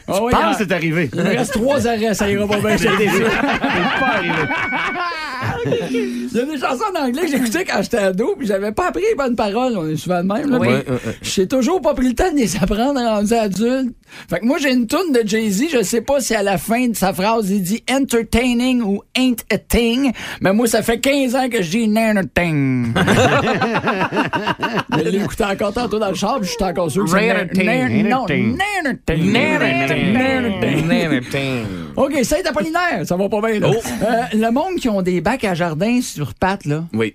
Ouais, 0.08 0.20
ouais, 0.20 0.32
Pense 0.32 0.40
il 0.54 0.58
que 0.58 0.64
c'est 0.64 0.72
arrivé. 0.72 1.10
il 1.12 1.20
me 1.22 1.28
reste 1.36 1.52
trois 1.52 1.86
arrêts, 1.86 2.14
ça 2.14 2.30
ira 2.30 2.46
pas 2.48 2.56
bien. 2.60 2.76
je. 2.78 2.88
C'est 2.88 2.88
pas 4.00 4.06
arrivé. 4.14 4.32
Il 5.66 6.30
y 6.32 6.40
a 6.40 6.44
des 6.44 6.58
chansons 6.58 6.84
en 6.96 7.04
anglais 7.04 7.25
que 7.26 7.32
j'écoutais 7.32 7.64
quand 7.64 7.82
j'étais 7.82 7.98
ado, 7.98 8.34
puis 8.38 8.46
j'avais 8.46 8.72
pas 8.72 8.88
appris 8.88 9.02
les 9.08 9.14
bonnes 9.14 9.36
paroles. 9.36 9.74
On 9.76 9.88
est 9.88 9.96
souvent 9.96 10.22
de 10.22 10.28
même. 10.32 10.50
Là, 10.50 10.58
Oui. 10.58 10.68
J'ai 11.22 11.46
toujours 11.46 11.80
pas 11.80 11.94
pris 11.94 12.08
le 12.08 12.14
temps 12.14 12.30
de 12.32 12.36
les 12.38 12.56
apprendre 12.56 13.00
rendu 13.00 13.34
adulte. 13.34 13.94
Fait 14.30 14.38
que 14.40 14.44
moi, 14.46 14.58
j'ai 14.58 14.72
une 14.72 14.86
toune 14.86 15.12
de 15.12 15.26
Jay-Z. 15.26 15.64
Je 15.72 15.82
sais 15.82 16.00
pas 16.00 16.20
si 16.20 16.34
à 16.34 16.42
la 16.42 16.58
fin 16.58 16.88
de 16.88 16.94
sa 16.96 17.12
phrase, 17.12 17.50
il 17.50 17.62
dit 17.62 17.82
entertaining 17.90 18.80
ou 18.82 19.02
ain't 19.16 19.42
a 19.52 19.58
thing. 19.58 20.12
Mais 20.40 20.52
moi, 20.52 20.66
ça 20.68 20.82
fait 20.82 21.00
15 21.00 21.34
ans 21.34 21.48
que 21.48 21.60
je 21.62 21.70
dis 21.70 21.88
nana 21.88 22.22
thing. 22.24 22.92
Je 24.96 25.44
encore 25.44 25.72
tantôt 25.72 25.98
dans 25.98 26.08
le 26.08 26.14
char, 26.14 26.38
puis 26.40 26.48
je 26.48 26.52
suis 26.54 26.64
encore 26.64 26.90
sûr 26.90 27.04
que 27.04 27.10
c'est 27.10 27.26
Nana 27.26 27.44
thing. 27.46 27.64
nan- 27.64 28.56
nana 28.62 28.94
thing. 29.06 29.32
Nana 30.86 31.20
thing. 31.30 31.64
OK, 31.96 32.24
Saint 32.24 32.36
Apollinaire, 32.44 33.02
ça 33.04 33.16
va 33.16 33.28
pas 33.28 33.40
bien, 33.40 33.60
là. 33.60 33.68
Euh, 33.68 34.22
le 34.34 34.50
monde 34.50 34.76
qui 34.80 34.88
ont 34.88 35.02
des 35.02 35.20
bacs 35.20 35.44
à 35.44 35.54
jardin 35.54 36.00
sur 36.00 36.34
pattes, 36.34 36.64
là. 36.66 36.84
Oui. 36.92 37.14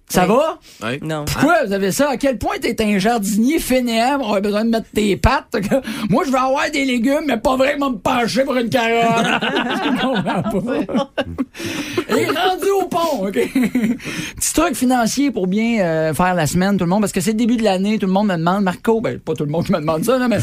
Ça 0.11 0.25
va? 0.25 0.59
Oui. 0.83 0.99
Non. 1.01 1.25
Pourquoi 1.25 1.65
vous 1.65 1.73
avez 1.73 1.91
ça? 1.91 2.09
À 2.09 2.17
quel 2.17 2.37
point 2.37 2.55
t'es 2.59 2.75
un 2.83 2.99
jardinier 2.99 3.59
fainéant 3.59 4.17
pour 4.17 4.27
avoir 4.27 4.41
besoin 4.41 4.65
de 4.65 4.69
mettre 4.69 4.87
tes 4.93 5.15
pattes? 5.15 5.55
Moi, 6.09 6.23
je 6.25 6.31
veux 6.31 6.37
avoir 6.37 6.69
des 6.69 6.85
légumes, 6.85 7.25
mais 7.27 7.37
pas 7.37 7.55
vraiment 7.55 7.91
me 7.91 7.97
pencher 7.97 8.43
pour 8.43 8.55
une 8.57 8.69
carotte. 8.69 9.41
je 9.85 10.01
comprends 10.01 10.21
pas. 10.93 11.11
Et 12.09 12.25
rendu 12.25 12.69
au 12.81 12.87
pont, 12.87 13.27
OK? 13.27 13.33
Petit 14.35 14.53
truc 14.53 14.75
financier 14.75 15.31
pour 15.31 15.47
bien 15.47 15.79
euh, 15.81 16.13
faire 16.13 16.33
la 16.35 16.47
semaine, 16.47 16.77
tout 16.77 16.83
le 16.83 16.89
monde, 16.89 17.01
parce 17.01 17.13
que 17.13 17.21
c'est 17.21 17.31
le 17.31 17.37
début 17.37 17.57
de 17.57 17.63
l'année, 17.63 17.97
tout 17.97 18.07
le 18.07 18.11
monde 18.11 18.27
me 18.27 18.35
demande, 18.35 18.63
Marco, 18.63 18.99
ben 19.01 19.17
pas 19.19 19.33
tout 19.33 19.45
le 19.45 19.51
monde 19.51 19.65
qui 19.65 19.71
me 19.71 19.79
demande 19.79 20.03
ça, 20.03 20.17
là, 20.17 20.27
mais 20.27 20.39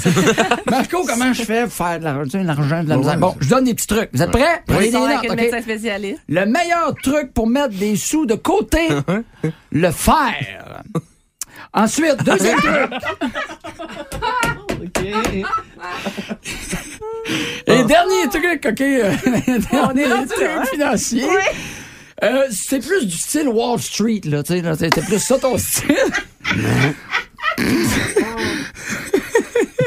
Marco, 0.71 1.05
comment 1.07 1.33
je 1.33 1.43
fais 1.43 1.65
pour 1.65 1.73
faire 1.73 1.99
de 1.99 2.05
l'argent, 2.05 2.83
de 2.83 2.89
la 2.89 2.97
misère? 2.97 3.19
Bon, 3.19 3.35
je 3.41 3.49
donne 3.49 3.65
des 3.65 3.75
petits 3.75 3.87
trucs. 3.87 4.11
Vous 4.13 4.23
êtes 4.23 4.31
prêts? 4.31 4.63
Prenez 4.67 4.91
des 4.91 4.99
notes. 4.99 6.19
Le 6.29 6.45
meilleur 6.47 6.95
truc 7.03 7.33
pour 7.35 7.47
mettre 7.47 7.75
des 7.75 7.97
sous 7.97 8.27
de 8.27 8.35
côté, 8.35 8.89
le 9.73 9.91
faire. 9.91 10.83
Ensuite, 11.73 12.23
deuxième 12.25 12.59
truc. 12.59 12.91
Et 17.67 17.85
dernier 17.85 18.29
truc, 18.31 18.67
OK. 18.67 18.79
dernier 19.71 20.27
truc 20.27 20.49
financier. 20.73 21.29
Euh, 22.23 22.47
c'est 22.51 22.81
plus 22.81 23.07
du 23.07 23.17
style 23.17 23.49
Wall 23.49 23.79
Street, 23.79 24.23
là, 24.25 24.43
tu 24.43 24.55
sais, 24.55 24.61
là, 24.61 24.75
c'était 24.77 25.03
plus 25.03 25.21
ça 25.21 25.39
ton 25.39 25.57
style. 25.57 25.95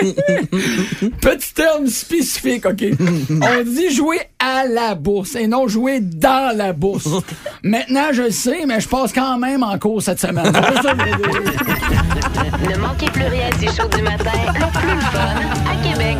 Petit 1.21 1.53
terme 1.53 1.87
spécifique, 1.87 2.65
OK? 2.65 2.83
On 3.29 3.63
dit 3.63 3.93
jouer 3.93 4.19
à 4.39 4.65
la 4.65 4.95
bourse 4.95 5.35
et 5.35 5.47
non 5.47 5.67
jouer 5.67 5.99
dans 5.99 6.55
la 6.55 6.73
bourse. 6.73 7.07
Maintenant, 7.63 8.07
je 8.11 8.23
le 8.23 8.31
sais, 8.31 8.65
mais 8.67 8.79
je 8.79 8.87
passe 8.87 9.13
quand 9.13 9.37
même 9.37 9.63
en 9.63 9.77
cours 9.77 10.01
cette 10.01 10.19
semaine. 10.19 10.51
Ne 12.69 12.77
manquez 12.77 13.07
plus 13.11 13.25
rien 13.25 13.49
du 13.59 13.67
show 13.67 13.87
du 13.95 14.01
matin, 14.01 14.31
le 14.47 14.79
plus 14.79 14.95
le 14.95 15.01
fun 15.01 15.35
à 15.71 15.75
Québec. 15.87 16.17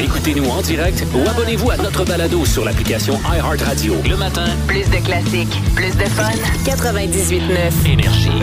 Écoutez-nous 0.00 0.48
en 0.48 0.60
direct 0.62 1.04
ou 1.14 1.28
abonnez-vous 1.28 1.70
à 1.70 1.76
notre 1.76 2.04
balado 2.04 2.44
sur 2.44 2.64
l'application 2.64 3.18
iHeartRadio. 3.32 3.94
Le 4.08 4.16
matin, 4.16 4.46
Plus 4.66 4.88
de 4.90 4.96
classiques, 5.04 5.60
plus 5.74 5.96
de 5.96 6.04
fun. 6.04 6.30
98.9. 6.64 7.90
énergie. 7.90 8.42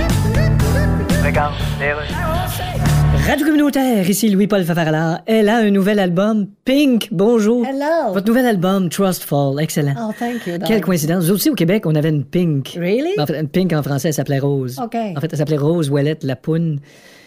Radio 3.30 3.46
communautaire, 3.46 4.10
ici 4.10 4.28
Louis-Paul 4.32 4.64
Favarala. 4.64 5.22
Elle 5.28 5.50
a 5.50 5.58
un 5.58 5.70
nouvel 5.70 6.00
album, 6.00 6.48
Pink. 6.66 7.10
Bonjour. 7.12 7.64
Hello. 7.64 8.12
Votre 8.12 8.26
nouvel 8.26 8.48
album, 8.48 8.90
Trust 8.90 9.22
Fall. 9.22 9.62
Excellent. 9.62 9.94
Oh, 10.00 10.12
thank 10.18 10.48
you. 10.48 10.58
Quelle 10.66 10.82
coïncidence. 10.82 11.28
Nous 11.28 11.36
aussi, 11.36 11.52
au 11.52 11.54
Québec, 11.54 11.86
on 11.86 11.94
avait 11.94 12.10
une 12.10 12.24
Pink. 12.24 12.76
Really? 12.76 13.12
En 13.20 13.28
fait, 13.28 13.40
une 13.40 13.48
Pink 13.48 13.72
en 13.74 13.84
français, 13.84 14.08
elle 14.08 14.14
s'appelait 14.16 14.40
Rose. 14.40 14.80
OK. 14.84 14.96
En 14.96 15.22
fait, 15.22 15.32
elle 15.32 15.38
s'appelait 15.38 15.58
Rose 15.58 15.92
Ouellette 15.92 16.24
Lapoune. 16.24 16.80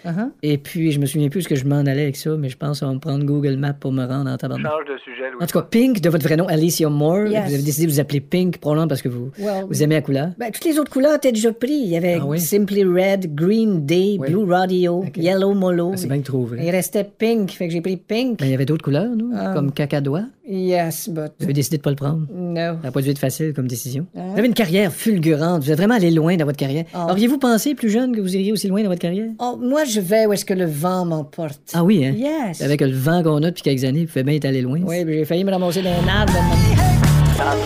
Uh-huh. 0.05 0.31
Et 0.43 0.59
puis, 0.59 0.91
je 0.93 0.99
me 1.01 1.07
souviens 1.07 1.29
plus 1.29 1.43
ce 1.43 1.49
que 1.49 1.55
je 1.55 1.65
m'en 1.65 1.77
allais 1.81 2.03
avec 2.03 2.17
ça, 2.17 2.31
mais 2.37 2.49
je 2.49 2.57
pense 2.57 2.81
qu'on 2.81 2.87
va 2.87 2.95
me 2.95 2.99
prendre 2.99 3.25
Google 3.25 3.57
Maps 3.57 3.73
pour 3.73 3.93
me 3.93 4.05
rendre 4.05 4.31
en 4.31 4.37
tabarnak. 4.37 4.71
Change 4.71 4.85
de 4.93 4.99
sujet, 4.99 5.31
Louis. 5.33 5.43
En 5.43 5.47
tout 5.47 5.59
cas, 5.59 5.67
Pink, 5.71 6.01
de 6.01 6.11
votre 6.11 6.25
vrai 6.25 6.37
nom, 6.37 6.47
Alicia 6.49 6.89
Moore. 6.89 7.27
Yes. 7.27 7.45
Vous 7.49 7.55
avez 7.55 7.63
décidé 7.63 7.87
de 7.87 7.93
vous 7.93 8.01
appeler 8.01 8.21
Pink, 8.21 8.59
probablement 8.59 8.89
parce 8.89 9.03
que 9.03 9.09
vous, 9.09 9.31
Well, 9.39 9.65
vous 9.69 9.83
aimez 9.83 9.95
la 9.97 10.03
couleur. 10.03 10.29
Ben, 10.39 10.51
toutes 10.51 10.65
les 10.65 10.79
autres 10.79 10.91
couleurs 10.91 11.15
étaient 11.17 11.33
déjà 11.33 11.53
pris. 11.53 11.73
Il 11.73 11.89
y 11.89 11.97
avait 11.97 12.19
Ah 12.21 12.27
oui? 12.27 12.41
Simply 12.41 12.85
Red, 12.85 13.35
Green 13.35 13.87
Day, 13.87 14.17
Oui. 14.19 14.29
Blue 14.31 14.45
Radio. 14.51 15.05
Yellow 15.17 15.55
Molo. 15.55 15.91
Ah, 15.93 15.97
C'est 15.97 16.09
bien 16.09 16.19
que 16.19 16.25
trop 16.27 16.45
vrai. 16.45 16.59
Il 16.65 16.71
restait 16.71 17.05
Pink, 17.05 17.51
fait 17.51 17.67
que 17.69 17.73
j'ai 17.73 17.81
pris 17.81 17.97
Pink. 17.97 18.39
Ben, 18.41 18.47
il 18.47 18.51
y 18.51 18.55
avait 18.55 18.67
d'autres 18.67 18.85
couleurs, 18.85 19.15
nous, 19.17 19.31
Ah. 19.37 19.53
comme 19.55 19.73
cacadois. 19.73 20.25
Yes, 20.49 21.09
but. 21.09 21.33
Vous 21.39 21.45
avez 21.45 21.53
décidé 21.53 21.77
de 21.77 21.83
pas 21.83 21.91
le 21.91 21.97
prendre? 21.97 22.27
No. 22.35 22.55
Ça 22.55 22.79
n'a 22.83 22.91
pas 22.91 23.01
dû 23.01 23.11
être 23.11 23.19
facile 23.19 23.53
comme 23.55 23.69
décision. 23.69 24.07
Hein? 24.17 24.31
Vous 24.33 24.39
avez 24.39 24.49
une 24.49 24.55
carrière 24.55 24.93
fulgurante. 24.93 25.63
Vous 25.63 25.71
êtes 25.71 25.79
vraiment 25.79 25.95
allé 25.95 26.11
loin 26.11 26.37
dans 26.37 26.45
votre 26.45 26.57
carrière. 26.59 26.85
Ah. 26.93 27.07
Auriez-vous 27.11 27.39
pensé, 27.39 27.75
plus 27.75 27.91
jeune, 27.91 28.15
que 28.15 28.21
vous 28.21 28.35
iriez 28.35 28.53
aussi 28.53 28.67
loin 28.67 28.83
dans 28.83 28.89
votre 28.89 29.01
carrière? 29.01 29.29
Oh, 29.39 29.57
moi, 29.61 29.85
je 29.85 30.01
vais 30.01 30.27
où 30.27 30.33
est-ce 30.33 30.45
que 30.45 30.55
le 30.55 30.67
vent 30.67 31.05
m'emporte. 31.05 31.61
Ah 31.75 31.85
oui, 31.85 32.05
hein? 32.05 32.15
Yes. 32.17 32.61
Avec 32.61 32.81
le 32.81 32.91
vent 32.91 33.23
qu'on 33.23 33.43
a 33.43 33.51
depuis 33.51 33.63
quelques 33.63 33.85
années, 33.85 34.01
vous 34.05 34.09
pouvez 34.09 34.25
bien 34.25 34.35
être 34.35 34.45
allé 34.47 34.63
loin. 34.63 34.81
Oui, 34.85 35.05
j'ai 35.07 35.25
failli 35.25 35.45
me 35.45 35.53
ramasser 35.53 35.83
dans 35.83 35.91
un 35.91 36.09
arbre. 36.09 36.33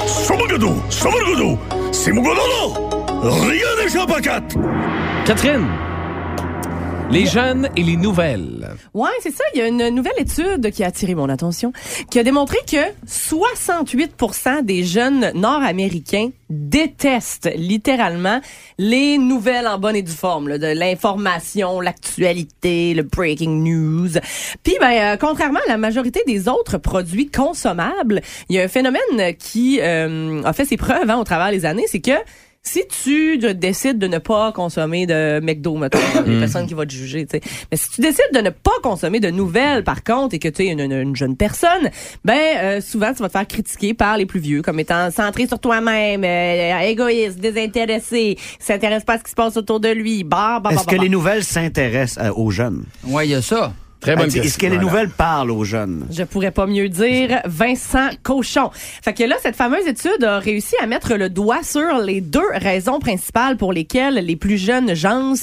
Samargodo! 0.06 0.74
Samargodo! 0.90 1.58
C'est 1.92 2.12
mon 2.12 2.22
Rien 2.22 3.82
n'échappe 3.82 4.10
à 4.10 4.20
quatre! 4.20 4.56
Catherine! 5.24 5.66
Les 7.10 7.26
jeunes 7.26 7.68
et 7.76 7.82
les 7.82 7.96
nouvelles. 7.96 8.68
Ouais, 8.92 9.10
c'est 9.20 9.30
ça. 9.30 9.44
Il 9.54 9.58
y 9.58 9.62
a 9.62 9.68
une 9.68 9.88
nouvelle 9.90 10.18
étude 10.18 10.70
qui 10.72 10.82
a 10.82 10.88
attiré 10.88 11.14
mon 11.14 11.28
attention, 11.28 11.72
qui 12.10 12.18
a 12.18 12.24
démontré 12.24 12.58
que 12.70 12.76
68% 13.06 14.64
des 14.64 14.82
jeunes 14.82 15.30
nord-américains 15.34 16.30
détestent 16.50 17.50
littéralement 17.56 18.40
les 18.78 19.18
nouvelles 19.18 19.66
en 19.66 19.78
bonne 19.78 19.96
et 19.96 20.02
due 20.02 20.12
forme, 20.12 20.48
là, 20.48 20.58
de 20.58 20.66
l'information, 20.66 21.80
l'actualité, 21.80 22.94
le 22.94 23.02
breaking 23.02 23.62
news. 23.62 24.10
Puis, 24.62 24.76
ben, 24.80 24.92
euh, 24.92 25.16
contrairement 25.16 25.60
à 25.66 25.70
la 25.70 25.78
majorité 25.78 26.22
des 26.26 26.48
autres 26.48 26.78
produits 26.78 27.28
consommables, 27.28 28.20
il 28.48 28.56
y 28.56 28.60
a 28.60 28.64
un 28.64 28.68
phénomène 28.68 29.34
qui 29.38 29.80
euh, 29.80 30.42
a 30.44 30.52
fait 30.52 30.64
ses 30.64 30.76
preuves 30.76 31.08
hein, 31.08 31.18
au 31.18 31.24
travers 31.24 31.50
des 31.50 31.64
années, 31.64 31.86
c'est 31.88 32.00
que 32.00 32.12
si 32.68 32.82
tu 33.02 33.38
de- 33.38 33.52
décides 33.52 33.98
de 33.98 34.06
ne 34.06 34.18
pas 34.18 34.52
consommer 34.52 35.06
de 35.06 35.40
McDo, 35.40 35.76
mettons, 35.76 35.98
il 36.26 36.32
y 36.32 36.36
a 36.36 36.38
personne 36.40 36.66
qui 36.66 36.74
va 36.74 36.84
te 36.86 36.92
juger, 36.92 37.24
tu 37.26 37.38
sais. 37.38 37.42
Mais 37.70 37.76
si 37.76 37.90
tu 37.90 38.00
décides 38.00 38.32
de 38.34 38.40
ne 38.40 38.50
pas 38.50 38.72
consommer 38.82 39.20
de 39.20 39.30
nouvelles, 39.30 39.84
par 39.84 40.02
contre, 40.02 40.34
et 40.34 40.38
que 40.38 40.48
tu 40.48 40.62
es 40.64 40.66
une, 40.72 40.80
une- 40.80 40.92
une 40.92 41.16
jeune 41.16 41.36
personne, 41.36 41.90
ben 42.24 42.38
euh, 42.58 42.80
souvent 42.80 43.12
tu 43.14 43.22
vas 43.22 43.28
te 43.28 43.32
faire 43.32 43.46
critiquer 43.46 43.94
par 43.94 44.16
les 44.16 44.26
plus 44.26 44.40
vieux 44.40 44.62
comme 44.62 44.80
étant 44.80 45.10
centré 45.10 45.46
sur 45.46 45.58
toi-même, 45.58 46.24
euh, 46.24 46.78
égoïste, 46.80 47.38
désintéressé, 47.38 48.36
s'intéresse 48.58 49.04
pas 49.04 49.14
à 49.14 49.18
ce 49.18 49.24
qui 49.24 49.30
se 49.30 49.36
passe 49.36 49.56
autour 49.56 49.80
de 49.80 49.88
lui. 49.88 50.24
Bah, 50.24 50.60
bah, 50.62 50.70
bah, 50.70 50.70
Est-ce 50.74 50.84
bah, 50.86 50.90
que 50.92 50.96
bah. 50.96 51.02
les 51.02 51.08
nouvelles 51.08 51.44
s'intéressent 51.44 52.24
euh, 52.24 52.32
aux 52.34 52.50
jeunes? 52.50 52.84
Ouais, 53.04 53.26
il 53.26 53.30
y 53.30 53.34
a 53.34 53.42
ça. 53.42 53.72
Très 54.00 54.14
bonne 54.16 54.26
Est-ce 54.26 54.58
que 54.58 54.62
les 54.66 54.68
Voilà. 54.76 54.82
nouvelles 54.82 55.08
parlent 55.10 55.50
aux 55.50 55.64
jeunes? 55.64 56.06
Je 56.10 56.22
pourrais 56.22 56.50
pas 56.50 56.66
mieux 56.66 56.88
dire 56.88 57.40
Vincent 57.44 58.08
Cochon. 58.22 58.70
Fait 59.02 59.14
que 59.14 59.24
là, 59.24 59.36
cette 59.42 59.56
fameuse 59.56 59.86
étude 59.86 60.22
a 60.22 60.38
réussi 60.38 60.74
à 60.82 60.86
mettre 60.86 61.14
le 61.14 61.28
doigt 61.28 61.62
sur 61.62 61.98
les 61.98 62.20
deux 62.20 62.46
raisons 62.54 62.98
principales 63.00 63.56
pour 63.56 63.72
lesquelles 63.72 64.14
les 64.14 64.36
plus 64.36 64.58
jeunes 64.58 64.94
gens 64.94 65.34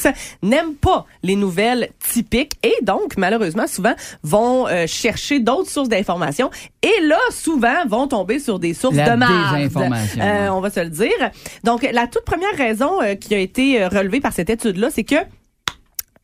n'aiment 0.42 0.76
pas 0.80 1.06
les 1.24 1.36
nouvelles 1.36 1.90
typiques 2.00 2.54
et 2.64 2.76
donc, 2.84 3.18
malheureusement, 3.18 3.68
souvent 3.68 3.94
vont 4.24 4.68
euh, 4.68 4.86
chercher 4.88 5.40
d'autres 5.40 5.70
sources 5.70 5.90
d'informations 5.90 6.50
et 6.82 7.02
là, 7.06 7.18
souvent, 7.32 7.86
vont 7.88 8.08
tomber 8.08 8.40
sur 8.40 8.60
des 8.60 8.74
sources 8.74 8.96
La 8.96 9.12
de 9.12 9.16
marde. 9.18 9.72
Euh, 9.76 9.80
ouais. 9.80 10.50
on 10.50 10.60
va 10.62 10.70
se 10.70 10.80
le 10.80 10.90
dire. 10.90 11.32
Donc, 11.64 11.88
la 11.92 12.08
toute 12.08 12.24
première 12.26 12.56
raison 12.56 13.02
euh, 13.02 13.16
qui 13.16 13.34
a 13.34 13.40
été 13.40 13.82
euh, 13.82 13.88
relevée 13.88 14.20
par 14.22 14.34
cette 14.34 14.50
étude-là, 14.50 14.90
c'est 14.92 15.04
que 15.04 15.16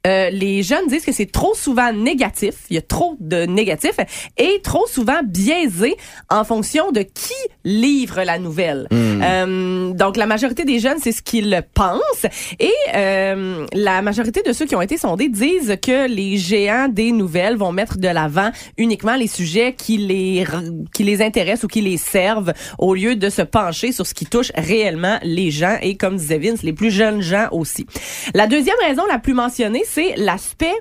euh, 0.08 0.30
les 0.30 0.64
jeunes 0.64 0.88
disent 0.88 1.04
que 1.04 1.12
c'est 1.12 1.30
trop 1.30 1.54
souvent 1.54 1.92
négatif, 1.92 2.56
il 2.70 2.76
y 2.76 2.78
a 2.78 2.82
trop 2.82 3.18
de 3.20 3.46
négatifs 3.46 4.00
et 4.38 4.62
trop 4.64 4.88
souvent 4.88 5.20
biaisé 5.26 5.98
en 6.30 6.46
fonction 6.46 6.94
de 6.94 7.02
qui 7.02 7.34
livre 7.66 8.24
la 8.24 8.40
nouvelle. 8.40 8.88
Euh, 8.94 9.92
donc 9.92 10.16
la 10.16 10.26
majorité 10.26 10.64
des 10.64 10.80
jeunes 10.80 11.00
c'est 11.02 11.12
ce 11.12 11.22
qu'ils 11.22 11.64
pensent 11.74 12.26
et 12.60 12.72
euh, 12.96 13.66
la 13.74 14.02
majorité 14.02 14.42
de 14.42 14.54
ceux 14.54 14.66
qui 14.66 14.76
ont 14.76 14.82
été 14.82 14.98
sondés 14.98 15.28
disent 15.28 15.76
que 15.82 16.08
les 16.08 16.38
géants 16.38 16.88
des 16.88 17.12
nouvelles 17.12 17.58
vont 17.58 17.74
mettre 17.74 17.98
de 17.98 18.08
l'avant 18.08 18.52
uniquement 18.78 19.18
les 19.18 19.28
sujets 19.28 19.74
qui 19.74 19.98
les 19.98 20.46
qui 20.94 21.04
les 21.04 21.22
intéressent 21.22 21.66
ou 21.66 21.68
qui 21.68 21.82
les 21.82 21.98
servent 21.98 22.54
au 22.78 22.94
lieu 22.94 23.18
de 23.18 23.30
se 23.30 23.42
pencher 23.42 23.92
sur 23.92 24.08
ce 24.08 24.14
qui 24.14 24.26
touche 24.26 24.54
réellement 24.56 25.20
les 25.24 25.52
gens 25.52 25.78
et 25.82 25.98
comme 25.98 26.16
disait 26.16 26.38
Vince 26.38 26.64
les 26.64 26.74
plus 26.74 26.90
jeunes 26.90 27.22
gens 27.22 27.50
aussi. 27.52 27.86
La 28.34 28.48
deuxième 28.48 28.78
raison 28.88 29.04
la 29.08 29.20
plus 29.20 29.34
mentionnée 29.34 29.84
c'est 29.94 30.16
l'aspect 30.18 30.76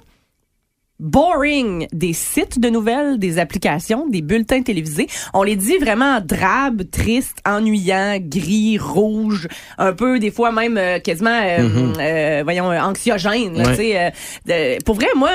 boring 1.00 1.86
des 1.92 2.12
sites 2.12 2.58
de 2.58 2.68
nouvelles, 2.70 3.18
des 3.20 3.38
applications, 3.38 4.08
des 4.08 4.20
bulletins 4.20 4.62
télévisés. 4.62 5.06
On 5.32 5.44
les 5.44 5.54
dit 5.54 5.76
vraiment 5.78 6.20
drabes, 6.20 6.82
tristes, 6.90 7.38
ennuyants, 7.46 8.18
gris, 8.20 8.78
rouges, 8.78 9.46
un 9.78 9.92
peu 9.92 10.18
des 10.18 10.32
fois 10.32 10.50
même 10.50 10.76
euh, 10.76 10.98
quasiment, 10.98 11.30
euh, 11.40 11.68
euh, 12.00 12.40
voyons, 12.42 12.70
euh, 12.72 12.80
anxiogènes. 12.80 13.56
là, 13.56 13.68
Ouais. 13.76 14.12
de- 14.46 14.82
pour 14.82 14.96
vrai, 14.96 15.06
moi, 15.14 15.30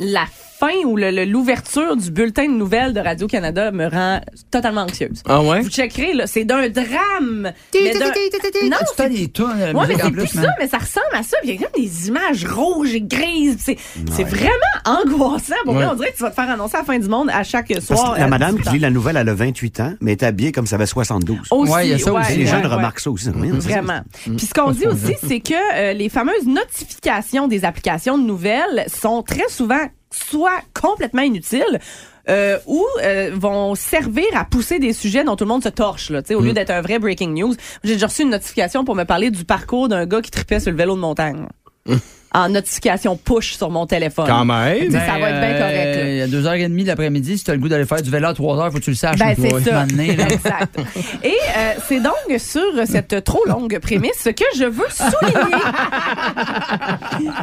la 0.00 0.24
fin 0.58 0.72
ou 0.86 0.96
l'ouverture 0.96 1.96
du 1.96 2.10
bulletin 2.10 2.46
de 2.48 2.54
nouvelles 2.54 2.92
de 2.92 3.00
Radio-Canada 3.00 3.70
me 3.70 3.86
rend 3.88 4.20
totalement 4.50 4.82
anxieuse. 4.82 5.22
Ah 5.28 5.40
ouais? 5.42 5.60
Vous 5.60 5.68
checkerez, 5.70 6.14
là, 6.14 6.26
c'est 6.26 6.44
d'un 6.44 6.68
drame. 6.68 7.52
Non, 8.64 8.76
fais 8.96 9.08
des 9.08 9.30
Ouais, 9.38 9.86
mais 9.88 9.96
c'est 10.00 10.10
plus, 10.10 10.26
ça, 10.26 10.48
mais 10.58 10.68
ça 10.68 10.78
ressemble 10.78 11.06
à 11.14 11.22
ça. 11.22 11.36
Puis 11.42 11.50
Il 11.50 11.60
y 11.60 11.64
a 11.64 11.68
comme 11.68 11.82
des 11.82 12.08
images 12.08 12.44
rouges 12.44 12.94
et 12.94 13.00
grises. 13.02 13.58
C'est 13.60 13.76
c'est 14.12 14.24
vraiment 14.24 14.54
angoissant. 14.84 15.54
Pour 15.64 15.74
moi, 15.74 15.90
on 15.92 15.94
dirait 15.94 16.12
que 16.12 16.16
tu 16.16 16.22
vas 16.22 16.30
te 16.30 16.34
faire 16.34 16.50
annoncer 16.50 16.76
à 16.76 16.80
la 16.80 16.84
fin 16.84 16.98
du 16.98 17.08
monde 17.08 17.30
à 17.32 17.42
chaque 17.42 17.72
soir. 17.80 18.16
la 18.18 18.26
madame 18.26 18.56
18 18.56 18.64
qui 18.64 18.72
lit 18.74 18.78
la 18.80 18.90
nouvelle, 18.90 19.16
elle 19.16 19.28
a 19.28 19.34
28 19.34 19.80
ans, 19.80 19.94
mais 20.00 20.12
est 20.12 20.22
habillée 20.22 20.52
comme 20.52 20.66
ça 20.66 20.76
avait 20.76 20.86
72. 20.86 21.38
Aussi, 21.50 21.72
Ouais, 21.72 21.86
il 21.86 21.90
y 21.90 21.94
a 21.94 21.98
ça 21.98 22.12
aussi. 22.12 22.36
les 22.36 22.46
jeunes 22.46 22.66
remarquent 22.66 23.00
ça 23.00 23.10
aussi. 23.10 23.24
C'est- 23.26 23.30
Vraiment. 23.30 24.00
Puis 24.24 24.46
ce 24.46 24.54
qu'on 24.54 24.70
dit 24.72 24.86
aussi, 24.86 25.14
c'est 25.26 25.40
que 25.40 25.54
euh, 25.74 25.92
les 25.92 26.08
fameuses 26.08 26.46
notifications 26.46 27.48
des 27.48 27.64
applications 27.64 28.18
de 28.18 28.24
nouvelles 28.24 28.86
sont 28.88 29.22
très 29.22 29.48
souvent 29.48 29.83
soit 30.14 30.60
complètement 30.80 31.22
inutiles. 31.22 31.78
euh, 32.30 32.58
ou 32.66 32.82
euh, 33.02 33.32
vont 33.34 33.74
servir 33.74 34.24
à 34.34 34.46
pousser 34.46 34.78
des 34.78 34.94
sujets 34.94 35.24
dont 35.24 35.36
tout 35.36 35.44
le 35.44 35.48
monde 35.50 35.62
se 35.62 35.68
torche 35.68 36.08
là, 36.08 36.22
au 36.34 36.40
lieu 36.40 36.52
Mm. 36.52 36.54
d'être 36.54 36.70
un 36.70 36.80
vrai 36.80 36.98
breaking 36.98 37.34
news. 37.34 37.54
J'ai 37.82 37.92
déjà 37.94 38.06
reçu 38.06 38.22
une 38.22 38.30
notification 38.30 38.82
pour 38.82 38.94
me 38.94 39.04
parler 39.04 39.30
du 39.30 39.44
parcours 39.44 39.88
d'un 39.88 40.06
gars 40.06 40.22
qui 40.22 40.30
tripait 40.30 40.58
sur 40.58 40.70
le 40.70 40.78
vélo 40.78 40.94
de 40.94 41.00
montagne. 41.00 41.46
en 42.34 42.48
notification 42.48 43.16
push 43.16 43.54
sur 43.56 43.70
mon 43.70 43.86
téléphone. 43.86 44.26
Quand 44.26 44.44
même. 44.44 44.90
Ça 44.90 44.98
va 45.18 45.30
être 45.30 45.40
bien 45.40 45.58
correct, 45.58 45.96
euh, 45.98 46.08
Il 46.10 46.16
y 46.18 46.22
a 46.22 46.26
deux 46.26 46.46
heures 46.46 46.54
et 46.54 46.68
demie 46.68 46.82
de 46.82 46.88
l'après-midi, 46.88 47.38
si 47.38 47.44
tu 47.44 47.50
as 47.50 47.54
le 47.54 47.60
goût 47.60 47.68
d'aller 47.68 47.86
faire 47.86 48.02
du 48.02 48.10
vélo 48.10 48.26
à 48.28 48.34
trois 48.34 48.58
heures, 48.58 48.72
faut 48.72 48.78
que 48.78 48.84
tu 48.84 48.90
le 48.90 48.96
saches. 48.96 49.18
Ben, 49.18 49.34
c'est 49.38 49.60
ça. 49.70 49.86
Exact. 49.88 50.78
Et 51.22 51.28
euh, 51.28 51.72
c'est 51.88 52.00
donc 52.00 52.14
sur 52.38 52.60
cette 52.86 53.22
trop 53.24 53.44
longue 53.46 53.78
prémisse 53.78 54.24
que 54.24 54.44
je 54.56 54.64
veux 54.64 54.88
souligner 54.90 55.62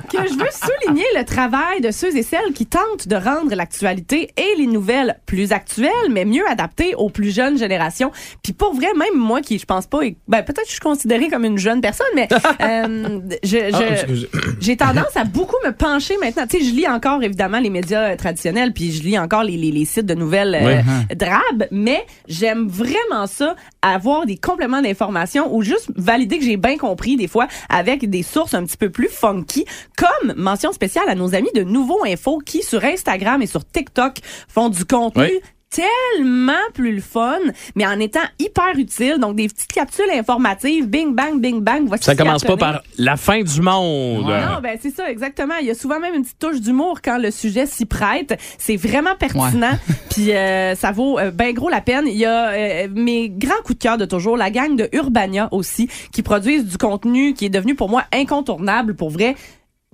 que 0.10 0.18
je 0.28 0.34
veux 0.34 0.50
souligner 0.52 1.06
le 1.18 1.24
travail 1.24 1.82
de 1.82 1.92
ceux 1.92 2.16
et 2.16 2.24
celles 2.24 2.52
qui 2.54 2.66
tentent 2.66 3.08
de 3.08 3.16
rendre 3.16 3.54
l'actualité 3.56 4.32
et 4.38 4.58
les 4.58 4.68
nouvelles 4.68 5.18
plus 5.26 5.52
actuelles, 5.52 5.90
mais 6.10 6.26
mieux 6.26 6.48
adaptées 6.50 6.96
aux 6.96 7.10
plus 7.10 7.34
jeunes 7.34 7.58
générations. 7.58 8.12
Puis 8.44 8.54
pour 8.54 8.74
vrai, 8.76 8.88
même 8.98 9.16
moi 9.18 9.42
qui 9.42 9.58
je 9.60 9.66
pense 9.66 9.88
pas, 9.88 10.00
ben 10.28 10.44
peut-être 10.44 10.62
que 10.64 10.68
je 10.68 10.72
suis 10.72 10.80
considérée 10.80 11.30
comme 11.30 11.46
une 11.46 11.58
jeune 11.58 11.82
personne, 11.82 12.08
mais 12.16 12.28
euh, 12.62 13.20
je, 13.44 13.58
Ah, 13.74 14.06
je- 14.08 14.26
j'ai 14.60 14.76
tendance 14.86 15.16
à 15.16 15.24
beaucoup 15.24 15.56
me 15.66 15.72
pencher 15.72 16.16
maintenant. 16.18 16.46
Tu 16.48 16.60
sais, 16.60 16.66
je 16.66 16.74
lis 16.74 16.88
encore 16.88 17.22
évidemment 17.24 17.60
les 17.60 17.70
médias 17.70 18.12
euh, 18.12 18.16
traditionnels, 18.16 18.74
puis 18.74 18.92
je 18.92 19.04
lis 19.04 19.18
encore 19.18 19.44
les, 19.44 19.58
les, 19.58 19.72
les 19.72 19.86
sites 19.86 20.06
de 20.06 20.14
nouvelles 20.16 20.56
euh, 20.56 20.62
Ouais. 20.62 21.16
drab, 21.16 21.68
mais 21.72 22.06
j'aime 22.28 22.68
vraiment 22.68 23.28
ça, 23.28 23.56
avoir 23.82 24.26
des 24.26 24.38
compléments 24.38 24.82
d'information 24.82 25.54
ou 25.56 25.62
juste 25.62 25.90
valider 25.96 26.40
que 26.40 26.46
j'ai 26.46 26.58
bien 26.58 26.78
compris 26.78 27.16
des 27.16 27.28
fois 27.28 27.48
avec 27.70 28.10
des 28.10 28.24
sources 28.24 28.54
un 28.54 28.64
petit 28.66 28.78
peu 28.78 28.90
plus 28.90 29.10
funky, 29.10 29.66
comme 29.98 30.34
mention 30.36 30.72
spéciale 30.72 31.08
à 31.10 31.16
nos 31.16 31.36
amis 31.36 31.52
de 31.56 31.64
Nouveau 31.64 32.04
Info 32.06 32.40
qui 32.46 32.64
sur 32.64 32.84
Instagram 32.84 33.42
et 33.42 33.48
sur 33.48 33.66
TikTok 33.66 34.18
font 34.48 34.70
du 34.70 34.86
contenu 34.86 35.22
Ouais. 35.24 35.42
Tellement 35.72 36.54
plus 36.74 36.94
le 36.94 37.02
fun, 37.02 37.40
mais 37.76 37.88
en 37.88 38.00
étant 38.00 38.20
hyper 38.40 38.78
utile. 38.78 39.18
Donc, 39.20 39.36
des 39.36 39.48
petites 39.48 39.72
capsules 39.72 40.10
informatives, 40.12 40.88
bing, 40.88 41.16
bang, 41.16 41.40
bing, 41.40 41.62
bang. 41.62 41.86
voici 41.88 42.04
Ça 42.04 42.16
commence 42.16 42.44
pas 42.44 42.58
par 42.58 42.84
la 42.98 43.18
fin 43.18 43.42
du 43.42 43.62
monde. 43.62 44.26
Non, 44.26 44.60
ben 44.62 44.78
c'est 44.82 44.94
ça, 44.94 45.10
exactement. 45.10 45.56
Il 45.62 45.68
y 45.68 45.72
a 45.72 45.76
souvent 45.76 46.00
même 46.00 46.14
une 46.14 46.24
petite 46.24 46.40
touche 46.40 46.60
d'humour 46.60 47.02
quand 47.02 47.18
le 47.18 47.32
sujet 47.32 47.66
s'y 47.66 47.86
prête. 47.86 48.38
C'est 48.58 48.76
vraiment 48.76 49.16
pertinent. 49.16 49.78
Puis 50.12 50.34
euh, 50.34 50.76
ça 50.76 50.92
vaut 50.92 51.18
euh, 51.18 51.32
ben 51.32 51.54
gros 51.54 51.70
la 51.70 51.82
peine. 51.82 52.06
Il 52.08 52.18
y 52.18 52.26
a 52.26 52.50
euh, 52.50 52.88
mes 52.94 53.30
grands 53.30 53.62
coups 53.64 53.80
de 53.80 53.84
cœur 53.84 53.98
de 53.98 54.06
toujours, 54.06 54.36
la 54.36 54.52
gang 54.52 54.76
de 54.76 54.90
Urbania 54.92 55.48
aussi, 55.52 55.90
qui 56.12 56.22
produisent 56.22 56.66
du 56.66 56.78
contenu 56.78 57.34
qui 57.34 57.46
est 57.46 57.50
devenu 57.50 57.76
pour 57.76 57.90
moi 57.90 58.04
incontournable 58.12 58.96
pour 58.96 59.10
vrai. 59.10 59.36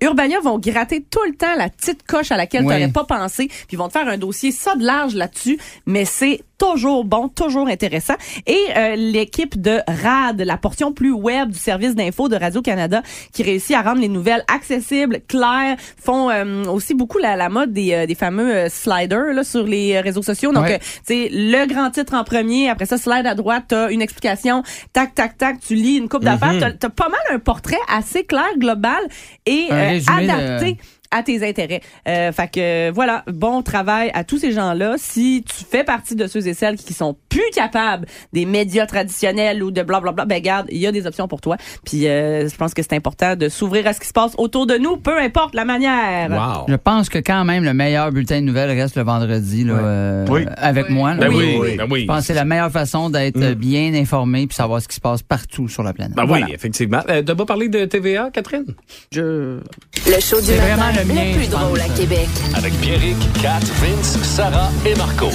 Urbania 0.02 0.40
vont 0.42 0.60
gratter 0.60 1.04
tout 1.10 1.24
le 1.28 1.36
temps 1.36 1.56
la 1.58 1.70
petite 1.70 2.04
coche 2.06 2.32
à 2.32 2.38
laquelle 2.38 2.64
Oui. 2.66 2.86
tu 2.86 2.92
pas 2.92 3.04
pensé, 3.04 3.48
puis 3.48 3.66
ils 3.72 3.78
vont 3.78 3.88
te 3.88 3.94
faire 3.94 4.08
un 4.08 4.18
dossier 4.18 4.52
ça 4.52 4.76
de 4.76 4.84
large 4.86 5.16
là-dessus, 5.16 5.58
mais 5.88 6.06
c'est 6.06 6.44
toujours 6.58 7.06
bon, 7.06 7.28
toujours 7.30 7.68
intéressant. 7.68 8.16
Et 8.46 8.58
euh, 8.76 8.96
l'équipe 8.96 9.60
de 9.62 9.80
RAD, 9.88 10.42
la 10.42 10.58
portion 10.58 10.92
plus 10.92 11.12
web 11.12 11.50
du 11.52 11.60
service 11.60 11.96
d'info 11.96 12.30
de 12.30 12.36
Radio-Canada, 12.36 13.02
qui 13.34 13.44
réussit 13.44 13.76
à 13.76 13.82
rendre 13.82 14.02
les 14.02 14.08
nouvelles 14.08 14.44
accessibles, 14.54 15.20
claires, 15.28 15.78
font 16.04 16.30
euh, 16.30 16.64
aussi 16.66 16.94
beaucoup 16.94 17.18
la, 17.20 17.36
la 17.36 17.50
mode 17.50 17.74
des, 17.74 17.94
euh, 17.94 18.06
des 18.06 18.16
fameux 18.16 18.56
euh, 18.56 18.70
sliders 18.70 19.34
là, 19.34 19.44
sur 19.44 19.64
les 19.64 19.96
euh, 19.96 20.02
réseaux 20.02 20.22
sociaux. 20.24 20.52
Donc, 20.52 20.66
Ouais. 20.66 20.80
sais, 21.04 21.30
le 21.32 21.66
grand 21.68 21.92
titre 21.92 22.14
en 22.14 22.24
premier, 22.24 22.70
après 22.70 22.86
ça, 22.86 22.98
slide 22.98 23.26
à 23.28 23.36
droite, 23.36 23.66
t'as 23.70 23.90
une 23.92 24.02
explication, 24.02 24.64
tac, 24.94 25.14
tac, 25.16 25.38
tac, 25.38 25.60
tu 25.60 25.76
lis 25.76 25.98
une 25.98 26.10
coupe 26.10 26.24
d'affaires, 26.24 26.56
t'as 26.60 26.72
t'as 26.72 26.90
pas 26.90 27.10
mal 27.10 27.20
un 27.32 27.40
portrait 27.40 27.78
assez 27.88 28.24
clair, 28.24 28.48
global 28.58 29.00
et 29.46 29.68
euh, 29.72 30.00
de- 30.00 30.12
adapté 30.32 30.78
à 31.12 31.24
tes 31.24 31.48
intérêts. 31.48 31.82
Euh, 32.08 32.32
fait 32.32 32.50
que 32.52 32.92
voilà, 32.92 33.24
bon 33.28 33.62
travail 33.62 34.12
à 34.14 34.24
tous 34.24 34.38
ces 34.38 34.52
gens-là. 34.52 34.96
Si 34.98 35.44
tu 35.48 35.64
fais 35.66 35.84
partie 35.84 36.16
de 36.16 36.28
ceux 36.28 36.48
et 36.48 36.54
celles 36.54 36.78
qui 36.78 36.94
sont 36.94 37.16
plus 37.30 37.50
capables 37.54 38.06
des 38.34 38.46
médias 38.46 38.86
traditionnels 38.86 39.64
ou 39.64 39.72
de 39.72 39.82
blablabla, 39.84 40.26
ben 40.26 40.42
garde, 40.42 40.68
il 40.72 40.78
y 40.78 40.88
a 40.88 40.92
des 40.92 41.08
options 41.08 41.28
pour 41.28 41.42
toi. 41.42 41.58
Puis 41.86 42.08
euh, 42.08 42.48
je 42.50 42.56
pense 42.56 42.74
que 42.74 42.82
c'est 42.82 42.94
important 42.94 43.36
de 43.36 43.50
s'ouvrir 43.50 43.88
à 43.88 43.94
ce 43.94 44.00
qui 44.00 44.08
se 44.08 44.14
passe 44.14 44.34
autour 44.38 44.66
de 44.68 44.76
nous, 44.76 44.98
peu 44.98 45.18
importe 45.20 45.56
la 45.56 45.66
manière. 45.66 46.30
Wow. 46.30 46.66
Je 46.68 46.76
pense 46.76 47.10
que 47.10 47.20
quand 47.20 47.46
même 47.46 47.64
le 47.64 47.74
meilleur 47.74 48.12
bulletin 48.12 48.42
de 48.42 48.46
nouvelles 48.46 48.72
reste 48.72 48.96
le 48.96 49.04
vendredi 49.04 49.64
là, 49.64 49.74
euh, 49.74 50.26
Oui. 50.30 50.46
avec 50.58 50.90
moi. 50.90 51.14
là. 51.14 51.28
Ben 51.28 51.30
Oui, 51.30 51.36
oui, 51.36 51.58
oui. 51.62 51.78
ben 51.78 51.88
oui. 51.90 52.02
Je 52.02 52.08
pense 52.08 52.20
que 52.20 52.26
c'est 52.28 52.34
la 52.34 52.46
meilleure 52.46 52.72
façon 52.72 53.10
d'être 53.10 53.42
euh, 53.42 53.56
bien 53.56 53.94
informé 53.94 54.48
puis 54.48 54.56
savoir 54.56 54.82
ce 54.82 54.88
qui 54.88 54.96
se 54.96 55.02
passe 55.02 55.22
partout 55.22 55.68
sur 55.68 55.84
la 55.84 55.94
planète. 55.94 56.16
Ben 56.16 56.26
Voilà. 56.26 56.46
oui, 56.48 56.54
effectivement. 56.54 57.02
Euh, 57.10 57.22
T'as 57.22 57.36
pas 57.36 57.46
parlé 57.46 57.70
de 57.70 57.86
TVA, 57.86 58.30
Catherine? 58.32 58.66
Je... 59.12 59.60
Le 60.06 60.20
show 60.22 60.40
du 60.42 60.52
matin 60.52 60.97
le 61.04 61.34
plus 61.34 61.48
drôle 61.48 61.80
à 61.80 61.90
Québec. 61.90 62.30
Avec 62.56 62.74
Pierrick, 62.80 63.18
Kat, 63.42 63.60
Vince, 63.82 64.18
Sarah 64.24 64.70
et 64.86 64.96
Marco. 64.96 65.30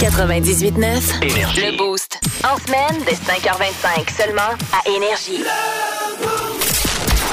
98.9. 0.00 1.22
Énergie. 1.22 1.60
Le 1.60 1.76
Boost. 1.78 2.18
En 2.44 2.56
semaine, 2.58 3.02
dès 3.06 3.12
5h25 3.12 4.10
seulement 4.16 4.52
à 4.72 4.88
Énergie. 4.88 5.44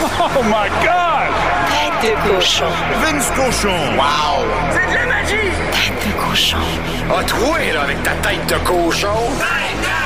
Oh 0.02 0.44
my 0.44 0.70
God! 0.82 1.30
Tête 1.70 2.12
de 2.12 2.30
cochon. 2.30 2.72
Vince 3.02 3.30
Cochon! 3.36 3.98
Wow! 3.98 4.46
C'est 4.72 4.88
de 4.90 4.96
la 4.96 5.06
magie! 5.06 5.52
Tête 5.72 6.08
de 6.08 6.30
cochon. 6.30 6.58
A 7.14 7.24
troué, 7.24 7.74
là, 7.74 7.82
avec 7.82 8.02
ta 8.04 8.12
tête 8.12 8.48
de 8.48 8.56
cochon! 8.66 9.08
Tête 9.40 9.82
de 9.82 9.99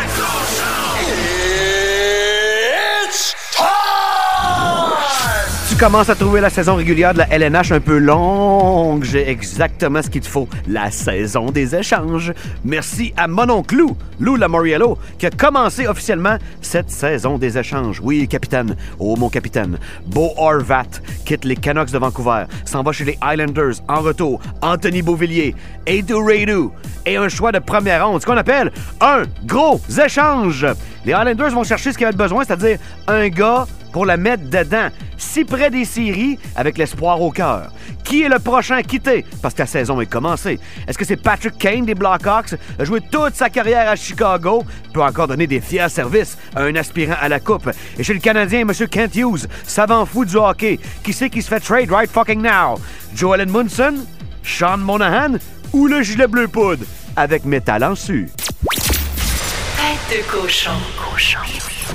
Tu 5.74 5.80
commences 5.80 6.10
à 6.10 6.14
trouver 6.14 6.40
la 6.40 6.52
saison 6.52 6.76
régulière 6.76 7.14
de 7.14 7.18
la 7.18 7.28
LNH 7.30 7.72
un 7.72 7.80
peu 7.80 7.98
longue. 7.98 9.04
J'ai 9.04 9.28
exactement 9.28 10.04
ce 10.04 10.10
qu'il 10.12 10.22
te 10.22 10.28
faut. 10.28 10.48
La 10.68 10.92
saison 10.92 11.50
des 11.50 11.76
échanges. 11.76 12.32
Merci 12.64 13.12
à 13.18 13.28
mon 13.28 13.50
oncle 13.50 13.84
Lou, 14.20 14.36
Lamoriello, 14.36 15.00
qui 15.18 15.26
a 15.26 15.32
commencé 15.32 15.88
officiellement 15.88 16.38
cette 16.62 16.92
saison 16.92 17.40
des 17.40 17.58
échanges. 17.58 18.00
Oui, 18.04 18.28
capitaine. 18.28 18.76
Oh, 19.00 19.16
mon 19.18 19.30
capitaine. 19.30 19.80
Beau 20.06 20.30
Horvat 20.38 21.02
quitte 21.26 21.44
les 21.44 21.56
Canucks 21.56 21.90
de 21.90 21.98
Vancouver, 21.98 22.44
s'en 22.66 22.84
va 22.84 22.92
chez 22.92 23.06
les 23.06 23.18
Islanders. 23.24 23.82
En 23.88 24.02
retour, 24.02 24.42
Anthony 24.62 25.02
Beauvillier, 25.02 25.56
Edu 25.88 26.14
Radu 26.14 26.70
et 27.08 27.18
un 27.18 27.30
choix 27.30 27.52
de 27.52 27.58
première 27.58 28.08
ronde. 28.08 28.22
Ce 28.22 28.28
qu'on 28.28 28.38
appelle 28.38 28.72
un 29.02 29.24
gros 29.44 29.82
échange. 30.06 30.68
Les 31.04 31.14
Islanders 31.14 31.50
vont 31.50 31.64
chercher 31.64 31.92
ce 31.92 31.98
qu'ils 31.98 32.06
avaient 32.06 32.16
besoin, 32.16 32.44
c'est-à-dire 32.44 32.78
un 33.08 33.28
gars 33.30 33.66
pour 33.94 34.06
la 34.06 34.18
mettre 34.18 34.50
dedans, 34.50 34.90
si 35.18 35.46
près 35.46 35.70
des 35.70 35.86
séries, 35.86 36.38
avec 36.56 36.78
l'espoir 36.78 37.22
au 37.22 37.32
cœur. 37.32 37.72
Qui 38.04 38.24
est 38.24 38.30
le 38.30 38.40
prochain 38.40 38.76
à 38.78 38.84
quitter? 38.84 39.24
Parce 39.42 39.54
que 39.54 39.62
la 39.62 39.68
saison 39.68 40.02
est 40.02 40.08
commencée. 40.08 40.60
Est-ce 40.88 40.98
que 40.98 41.06
c'est 41.06 41.16
Patrick 41.16 41.58
Kane 41.58 41.86
des 41.86 41.96
Blackhawks? 41.96 42.56
A 42.78 42.84
joué 42.84 43.00
toute 43.00 43.36
sa 43.36 43.50
carrière 43.50 43.90
à 43.90 43.96
Chicago, 43.96 44.66
peut 44.94 45.02
encore 45.02 45.28
donner 45.28 45.48
des 45.48 45.62
fiers 45.62 45.90
services 45.90 46.38
à 46.56 46.64
un 46.64 46.76
aspirant 46.76 47.16
à 47.22 47.30
la 47.30 47.40
Coupe. 47.40 47.70
Et 47.98 48.04
chez 48.04 48.14
le 48.14 48.20
Canadien, 48.20 48.62
M. 48.62 48.74
Kent 48.90 49.16
Hughes, 49.16 49.48
savant 49.66 50.06
fou 50.06 50.26
du 50.26 50.36
hockey, 50.36 50.80
qui 51.04 51.14
sait 51.14 51.30
qui 51.30 51.42
se 51.42 51.48
fait 51.48 51.60
trade 51.60 51.92
right 51.92 52.12
fucking 52.12 52.42
now? 52.42 52.80
Joel 53.16 53.42
Edmundson? 53.42 54.06
Sean 54.42 54.80
Monahan? 54.80 55.38
Ou 55.72 55.88
le 55.88 56.02
gilet 56.02 56.28
bleu 56.28 56.48
poudre? 56.48 56.86
Avec 57.16 57.46
mes 57.46 57.62
talents 57.62 57.96
su. 57.96 58.30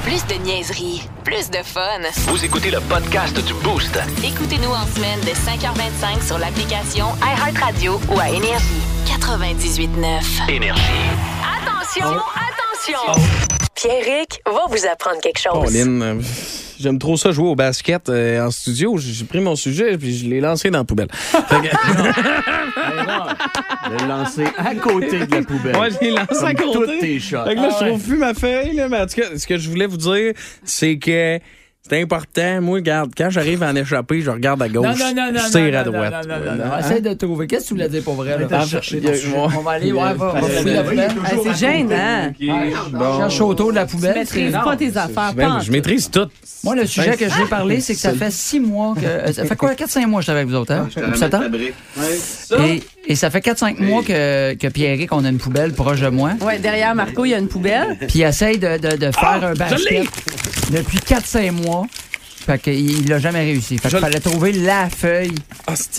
Plus 0.03 0.27
de 0.27 0.35
niaiserie, 0.43 1.03
plus 1.25 1.51
de 1.51 1.63
fun. 1.63 2.01
Vous 2.29 2.45
écoutez 2.45 2.71
le 2.71 2.81
podcast 2.81 3.35
du 3.45 3.55
Boost. 3.55 3.99
Écoutez-nous 4.23 4.71
en 4.71 4.87
semaine 4.87 5.21
de 5.21 5.31
5h25 5.31 6.27
sur 6.27 6.39
l'application 6.39 7.07
iHeartRadio 7.23 8.01
ou 8.11 8.19
à 8.21 8.29
Énergie. 8.29 8.83
98.9. 9.07 10.51
Énergie. 10.51 10.83
Attention, 11.43 12.19
attention! 12.35 13.23
Pierrick 13.75 14.41
va 14.47 14.65
vous 14.69 14.87
apprendre 14.87 15.21
quelque 15.23 15.41
chose. 15.41 15.65
Pauline, 15.65 16.03
euh, 16.03 16.21
j'aime 16.81 16.99
trop 16.99 17.17
ça 17.17 17.31
jouer 17.33 17.49
au 17.49 17.55
basket 17.57 18.09
euh, 18.09 18.47
en 18.47 18.51
studio. 18.51 18.97
J'ai 18.99 19.25
pris 19.25 19.41
mon 19.41 19.57
sujet 19.57 19.97
puis 19.99 20.17
je 20.17 20.27
l'ai 20.27 20.41
lancé 20.41 20.71
dans 20.71 20.79
la 20.79 20.85
poubelle. 20.85 21.09
Fait 21.13 21.39
que- 21.61 21.77
Le 23.91 24.09
lancer 24.09 24.45
à 24.57 24.75
côté 24.75 25.27
de 25.27 25.35
la 25.35 25.43
poubelle. 25.43 25.77
Ouais, 25.77 25.89
je 25.91 25.99
l'ai 26.05 26.11
lancé 26.11 26.45
à 26.45 26.55
Comme 26.55 26.73
côté. 26.73 26.93
toutes 26.93 27.01
tes 27.01 27.21
shots. 27.21 27.45
Fait 27.45 27.55
que 27.55 27.61
là, 27.61 27.69
Ah 27.71 27.77
je 27.79 27.85
ouais. 27.85 27.91
trouve 27.91 28.03
plus 28.09 28.19
ma 28.19 28.35
feuille, 28.35 28.75
là, 28.75 28.89
mais 28.89 29.01
en 29.01 29.07
tout 29.07 29.21
cas, 29.21 29.37
ce 29.37 29.47
que 29.47 29.57
je 29.59 29.69
voulais 29.69 29.87
vous 29.87 29.97
dire, 29.97 30.33
c'est 30.65 30.99
que 30.99 31.39
C'est 31.91 32.03
important. 32.03 32.61
Moi, 32.61 32.75
regarde, 32.77 33.13
quand 33.17 33.31
j'arrive 33.31 33.63
à 33.63 33.71
en 33.71 33.75
échapper, 33.77 34.21
je 34.21 34.31
regarde 34.31 34.61
à 34.61 34.69
gauche. 34.69 34.85
Non, 34.85 34.93
non, 34.93 35.15
non, 35.15 35.33
non. 35.33 35.41
je 35.47 35.51
tire 35.53 35.73
non, 35.73 35.79
à 35.79 35.85
droite. 35.85 36.27
Non, 36.29 36.35
non, 36.37 36.45
non, 36.57 36.65
non. 36.71 36.79
Essaye 36.79 37.01
de 37.01 37.15
trouver. 37.15 37.47
Qu'est-ce 37.47 37.63
que 37.63 37.69
tu 37.69 37.75
voulais 37.75 37.89
dire 37.89 38.03
pour 38.03 38.15
vrai? 38.15 38.37
là? 38.39 38.47
Ah, 38.51 38.67
chercher. 38.67 39.01
On 39.35 39.47
va 39.61 39.71
aller, 39.71 39.93
ouais, 39.93 40.13
va, 40.15 40.33
va 40.33 40.41
fouiller 40.43 40.75
la 40.75 40.83
poubelle. 40.83 41.09
Ah, 41.25 41.31
c'est 41.43 41.55
gênant. 41.57 42.33
Bon. 42.93 43.19
Cherche 43.21 43.41
autour 43.41 43.71
de 43.71 43.77
la 43.77 43.87
Tu 43.87 43.97
poubelle. 43.97 44.15
maîtrises 44.17 44.53
pas 44.53 44.77
tes 44.77 44.97
affaires. 44.97 45.33
Ben, 45.35 45.61
je 45.63 45.73
maîtrise 45.73 46.11
tout. 46.11 46.27
Moi, 46.65 46.75
le 46.75 46.85
sujet 46.87 47.17
que 47.17 47.29
je 47.29 47.35
veux 47.35 47.47
parler, 47.47 47.81
c'est 47.81 47.95
que 47.95 48.01
ça 48.01 48.13
fait 48.13 48.33
six 48.33 48.61
mois 48.61 48.95
que. 48.95 49.07
euh, 49.07 49.33
Ça 49.33 49.45
fait 49.45 49.57
quoi, 49.57 49.73
4-5 49.75 50.07
mois 50.07 50.19
que 50.21 50.27
je 50.27 50.31
suis 50.31 50.33
avec 50.39 50.49
vous 50.49 50.57
autres, 50.57 50.73
hein? 50.73 50.89
Depuis 50.95 51.19
sept 51.19 51.33
ans? 51.35 51.43
Et, 52.67 52.83
et 53.07 53.15
ça 53.15 53.31
fait 53.31 53.39
4-5 53.39 53.81
mois 53.81 54.03
que, 54.03 54.55
que 54.55 54.67
Pierrick, 54.67 55.13
on 55.13 55.25
a 55.25 55.29
une 55.29 55.39
poubelle 55.39 55.73
proche 55.73 56.01
de 56.01 56.09
moi. 56.09 56.33
Ouais, 56.41 56.59
derrière 56.59 56.95
Marco, 56.97 57.25
il 57.25 57.31
y 57.31 57.35
a 57.35 57.39
une 57.39 57.49
poubelle. 57.49 57.97
Puis 58.01 58.19
il 58.19 58.23
essaye 58.23 58.59
de, 58.59 58.77
de, 58.77 58.97
de 58.97 59.11
faire 59.13 59.41
un 59.45 59.55
basket 59.55 60.05
depuis 60.71 60.99
4-5 60.99 61.53
mois. 61.53 61.87
Fait 62.49 62.59
qu'il 62.59 63.07
l'a 63.09 63.19
jamais 63.19 63.41
réussi. 63.41 63.77
Fait 63.77 63.91
qu'il 63.91 63.99
fallait 63.99 64.21
trouver 64.21 64.53
la 64.53 64.89
feuille 64.89 65.35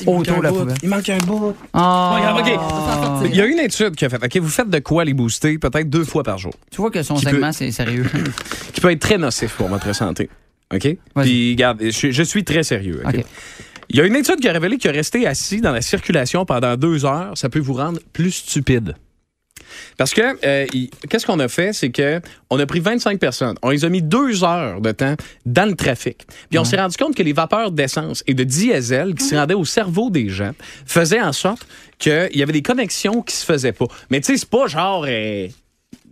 autour 0.07 0.37
de 0.37 0.41
la 0.41 0.51
poubelle. 0.51 0.77
Il 0.81 0.89
manque 0.89 1.09
un 1.09 1.17
bout. 1.17 1.55
Ah. 1.73 2.35
OK. 2.39 3.25
Il 3.25 3.35
y 3.35 3.41
a 3.41 3.45
une 3.45 3.59
étude 3.59 3.95
qui 3.95 4.05
a 4.05 4.09
fait. 4.09 4.23
OK, 4.23 4.37
vous 4.37 4.49
faites 4.49 4.69
de 4.69 4.79
quoi 4.79 5.05
les 5.05 5.13
booster 5.13 5.59
peut-être 5.59 5.89
deux 5.89 6.05
fois 6.05 6.23
par 6.23 6.39
jour, 6.39 6.53
Tu 6.71 6.77
vois 6.77 6.89
que 6.89 7.03
son 7.03 7.15
Qui 7.15 7.25
segment, 7.25 7.51
c'est 7.51 7.69
sérieux. 7.71 8.05
qui 8.73 8.81
peut 8.81 8.91
être 8.91 8.99
très 8.99 9.19
nocif 9.19 9.53
pour 9.57 9.67
votre 9.67 9.93
santé. 9.93 10.27
OK? 10.73 10.97
Puis, 11.21 11.51
regarde, 11.51 11.83
je, 11.83 12.11
je 12.11 12.23
suis 12.23 12.43
très 12.43 12.63
sérieux. 12.63 13.03
OK? 13.05 13.15
OK. 13.15 13.25
Il 13.91 13.97
y 13.97 14.01
a 14.01 14.05
une 14.05 14.15
étude 14.15 14.39
qui 14.39 14.47
a 14.47 14.53
révélé 14.53 14.77
que 14.77 14.87
rester 14.87 15.25
assis 15.25 15.61
dans 15.61 15.71
la 15.71 15.81
circulation 15.81 16.45
pendant 16.45 16.77
deux 16.77 17.05
heures, 17.05 17.31
ça 17.35 17.49
peut 17.49 17.59
vous 17.59 17.73
rendre 17.73 17.99
plus 18.13 18.31
stupide. 18.31 18.95
Parce 19.97 20.13
que, 20.13 20.21
euh, 20.45 20.65
qu'est-ce 21.09 21.25
qu'on 21.25 21.39
a 21.39 21.47
fait? 21.47 21.73
C'est 21.73 21.89
que 21.89 22.21
on 22.49 22.59
a 22.59 22.65
pris 22.65 22.79
25 22.79 23.19
personnes. 23.19 23.55
On 23.61 23.69
les 23.69 23.85
a 23.85 23.89
mis 23.89 24.01
deux 24.01 24.43
heures 24.43 24.81
de 24.81 24.91
temps 24.91 25.15
dans 25.45 25.67
le 25.69 25.75
trafic. 25.75 26.25
Puis 26.49 26.57
on 26.59 26.63
s'est 26.63 26.77
rendu 26.77 26.97
compte 26.97 27.15
que 27.15 27.23
les 27.23 27.33
vapeurs 27.33 27.71
d'essence 27.71 28.23
et 28.27 28.33
de 28.33 28.43
diesel 28.43 29.15
qui 29.15 29.23
se 29.25 29.35
rendaient 29.35 29.53
au 29.53 29.65
cerveau 29.65 30.09
des 30.09 30.29
gens 30.29 30.51
faisaient 30.85 31.21
en 31.21 31.33
sorte 31.33 31.65
qu'il 31.97 32.29
y 32.33 32.43
avait 32.43 32.53
des 32.53 32.61
connexions 32.61 33.21
qui 33.21 33.35
se 33.35 33.45
faisaient 33.45 33.73
pas. 33.73 33.87
Mais 34.09 34.21
tu 34.21 34.31
sais, 34.33 34.37
c'est 34.37 34.49
pas 34.49 34.67
genre... 34.67 35.05
euh, 35.07 35.47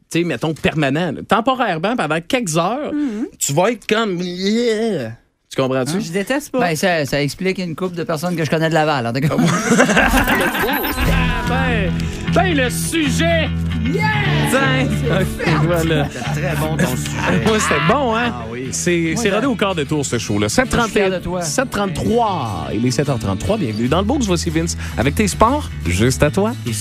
tu 0.09 0.19
sais, 0.19 0.23
mettons, 0.23 0.53
permanent. 0.53 1.11
là. 1.11 1.21
Temporairement, 1.27 1.95
pendant 1.97 2.21
quelques 2.21 2.57
heures, 2.57 2.93
tu 3.39 3.51
vas 3.53 3.71
être 3.71 3.85
comme... 3.87 4.17
Yeah. 4.21 5.17
Tu 5.49 5.61
comprends-tu? 5.61 6.01
Je 6.01 6.11
déteste 6.11 6.51
pas. 6.51 6.59
Ben, 6.59 6.75
ça, 6.75 7.05
ça 7.05 7.21
explique 7.21 7.57
une 7.57 7.75
couple 7.75 7.95
de 7.95 8.03
personnes 8.03 8.35
que 8.35 8.43
je 8.43 8.49
connais 8.49 8.69
de 8.69 8.73
Laval, 8.73 9.07
en 9.07 9.13
tout 9.13 9.21
cas. 9.21 9.35
Ben, 11.47 11.91
ben, 12.33 12.57
le 12.57 12.69
sujet! 12.69 13.49
Tiens! 13.85 14.85
Ok, 15.21 15.49
voilà. 15.63 16.07
C'est 16.11 16.41
très 16.41 16.55
bon 16.55 16.75
ton 16.77 16.95
sujet. 16.95 17.51
Ouais, 17.51 17.59
c'était 17.59 17.75
bon, 17.87 18.15
hein? 18.15 18.31
Ah 18.33 18.45
oui. 18.51 18.69
C'est 18.71 19.13
c'est 19.15 19.29
rodé 19.29 19.47
au 19.47 19.55
quart 19.55 19.75
de 19.75 19.83
tour, 19.83 20.05
ce 20.05 20.17
show-là. 20.17 20.47
Je 20.47 20.53
suis 20.53 20.89
fier 20.91 21.09
de 21.09 21.15
731 21.15 21.19
toi. 21.21 21.41
733. 21.41 22.67
Il 22.73 22.85
est 22.85 22.97
7h33. 22.97 23.59
Bienvenue 23.59 23.87
dans 23.87 23.99
le 23.99 24.05
box. 24.05 24.25
Voici 24.25 24.49
Vince 24.49 24.77
avec 24.97 25.15
tes 25.15 25.27
sports. 25.27 25.69
Juste 25.85 26.21
à 26.23 26.31
toi. 26.31 26.53
Il 26.65 26.75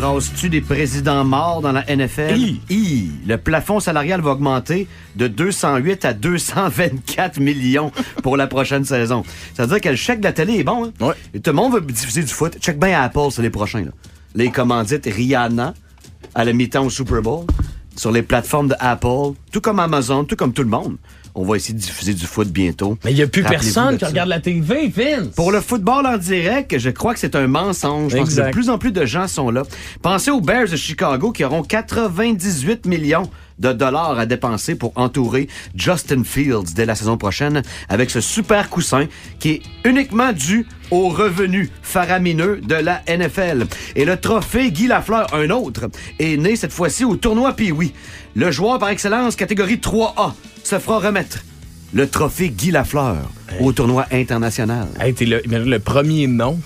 s'embrasse-tu 0.00 0.48
des 0.48 0.60
présidents 0.60 1.24
morts 1.24 1.60
dans 1.60 1.70
la 1.70 1.84
NFL? 1.84 2.36
Hi. 2.68 3.10
Le 3.28 3.36
plafond 3.36 3.78
salarial 3.78 4.20
va 4.20 4.32
augmenter 4.32 4.88
de 5.14 5.28
208 5.28 6.04
à 6.04 6.12
224 6.12 7.38
millions 7.38 7.92
pour 8.22 8.36
la 8.36 8.48
prochaine 8.48 8.84
saison. 8.84 9.22
Ça 9.54 9.62
veut 9.62 9.68
dire 9.68 9.80
que 9.80 9.88
le 9.90 9.96
chèque 9.96 10.18
de 10.18 10.24
la 10.24 10.32
télé 10.32 10.58
est 10.58 10.64
bon. 10.64 10.86
Hein? 10.86 10.92
Ouais. 11.00 11.14
Et 11.32 11.38
tout 11.38 11.50
le 11.50 11.56
monde 11.56 11.74
veut 11.74 11.80
diffuser 11.80 12.22
du 12.22 12.32
foot. 12.32 12.56
Check 12.60 12.80
bien 12.80 13.00
Apple, 13.00 13.28
c'est 13.30 13.42
les 13.42 13.50
prochains. 13.50 13.84
Là. 13.84 13.92
Les 14.34 14.50
commandites 14.50 15.06
Rihanna 15.06 15.74
à 16.34 16.44
la 16.44 16.52
mi-temps 16.52 16.86
au 16.86 16.90
Super 16.90 17.22
Bowl 17.22 17.46
sur 17.94 18.10
les 18.10 18.22
plateformes 18.22 18.68
de 18.68 18.74
Apple, 18.80 19.36
tout 19.52 19.60
comme 19.60 19.78
Amazon, 19.78 20.24
tout 20.24 20.34
comme 20.34 20.52
tout 20.52 20.64
le 20.64 20.70
monde. 20.70 20.96
On 21.36 21.44
va 21.44 21.56
essayer 21.56 21.74
de 21.74 21.80
diffuser 21.80 22.14
du 22.14 22.26
foot 22.26 22.48
bientôt. 22.48 22.96
Mais 23.04 23.10
il 23.10 23.16
n'y 23.16 23.22
a 23.22 23.26
plus 23.26 23.42
personne 23.42 23.98
qui 23.98 24.04
regarde 24.04 24.28
la 24.28 24.38
TV, 24.40 24.86
Vince. 24.88 25.28
Pour 25.34 25.50
le 25.50 25.60
football 25.60 26.06
en 26.06 26.16
direct, 26.16 26.78
je 26.78 26.90
crois 26.90 27.12
que 27.12 27.18
c'est 27.18 27.34
un 27.34 27.48
mensonge. 27.48 28.12
Je 28.12 28.18
pense 28.18 28.26
que 28.26 28.30
Exact. 28.30 28.46
de 28.46 28.52
plus 28.52 28.70
en 28.70 28.78
plus 28.78 28.92
de 28.92 29.04
gens 29.04 29.26
sont 29.26 29.50
là. 29.50 29.64
Pensez 30.00 30.30
aux 30.30 30.40
Bears 30.40 30.68
de 30.68 30.76
Chicago 30.76 31.32
qui 31.32 31.42
auront 31.44 31.62
98 31.62 32.86
millions 32.86 33.28
de 33.58 33.72
dollars 33.72 34.18
à 34.18 34.26
dépenser 34.26 34.74
pour 34.74 34.92
entourer 34.96 35.48
Justin 35.74 36.24
Fields 36.24 36.74
dès 36.74 36.86
la 36.86 36.94
saison 36.94 37.16
prochaine 37.16 37.62
avec 37.88 38.10
ce 38.10 38.20
super 38.20 38.70
coussin 38.70 39.06
qui 39.38 39.50
est 39.50 39.62
uniquement 39.84 40.32
dû 40.32 40.66
aux 40.90 41.08
revenus 41.08 41.70
faramineux 41.82 42.60
de 42.62 42.74
la 42.74 43.02
NFL. 43.08 43.66
Et 43.96 44.04
le 44.04 44.16
trophée 44.16 44.70
Guy 44.70 44.86
Lafleur, 44.86 45.32
un 45.34 45.50
autre, 45.50 45.88
est 46.18 46.36
né 46.36 46.56
cette 46.56 46.72
fois-ci 46.72 47.04
au 47.04 47.16
tournoi 47.16 47.54
Pee-Wee. 47.54 47.92
Le 48.34 48.50
joueur 48.50 48.78
par 48.78 48.90
excellence 48.90 49.36
catégorie 49.36 49.76
3A 49.76 50.32
se 50.62 50.78
fera 50.78 50.98
remettre 50.98 51.38
le 51.92 52.08
trophée 52.08 52.50
Guy 52.50 52.72
Lafleur 52.72 53.16
au 53.60 53.72
tournoi 53.72 54.06
international. 54.10 54.88
Hey, 55.00 55.14
t'es 55.14 55.26
le, 55.26 55.42
le 55.46 55.78
premier 55.78 56.26
nom. 56.26 56.58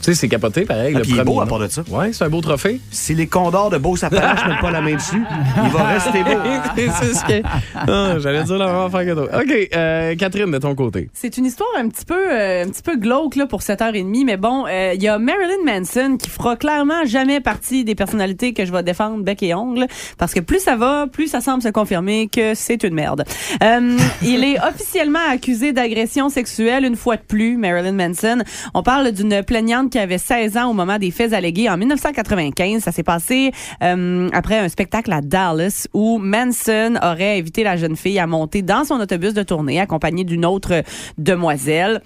Tu 0.00 0.12
sais, 0.12 0.14
c'est 0.14 0.28
capoté, 0.28 0.64
pareil. 0.64 0.92
Ah, 0.94 0.98
le 0.98 1.02
puis 1.02 1.12
il 1.12 1.14
est 1.14 1.22
premier 1.22 1.36
beau 1.36 1.40
à 1.40 1.46
part 1.46 1.58
de 1.58 1.68
ça. 1.68 1.82
Ouais, 1.88 2.12
c'est 2.12 2.24
un 2.24 2.28
beau 2.28 2.40
trophée. 2.40 2.80
Si 2.90 3.14
les 3.14 3.26
condors 3.26 3.70
de 3.70 3.78
Beau-Sapalache 3.78 4.46
mettent 4.46 4.60
pas 4.60 4.70
la 4.70 4.80
main 4.80 4.94
dessus, 4.94 5.22
il 5.64 5.70
va 5.70 5.84
rester 5.84 6.22
beau. 6.22 6.30
c'est 7.00 7.14
ce 7.14 7.24
que. 7.24 7.46
Ah, 7.74 8.18
J'allais 8.18 8.44
dire 8.44 8.58
la 8.58 8.66
même 8.66 8.76
affaire 8.76 9.04
que 9.04 9.12
toi. 9.12 9.40
OK, 9.40 9.68
euh, 9.74 10.14
Catherine, 10.16 10.50
de 10.50 10.58
ton 10.58 10.74
côté. 10.74 11.08
C'est 11.12 11.36
une 11.38 11.46
histoire 11.46 11.68
un 11.78 11.88
petit 11.88 12.04
peu, 12.04 12.30
euh, 12.30 12.64
un 12.64 12.68
petit 12.68 12.82
peu 12.82 12.96
glauque 12.96 13.36
là, 13.36 13.46
pour 13.46 13.60
7h30, 13.60 14.24
mais 14.24 14.36
bon, 14.36 14.66
euh, 14.66 14.92
il 14.94 15.02
y 15.02 15.08
a 15.08 15.18
Marilyn 15.18 15.64
Manson 15.64 16.16
qui 16.16 16.30
fera 16.30 16.56
clairement 16.56 17.04
jamais 17.04 17.40
partie 17.40 17.84
des 17.84 17.94
personnalités 17.94 18.52
que 18.52 18.64
je 18.64 18.72
vais 18.72 18.82
défendre 18.82 19.22
bec 19.22 19.42
et 19.42 19.54
ongle, 19.54 19.86
parce 20.18 20.34
que 20.34 20.40
plus 20.40 20.60
ça 20.60 20.76
va, 20.76 21.06
plus 21.10 21.28
ça 21.28 21.40
semble 21.40 21.62
se 21.62 21.68
confirmer 21.68 22.28
que 22.28 22.54
c'est 22.54 22.82
une 22.82 22.94
merde. 22.94 23.24
Euh, 23.62 23.96
il 24.22 24.44
est 24.44 24.58
officiellement 24.60 25.18
accusé 25.30 25.72
d'agression 25.72 26.28
sexuelle 26.28 26.84
une 26.84 26.96
fois 26.96 27.16
de 27.16 27.22
plus, 27.22 27.56
Marilyn 27.56 27.92
Manson. 27.92 28.38
On 28.74 28.82
parle 28.82 29.12
d'une 29.12 29.42
plaignante 29.42 29.85
qui 29.88 29.98
avait 29.98 30.18
16 30.18 30.56
ans 30.56 30.70
au 30.70 30.72
moment 30.72 30.98
des 30.98 31.10
faits 31.10 31.32
allégués 31.32 31.68
en 31.68 31.76
1995. 31.76 32.82
Ça 32.82 32.92
s'est 32.92 33.02
passé 33.02 33.52
euh, 33.82 34.28
après 34.32 34.58
un 34.58 34.68
spectacle 34.68 35.12
à 35.12 35.20
Dallas 35.20 35.86
où 35.92 36.18
Manson 36.18 36.94
aurait 37.02 37.38
invité 37.38 37.62
la 37.62 37.76
jeune 37.76 37.96
fille 37.96 38.18
à 38.18 38.26
monter 38.26 38.62
dans 38.62 38.84
son 38.84 39.00
autobus 39.00 39.34
de 39.34 39.42
tournée 39.42 39.80
accompagnée 39.80 40.24
d'une 40.24 40.44
autre 40.44 40.82
demoiselle. 41.18 42.00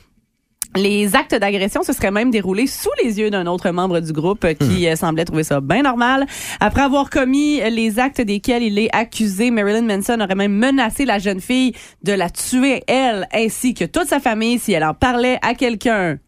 Les 0.77 1.17
actes 1.17 1.35
d'agression 1.35 1.83
se 1.83 1.93
seraient 1.93 2.13
même 2.13 2.31
déroulés 2.31 2.69
sous 2.69 2.91
les 3.03 3.19
yeux 3.19 3.31
d'un 3.31 3.47
autre 3.47 3.71
membre 3.71 3.99
du 3.99 4.13
groupe 4.13 4.45
euh, 4.45 4.55
qui 4.55 4.87
euh, 4.87 4.95
semblait 4.95 5.25
trouver 5.25 5.43
ça 5.43 5.61
bien 5.61 5.83
normal. 5.83 6.27
Après 6.61 6.83
avoir 6.83 7.11
commis 7.11 7.61
les 7.71 7.99
actes 7.99 8.21
desquels 8.21 8.63
il 8.63 8.79
est 8.79 8.95
accusé, 8.95 9.51
Marilyn 9.51 9.83
Manson 9.83 10.21
aurait 10.21 10.37
même 10.37 10.53
menacé 10.53 11.05
la 11.05 11.19
jeune 11.19 11.41
fille 11.41 11.73
de 12.05 12.13
la 12.13 12.31
tuer, 12.31 12.85
elle, 12.87 13.27
ainsi 13.35 13.75
que 13.75 13.85
toute 13.85 14.07
sa 14.07 14.21
famille, 14.21 14.61
si 14.61 14.73
elle 14.73 14.85
en 14.85 14.95
parlait 14.95 15.39
à 15.43 15.55
quelqu'un. 15.55 16.19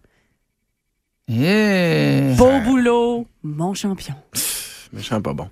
Yeah. 1.29 2.35
Beau 2.35 2.61
boulot, 2.65 3.27
mon 3.43 3.75
champion. 3.75 4.15
Méchant 4.93 5.21
pas 5.23 5.33
bon. 5.33 5.49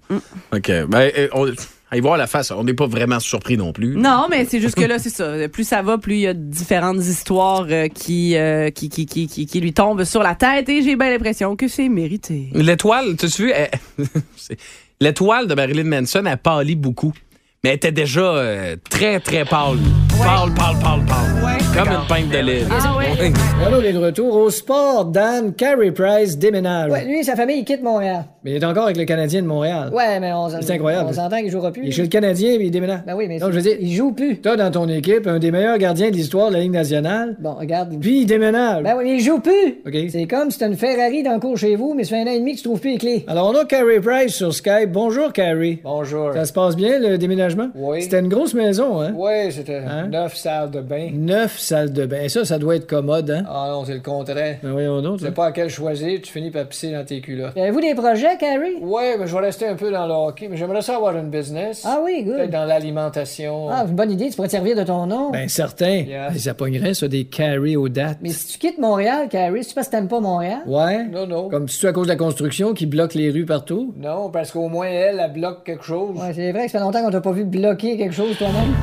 OK. 0.53 0.71
Ben, 0.89 1.11
euh, 1.17 1.29
on, 1.33 1.51
allez 1.91 2.01
voir 2.01 2.17
la 2.17 2.27
face. 2.27 2.51
On 2.51 2.65
n'est 2.65 2.75
pas 2.75 2.87
vraiment 2.87 3.21
surpris 3.21 3.57
non 3.57 3.73
plus. 3.73 3.97
Non, 3.97 4.27
mais 4.29 4.45
c'est 4.45 4.61
juste 4.61 4.75
que 4.75 4.85
là, 4.85 4.99
c'est 4.99 5.11
ça. 5.11 5.49
Plus 5.49 5.65
ça 5.65 5.83
va, 5.83 5.97
plus 5.97 6.15
il 6.15 6.21
y 6.21 6.27
a 6.27 6.35
différentes 6.35 6.99
histoires 6.99 7.67
euh, 7.71 7.89
qui, 7.89 8.37
euh, 8.37 8.71
qui, 8.71 8.89
qui, 8.89 9.07
qui, 9.07 9.27
qui, 9.29 9.47
qui 9.47 9.61
lui 9.61 9.73
tombent 9.73 10.05
sur 10.05 10.23
la 10.23 10.35
tête 10.35 10.69
et 10.69 10.83
j'ai 10.83 10.97
bien 10.97 11.11
l'impression 11.11 11.57
que 11.57 11.69
c'est 11.69 11.89
mérité. 11.89 12.51
L'étoile, 12.53 13.17
tu 13.17 13.27
as 13.27 13.37
vu, 13.39 13.53
l'étoile 15.01 15.47
de 15.47 15.55
Marilyn 15.55 15.85
Manson 15.85 16.27
a 16.27 16.37
pâli 16.37 16.75
beaucoup. 16.77 17.15
Mais 17.63 17.71
elle 17.71 17.77
était 17.77 17.93
déjà 17.93 18.21
euh, 18.23 18.77
très, 18.89 19.21
très 19.21 19.45
pâle. 19.45 19.77
Pâle, 20.19 20.49
pâle, 20.57 20.77
pâle, 20.83 21.01
pâle. 21.07 21.59
Comme 21.77 21.93
une 21.93 22.07
pinte 22.09 22.31
de 22.31 22.39
lait. 22.39 22.63
Ah 22.71 22.97
ouais. 22.97 23.05
Oui. 23.21 23.33
Alors, 23.67 23.81
on 23.81 23.85
est 23.85 23.93
de 23.93 23.99
retour 23.99 24.35
au 24.35 24.49
sport. 24.49 25.05
Dan, 25.05 25.53
Carey 25.53 25.93
Price 25.93 26.39
déménage. 26.39 26.91
Ouais, 26.91 27.05
lui 27.05 27.19
et 27.19 27.23
sa 27.23 27.37
famille, 27.37 27.59
ils 27.59 27.65
quittent 27.67 27.83
Montréal. 27.83 28.25
Mais 28.45 28.53
il 28.53 28.57
est 28.57 28.65
encore 28.65 28.85
avec 28.85 28.97
le 28.97 29.05
Canadien 29.05 29.43
de 29.43 29.47
Montréal. 29.47 29.91
Ouais, 29.93 30.19
mais 30.21 30.33
on, 30.33 30.49
C'est 30.49 30.73
incroyable. 30.73 31.09
on 31.11 31.13
s'entend 31.13 31.37
qu'il 31.41 31.51
jouera 31.51 31.71
plus. 31.71 31.83
Il 31.85 31.89
est 31.89 31.93
chez 31.93 32.01
le 32.03 32.09
Canadien 32.09 32.53
et 32.53 32.55
il 32.65 32.71
déménage. 32.71 33.01
Ben 33.07 33.15
oui, 33.15 33.27
mais 33.29 33.39
Donc, 33.39 33.51
je 33.51 33.57
veux 33.57 33.63
dire, 33.63 33.77
il 33.79 33.93
joue 33.95 34.13
plus. 34.13 34.39
T'as 34.41 34.57
dans 34.57 34.71
ton 34.71 34.89
équipe 34.89 35.27
un 35.27 35.39
des 35.39 35.51
meilleurs 35.51 35.77
gardiens 35.77 36.09
de 36.11 36.17
l'histoire 36.17 36.49
de 36.49 36.55
la 36.55 36.61
Ligue 36.61 36.73
nationale, 36.73 37.37
Bon, 37.41 37.53
regarde. 37.57 37.95
puis 38.01 38.21
il 38.23 38.27
déménage. 38.27 38.83
Ben 38.83 38.95
oui, 38.97 39.05
mais 39.05 39.17
il 39.17 39.21
joue 39.21 39.39
plus. 39.41 39.81
OK. 39.87 39.95
C'est 40.11 40.27
comme 40.27 40.51
si 40.51 40.59
t'as 40.59 40.67
une 40.69 40.77
Ferrari 40.79 41.23
dans 41.23 41.35
le 41.35 41.41
cours 41.41 41.59
chez 41.59 41.77
vous, 41.77 41.93
mais 41.95 42.05
ça 42.05 42.17
fait 42.17 42.23
un 42.23 42.27
an 42.27 42.35
et 42.35 42.39
demi 42.39 42.53
que 42.53 42.57
tu 42.59 42.65
trouves 42.65 42.81
plus 42.81 42.93
les 42.93 42.99
clés. 42.99 43.25
Alors, 43.29 43.51
on 43.51 43.55
a 43.55 43.67
Carey 43.67 44.01
Price 44.01 44.33
sur 44.35 44.55
Skype. 44.55 44.91
Bonjour, 44.91 45.31
Carey. 45.35 45.81
Bonjour. 45.85 46.33
Ça 46.33 46.47
se 46.47 46.53
passe 46.55 46.75
bien, 46.75 46.99
le 46.99 47.19
déménagement? 47.55 47.71
Oui. 47.75 48.03
C'était 48.03 48.21
une 48.21 48.29
grosse 48.29 48.55
maison, 48.55 49.01
hein? 49.01 49.13
Oui, 49.15 49.51
c'était 49.53 49.77
Hein? 49.87 50.09
neuf 50.09 50.37
salles 50.37 50.71
de 50.71 50.81
bain. 50.81 51.11
Neuf 51.13 51.59
salles 51.59 51.93
de 51.93 52.07
bain. 52.07 52.29
Ça, 52.29 52.45
ça 52.45 52.59
doit 52.59 52.77
être 52.77 52.87
commode, 52.87 53.31
hein? 53.31 53.45
Ah 53.49 53.69
non, 53.71 53.85
c'est 53.85 53.95
le 53.95 54.01
contraire. 54.01 54.59
Ben 54.63 54.73
voyons 54.73 55.01
donc. 55.03 55.21
ça. 55.21 55.31
pas 55.33 55.47
à 55.47 55.53
quel 55.53 55.69
choisir, 55.71 56.21
tu 56.23 56.33
finis 56.33 56.51
par 56.51 56.67
pisser 56.67 56.93
dans 56.93 57.05
tes 57.05 57.21
culottes. 57.21 57.57
Avez-vous 57.57 57.81
des 57.81 57.95
projets, 57.95 58.37
Carrie? 58.39 58.77
Oui, 58.81 59.03
mais 59.19 59.27
je 59.27 59.35
vais 59.35 59.41
rester 59.41 59.67
un 59.67 59.75
peu 59.77 59.91
dans 59.91 60.07
le 60.07 60.13
hockey, 60.13 60.49
mais 60.49 60.57
j'aimerais 60.57 60.83
ça 60.83 60.97
avoir 60.97 61.17
une 61.17 61.31
business. 61.31 61.85
Ah 61.87 62.01
oui, 62.05 62.23
good. 62.25 62.37
Peut-être 62.37 62.51
dans 62.51 62.65
l'alimentation. 62.65 63.69
Ah, 63.71 63.85
une 63.89 63.95
bonne 63.95 64.11
idée, 64.11 64.29
tu 64.31 64.37
pourrais 64.37 64.49
te 64.49 64.53
servir 64.53 64.77
de 64.77 64.83
ton 64.83 65.07
nom. 65.07 65.31
Ben 65.31 65.49
certain. 65.49 65.91
Yeah. 66.07 66.31
Ben, 66.31 66.39
Ça 66.39 66.55
pognerait, 66.55 66.95
ça, 66.95 67.09
des 67.09 67.25
Carey 67.25 67.77
aux 67.77 67.89
dates. 67.89 68.19
Mais 68.23 68.31
si 68.31 68.47
tu 68.53 68.59
quittes 68.59 68.79
Montréal, 68.79 69.29
Carrie, 69.29 69.65
c'est 69.65 69.75
parce 69.75 69.87
que 69.89 69.93
t'aimes 69.93 70.09
pas 70.09 70.21
Montréal? 70.21 70.61
Ouais? 70.67 71.05
Non, 71.05 71.27
non. 71.27 71.49
Comme 71.49 71.69
si 71.69 71.79
tu 71.79 71.87
à 71.87 71.93
cause 71.93 72.07
de 72.07 72.13
la 72.13 72.17
construction 72.17 72.75
qui 72.75 72.87
bloque 72.87 73.15
les 73.15 73.31
rues 73.31 73.47
partout? 73.47 73.95
Non, 73.97 74.31
parce 74.31 74.51
qu'au 74.53 74.69
moins 74.69 74.87
elle, 74.87 75.21
elle 75.25 75.33
bloque 75.33 75.65
quelque 75.65 75.85
chose. 75.85 76.19
Ouais, 76.21 76.33
c'est 76.35 76.53
vrai 76.53 76.67
que 76.67 76.71
ça 76.71 76.79
fait 76.79 76.85
longtemps 76.85 77.03
qu'on 77.03 77.11
t'a 77.11 77.21
pas 77.21 77.33
vu 77.33 77.40
bloquer 77.45 77.97
quelque 77.97 78.15
chose 78.15 78.37
toi-même? 78.39 78.75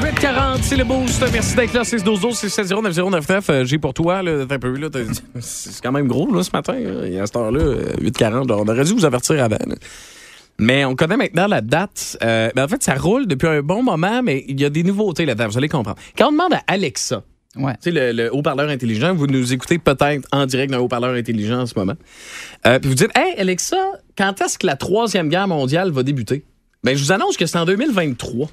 840, 0.00 0.62
c'est 0.62 0.76
le 0.76 0.84
boost. 0.84 1.24
Merci 1.32 1.56
d'être 1.56 1.72
là. 1.74 1.84
6 1.84 2.04
12 2.04 2.20
12 2.20 2.36
6 2.38 2.62
0 2.64 2.82
9099. 2.82 3.50
Euh, 3.50 3.64
J'ai 3.64 3.78
pour 3.78 3.92
toi, 3.94 4.22
là, 4.22 4.44
t'as 4.48 4.54
un 4.54 4.58
peu, 4.58 4.72
là, 4.76 4.88
c'est 5.40 5.82
quand 5.82 5.90
même 5.92 6.06
gros 6.06 6.32
là, 6.32 6.42
ce 6.42 6.50
matin. 6.52 6.74
là. 6.78 7.06
Et 7.06 7.18
à 7.18 7.26
cette 7.26 7.36
heure-là, 7.36 7.60
euh, 7.60 7.92
840, 8.00 8.50
on 8.50 8.68
aurait 8.68 8.84
dû 8.84 8.92
vous 8.92 9.04
avertir 9.04 9.42
avant. 9.42 9.56
là. 9.66 9.74
Mais 10.60 10.84
on 10.84 10.94
connaît 10.94 11.16
maintenant 11.16 11.46
la 11.48 11.60
date. 11.60 12.16
Euh, 12.22 12.50
ben, 12.54 12.64
en 12.64 12.68
fait, 12.68 12.82
ça 12.82 12.94
roule 12.94 13.26
depuis 13.26 13.48
un 13.48 13.60
bon 13.62 13.82
moment, 13.82 14.22
mais 14.22 14.44
il 14.48 14.60
y 14.60 14.64
a 14.64 14.70
des 14.70 14.82
nouveautés 14.84 15.24
là-dedans. 15.26 15.48
Vous 15.48 15.58
allez 15.58 15.68
comprendre. 15.68 15.98
Quand 16.16 16.28
on 16.28 16.32
demande 16.32 16.52
à 16.54 16.62
Alexa, 16.66 17.22
Ouais. 17.56 17.72
tu 17.82 17.90
sais, 17.90 17.90
le, 17.90 18.12
le 18.12 18.32
haut-parleur 18.32 18.68
intelligent, 18.68 19.14
vous 19.14 19.26
nous 19.26 19.52
écoutez 19.52 19.78
peut-être 19.78 20.28
en 20.30 20.46
direct 20.46 20.70
d'un 20.70 20.78
haut-parleur 20.78 21.14
intelligent 21.14 21.60
en 21.62 21.66
ce 21.66 21.74
moment. 21.76 21.94
Euh, 22.66 22.78
puis 22.78 22.88
vous 22.88 22.94
dites, 22.94 23.10
Hey, 23.16 23.34
Alexa, 23.38 23.76
quand 24.16 24.40
est-ce 24.42 24.58
que 24.58 24.66
la 24.66 24.76
Troisième 24.76 25.28
Guerre 25.28 25.48
mondiale 25.48 25.90
va 25.90 26.02
débuter? 26.04 26.44
Ben, 26.84 26.96
je 26.96 27.02
vous 27.02 27.12
annonce 27.12 27.36
que 27.36 27.46
c'est 27.46 27.58
en 27.58 27.64
2023 27.64 28.48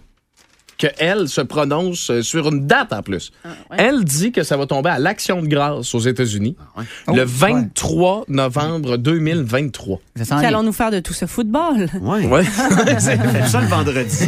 qu'elle 0.77 1.29
se 1.29 1.39
prononce 1.39 2.09
euh, 2.09 2.21
sur 2.21 2.49
une 2.49 2.67
date 2.67 2.91
en 2.91 3.01
plus. 3.01 3.31
Elle 3.77 4.03
dit 4.03 4.33
que 4.33 4.43
ça 4.43 4.57
va 4.57 4.65
tomber 4.65 4.89
à 4.89 4.99
l'Action 4.99 5.41
de 5.41 5.47
grâce 5.47 5.95
aux 5.95 5.99
États-Unis 5.99 6.57
le 7.07 7.21
Oh, 7.21 7.25
23 7.25 8.25
novembre 8.27 8.97
2023. 8.97 9.99
Ça 10.17 10.25
sent 10.25 10.33
bien. 10.33 10.41
Qu'allons-nous 10.41 10.73
faire 10.73 10.91
de 10.91 10.99
tout 10.99 11.13
ce 11.13 11.27
football? 11.27 11.87
Ouais. 12.01 12.25
Ouais. 12.27 12.43
Fais 12.43 12.99
ça 12.99 13.61
le 13.61 13.67
vendredi. 13.67 14.27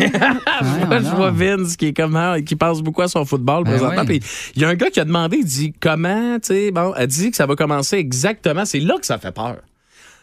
Moi, 0.88 1.00
je 1.02 1.16
vois 1.16 1.32
Vince 1.32 1.76
qui 1.76 1.88
est 1.88 1.94
comment, 1.94 2.42
qui 2.42 2.56
pense 2.56 2.82
beaucoup 2.82 3.02
à 3.02 3.10
son 3.10 3.26
football 3.26 3.66
Ben 3.66 3.72
présentement. 3.72 4.06
oui. 4.08 4.20
Puis 4.22 4.30
il 4.56 4.62
y 4.62 4.66
a 4.66 4.70
un 4.70 4.76
gars 4.76 4.90
qui 4.90 5.02
a 5.02 5.06
demandé, 5.06 5.38
il 5.40 5.46
dit 5.46 5.74
comment, 5.78 6.36
tu 6.40 6.48
sais, 6.48 6.72
bon, 6.72 6.94
elle 6.96 7.08
dit 7.08 7.30
que 7.30 7.36
ça 7.36 7.46
va 7.46 7.56
commencer 7.58 7.98
exactement. 7.98 8.64
C'est 8.64 8.80
là 8.80 8.96
que 9.00 9.06
ça 9.06 9.18
fait 9.18 9.34
peur. 9.34 9.58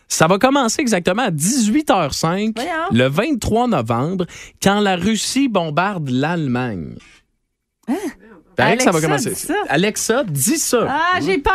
Ça 0.08 0.26
va 0.26 0.38
commencer 0.38 0.80
exactement 0.80 1.22
à 1.22 1.30
18h05 1.30 2.52
Voyons. 2.56 2.70
le 2.92 3.08
23 3.08 3.68
novembre 3.68 4.26
quand 4.62 4.80
la 4.80 4.96
Russie 4.96 5.48
bombarde 5.48 6.08
l'Allemagne. 6.10 6.94
Paraît 8.56 8.76
que 8.76 8.84
ça 8.84 8.92
va 8.92 8.98
Alexa 8.98 9.08
commencer. 9.08 9.30
dit 9.30 9.36
ça. 9.36 9.54
Alexa 9.68 10.24
dit 10.24 10.58
ça. 10.58 10.86
Ah, 10.88 11.18
j'ai 11.20 11.38
peur! 11.38 11.52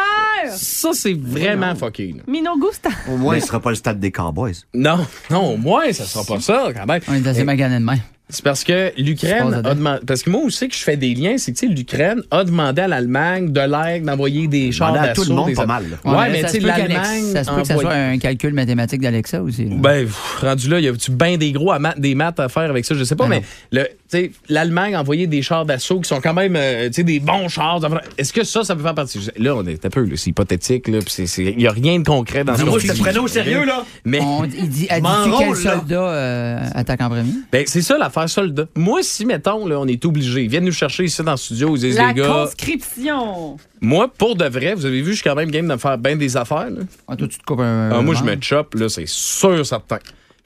Ça, 0.52 0.90
c'est 0.94 1.14
vraiment 1.14 1.74
fucké. 1.76 2.12
là. 2.18 2.24
Mino 2.28 2.58
Gusta. 2.58 2.90
Au 3.10 3.16
moins, 3.16 3.40
ce 3.40 3.48
sera 3.48 3.62
pas 3.62 3.70
le 3.70 3.76
stade 3.78 4.00
des 4.02 4.12
Cowboys. 4.12 4.56
Non, 4.74 5.06
non, 5.30 5.54
au 5.54 5.58
moins, 5.58 5.92
ça 5.94 6.04
sera 6.04 6.26
pas 6.26 6.42
ça 6.42 6.68
quand 6.76 6.86
même. 6.86 7.00
On 7.08 7.14
est 7.14 7.26
assez 7.26 7.46
magané 7.46 7.76
de 7.80 7.84
main. 7.86 7.98
C'est 8.32 8.44
parce 8.44 8.64
que 8.64 8.92
l'Ukraine 8.98 9.54
a 9.66 9.74
demandé. 9.74 10.02
Parce 10.06 10.22
que 10.22 10.30
moi 10.30 10.42
aussi 10.44 10.68
que 10.68 10.76
je 10.76 10.82
fais 10.84 10.98
des 10.98 11.16
liens, 11.16 11.38
c'est 11.40 11.52
que 11.52 11.58
tu 11.58 11.68
sais, 11.68 11.74
l'Ukraine 11.74 12.22
a 12.30 12.44
demandé 12.44 12.84
à 12.84 12.88
l'Allemagne 12.88 13.52
de 13.52 13.60
l'aide, 13.62 14.04
d'envoyer 14.06 14.48
des 14.48 14.72
chars 14.72 14.94
à 14.94 15.08
tout 15.10 15.22
le 15.22 15.28
d'assaut, 15.30 15.34
monde 15.34 15.48
des- 15.48 15.54
pas 15.56 15.66
mal. 15.66 15.84
Ouais, 16.06 16.30
mais 16.32 16.42
ça 16.42 16.48
tu 16.50 16.54
sais, 16.54 16.68
l'Allemagne. 16.68 17.24
Ça 17.34 17.44
se 17.44 17.50
peut 17.50 17.62
que 17.62 17.68
ça 17.68 17.78
soit 17.78 17.92
un 17.94 18.18
calcul 18.20 18.54
mathématique 18.54 19.02
d'Alexa 19.02 19.42
aussi. 19.42 19.66
là. 19.66 19.76
Ben, 19.80 20.06
pff, 20.06 20.38
rendu 20.42 20.70
là, 20.70 20.80
y 20.80 20.88
a-tu 20.88 21.10
bien 21.12 21.38
des 21.38 21.52
gros 21.52 21.72
à 21.72 21.80
des 21.98 22.14
maths 22.14 22.40
à 22.40 22.50
faire 22.50 22.70
avec 22.70 22.86
ça? 22.86 22.94
Je 22.94 23.04
sais 23.04 23.16
pas, 23.16 23.28
Ben 23.28 23.42
mais 23.72 24.32
l'Allemagne 24.48 24.96
a 24.96 25.02
envoyé 25.02 25.28
des 25.28 25.42
chars 25.42 25.66
d'assaut 25.66 26.00
qui 26.00 26.08
sont 26.10 26.22
quand 26.22 26.34
même 26.34 26.56
euh, 26.56 26.88
tu 26.88 26.94
sais, 26.96 27.04
des 27.04 27.20
bons 27.20 27.48
chars. 27.48 27.80
Est-ce 28.18 28.34
que 28.34 28.44
ça, 28.44 28.64
ça 28.64 28.76
peut 28.76 28.82
faire 28.84 28.96
partie? 28.96 29.20
Là, 29.38 29.56
on 29.56 29.66
est 29.66 29.84
un 29.86 29.90
peu, 29.90 30.04
là, 30.04 30.14
c'est 30.16 30.30
hypothétique, 30.32 30.88
là, 30.88 31.00
puis 31.06 31.24
il 31.40 31.58
n'y 31.58 31.68
a 31.68 31.72
rien 31.72 32.00
de 32.00 32.04
concret 32.04 32.44
dans 32.44 32.56
ce 32.56 32.64
Moi, 32.64 32.80
je 32.80 32.88
te 32.92 33.20
au 33.20 33.28
sérieux, 33.28 33.66
là. 33.66 33.84
Mais 34.06 34.20
On, 34.22 34.44
il 34.46 34.70
dit, 34.70 34.88
elle 34.90 35.02
M'en 35.02 35.26
dit 35.26 35.32
quel 35.40 35.56
soldat 35.56 36.02
euh, 36.02 36.60
attaque 36.74 37.02
en 37.02 37.10
premier? 37.10 37.32
ben, 37.52 37.64
c'est 37.68 37.82
ça 37.82 37.98
l'affaire 37.98 38.19
soldat. 38.28 38.66
Moi, 38.76 39.02
si, 39.04 39.26
mettons, 39.26 39.66
là, 39.68 39.80
on 39.80 39.88
est 39.88 40.04
obligé, 40.06 40.44
ils 40.44 40.50
viennent 40.50 40.66
nous 40.66 40.72
chercher 40.72 41.04
ici 41.06 41.24
dans 41.24 41.32
le 41.32 41.38
studio, 41.38 41.76
ils 41.76 41.80
disent, 41.80 41.98
La 41.98 42.08
les 42.10 42.14
gars, 42.22 42.28
conscription. 42.28 43.58
moi, 43.82 44.08
pour 44.08 44.36
de 44.36 44.46
vrai, 44.46 44.74
vous 44.76 44.86
avez 44.86 45.02
vu, 45.02 45.12
je 45.12 45.16
suis 45.22 45.24
quand 45.24 45.36
même 45.36 45.52
game 45.52 45.68
de 45.68 45.74
me 45.74 45.78
faire 45.78 45.98
bien 45.98 46.16
des 46.16 46.38
affaires. 46.38 46.70
là. 46.70 46.82
Ah, 47.08 47.16
toi, 47.16 47.28
tu 47.28 47.38
te 47.38 47.44
coupes 47.44 47.60
un. 47.62 47.92
Ah, 47.92 48.02
moi, 48.02 48.16
je 48.16 48.24
me 48.24 48.36
chope, 48.42 48.76
là, 48.76 48.90
c'est 48.90 49.08
sûr, 49.08 49.66
certain. 49.66 50.00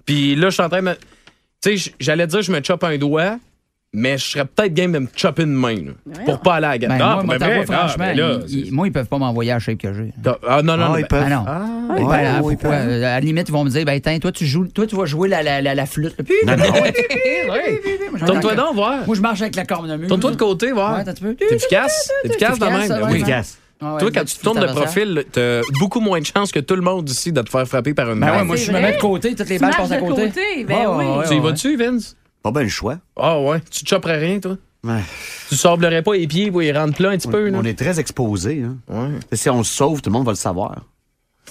Puis 0.06 0.36
là, 0.36 0.50
je 0.50 0.54
suis 0.56 0.64
en 0.64 0.70
train 0.70 0.82
de. 0.82 0.88
me- 0.90 0.98
Tu 1.62 1.78
sais, 1.78 1.94
j'allais 2.00 2.28
dire, 2.28 2.42
je 2.42 2.52
me 2.52 2.62
chope 2.64 2.84
un 2.84 2.98
doigt, 2.98 3.38
mais 3.93 4.17
je 4.17 4.25
serais 4.25 4.45
peut-être 4.45 4.73
game 4.73 4.91
de 4.91 4.99
me 4.99 5.08
chopper 5.15 5.43
une 5.43 5.53
main, 5.53 5.75
là, 5.75 5.91
pour 6.25 6.39
pas 6.39 6.56
aller 6.56 6.65
à 6.65 6.77
la. 6.77 6.77
Ben, 6.88 6.97
Ah, 7.01 7.13
moi, 7.15 7.23
moi, 7.23 7.38
ben, 7.38 7.39
t'avoues, 7.47 7.65
ben, 7.65 7.65
ah, 7.69 7.88
franchement, 7.88 8.06
ben 8.06 8.17
là, 8.17 8.39
ils- 8.47 8.67
ils- 8.67 8.73
moi, 8.73 8.88
ils 8.88 8.91
peuvent 8.91 9.08
pas 9.08 9.17
m'envoyer 9.17 9.51
à 9.51 9.56
la 9.56 9.60
shape 9.60 9.77
que 9.77 9.93
j'ai. 9.93 10.13
ah, 10.47 10.62
non, 10.63 10.75
non, 10.77 10.84
Ah, 10.86 10.89
non. 10.89 10.97
ils 10.97 11.01
ben- 11.01 11.08
peuvent. 11.08 11.23
Ah 11.25 11.29
non. 11.29 11.45
Ah, 11.47 11.65
pourquoi? 11.97 12.17
ils 12.51 12.58
peuvent. 12.58 12.71
Euh, 12.73 12.97
À 13.06 13.15
la 13.15 13.19
limite, 13.19 13.49
ils 13.49 13.51
vont 13.51 13.63
me 13.63 13.69
dire, 13.69 13.86
ben, 13.86 13.99
tiens, 14.01 14.17
toi, 14.19 14.32
tu 14.32 14.45
joues, 14.45 14.67
toi, 14.67 14.88
tu 14.88 14.95
vas 14.95 15.06
jouer 15.06 15.29
la, 15.29 15.43
la, 15.43 15.62
la, 15.62 15.75
la 15.75 15.86
flûte. 15.86 16.15
Puis, 16.23 16.34
Non, 16.47 16.58
non. 16.58 16.63
Tourne-toi 18.25 18.56
donc, 18.56 18.75
voir. 18.75 19.06
Moi, 19.06 19.15
je 19.15 19.21
marche 19.21 19.41
avec 19.41 19.56
la 19.56 19.65
cornemuse. 19.65 20.08
Tourne-toi 20.08 20.32
de 20.32 20.38
côté, 20.38 20.71
voir. 20.71 20.97
Ouais. 20.97 21.03
T'es 21.36 21.56
efficace? 21.56 22.10
T'es 22.23 22.29
efficace 22.29 22.60
de 22.60 22.65
même? 22.65 23.01
Oui. 23.10 23.15
Efficace. 23.17 23.58
Ouais, 23.82 23.99
Toi, 23.99 24.12
quand 24.13 24.23
tu 24.23 24.38
tournes 24.38 24.62
de 24.62 24.67
profil, 24.67 25.25
t'as 25.32 25.60
beaucoup 25.79 25.99
moins 25.99 26.19
de 26.21 26.25
chances 26.25 26.51
que 26.53 26.60
tout 26.60 26.75
le 26.75 26.82
monde 26.82 27.10
ici 27.10 27.34
de 27.34 27.41
te 27.41 27.49
faire 27.49 27.67
frapper 27.67 27.93
par 27.93 28.10
une 28.12 28.19
Ben 28.19 28.27
ouais, 28.27 28.38
balle. 28.38 28.45
moi, 28.47 28.56
je 28.56 28.71
me 28.71 28.79
mets 28.79 28.93
de 28.93 28.97
côté, 29.01 29.36
toutes 29.36 29.49
les 29.49 29.60
balles 29.60 29.75
passent 29.75 29.91
à 29.91 29.99
de 29.99 30.06
côté. 30.08 30.32
ben 30.65 30.86
oui. 30.97 31.06
Tu 31.27 31.36
y 31.36 31.39
vas-tu, 31.39 31.75
Vince? 31.75 32.15
Pas 32.43 32.51
bien 32.51 32.63
le 32.63 32.69
choix. 32.69 32.99
Ah 33.15 33.39
ouais. 33.39 33.62
Tu 33.71 33.84
te 33.84 33.89
chopperais 33.89 34.19
rien, 34.19 34.39
toi? 34.39 34.58
Ouais. 34.84 34.99
Tu 35.49 35.56
sablerais 35.56 36.01
pas 36.01 36.13
les 36.13 36.27
pieds 36.27 36.51
pour 36.51 36.62
y 36.62 36.71
rendre 36.73 36.93
plat 36.93 37.12
un 37.12 37.17
petit 37.17 37.29
peu, 37.29 37.49
là? 37.49 37.58
On 37.58 37.63
est 37.63 37.77
très 37.77 37.99
exposé. 37.99 38.63
Hein. 38.63 38.77
Ouais. 38.89 39.17
Si 39.32 39.49
on 39.49 39.63
se 39.63 39.73
sauve, 39.73 40.01
tout 40.01 40.10
le 40.10 40.13
monde 40.13 40.25
va 40.25 40.34
le 40.34 40.38
savoir. 40.38 40.82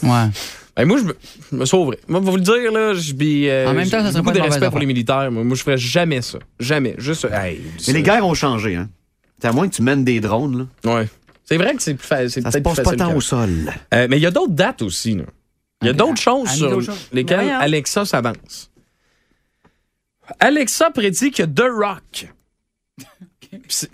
Ouais. 0.02 0.28
Ben, 0.76 0.85
moi, 0.87 0.98
je 0.98 1.05
me, 1.05 1.16
je 1.50 1.57
me 1.57 1.64
sauverais. 1.64 1.98
Moi, 2.09 2.20
vous 2.20 2.37
le 2.37 2.42
dire, 2.42 2.70
là, 2.72 2.92
je 2.94 3.12
euh, 3.20 3.68
En 3.68 3.74
même 3.74 3.88
temps, 3.88 4.00
ça 4.00 4.07
j'ai 4.07 4.12
serait 4.12 4.22
beaucoup 4.22 4.33
pas 4.38 4.38
de 4.38 4.50
respect 4.50 4.70
pour 4.70 4.78
les 4.81 4.87
militaires. 4.87 5.31
Moi, 5.31 5.44
moi, 5.44 5.57
je 5.57 5.62
ferais 5.62 5.78
jamais 5.78 6.20
ça. 6.22 6.38
Jamais. 6.61 6.94
Juste, 6.98 7.26
hey, 7.33 7.61
Mais 7.87 7.92
les 7.94 8.02
guerres 8.02 8.26
ont 8.26 8.35
changé. 8.35 8.76
Hein. 8.76 8.88
C'est 9.40 9.48
à 9.48 9.52
moins 9.52 9.68
que 9.68 9.74
tu 9.74 9.83
mènes 9.83 10.05
des 10.05 10.20
drones. 10.20 10.68
Là. 10.85 10.94
Ouais. 10.98 11.09
C'est 11.44 11.57
vrai 11.57 11.74
que 11.74 11.83
c'est 11.83 11.94
plus 11.94 12.07
fa- 12.07 12.28
c'est 12.28 12.40
Ça 12.42 12.50
se 12.50 12.59
passe 12.59 12.76
pas 12.76 12.85
facile. 12.85 12.98
tant 12.98 13.14
au 13.14 13.20
sol. 13.20 13.50
Euh, 13.94 14.07
mais 14.09 14.16
il 14.18 14.22
y 14.22 14.26
a 14.26 14.31
d'autres 14.31 14.52
dates 14.52 14.83
aussi, 14.83 15.14
là. 15.16 15.24
Il 15.83 15.87
y 15.87 15.90
a 15.90 15.94
d'autres 15.94 16.20
choses 16.20 16.48
sur 16.50 16.81
lesquelles. 17.12 17.50
Alexa 17.50 18.05
s'avance. 18.05 18.70
Alexa 20.42 20.90
prédit 20.90 21.31
que 21.31 21.42
The 21.44 21.62
Rock, 21.70 22.28
c'est- 23.68 23.90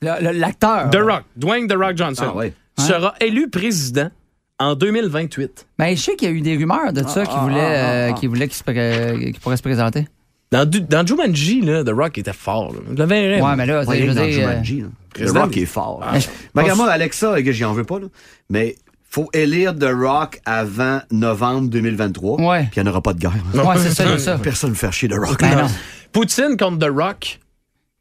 Le- 0.00 0.22
le- 0.32 0.38
L'acteur. 0.38 0.90
The 0.90 0.96
Rock, 0.96 1.24
Dwayne 1.36 1.66
The 1.68 1.74
Rock 1.76 1.96
Johnson, 1.96 2.26
Ah 2.28 2.36
ouais. 2.36 2.52
sera 2.78 3.14
élu 3.20 3.48
président 3.50 4.10
en 4.58 4.74
2028. 4.74 5.66
Ben, 5.78 5.96
je 5.96 6.00
sais 6.02 6.16
qu'il 6.16 6.28
y 6.28 6.32
a 6.32 6.34
eu 6.34 6.40
des 6.40 6.56
rumeurs 6.56 6.92
de 6.92 7.02
ça 7.06 7.24
qui 7.26 7.36
voulaient 7.38 7.60
ah, 7.60 8.10
euh, 8.10 8.12
qui 8.12 8.26
voulaient 8.26 8.48
qu'il 8.48 8.56
se 8.56 8.62
pré- 8.64 9.30
qu'il 9.32 9.40
pourrait 9.40 9.56
se 9.56 9.62
présenter. 9.62 10.06
Dans, 10.50 10.68
Du- 10.68 10.82
dans 10.82 11.06
Jumanji, 11.06 11.62
là, 11.62 11.82
The 11.82 11.90
Rock 11.90 12.18
était 12.18 12.32
fort. 12.32 12.72
Là. 12.74 12.80
Je 12.96 13.02
Ouais, 13.04 13.38
moi. 13.40 13.56
mais 13.56 13.64
là, 13.66 13.84
Ouais, 13.84 13.98
je 13.98 14.04
veux 14.04 14.14
dans 14.14 14.24
dire, 14.26 14.38
euh, 14.46 14.50
Jumanji, 14.50 14.80
là. 14.82 14.86
Le 14.86 15.08
président, 15.14 15.40
Rock 15.42 15.56
il- 15.56 15.62
est 15.62 15.66
fort. 15.66 16.00
Ah, 16.02 16.12
Ben, 16.12 16.20
je 16.20 16.28
regarde, 16.60 16.78
moi, 16.78 16.90
Alexa, 16.90 17.42
que 17.42 17.52
j'y 17.52 17.64
en 17.64 17.72
veux 17.72 17.84
pas, 17.84 17.98
là, 17.98 18.06
mais 18.50 18.76
faut 19.12 19.28
élire 19.34 19.76
The 19.78 19.90
Rock 19.92 20.40
avant 20.46 21.00
novembre 21.10 21.68
2023. 21.68 22.40
Ouais. 22.40 22.60
Puis 22.70 22.80
il 22.80 22.82
n'y 22.82 22.88
en 22.88 22.92
aura 22.92 23.02
pas 23.02 23.12
de 23.12 23.18
guerre. 23.18 23.32
Ouais, 23.54 23.74
c'est 23.76 23.90
ça, 23.90 24.04
c'est 24.06 24.18
ça. 24.18 24.38
Personne 24.42 24.70
ne 24.70 24.74
faire 24.74 24.90
chier 24.92 25.06
The 25.08 25.18
Rock. 25.18 25.38
Ben 25.38 25.54
non. 25.54 25.68
Poutine 26.12 26.56
contre 26.58 26.78
The 26.78 26.90
Rock. 26.90 27.38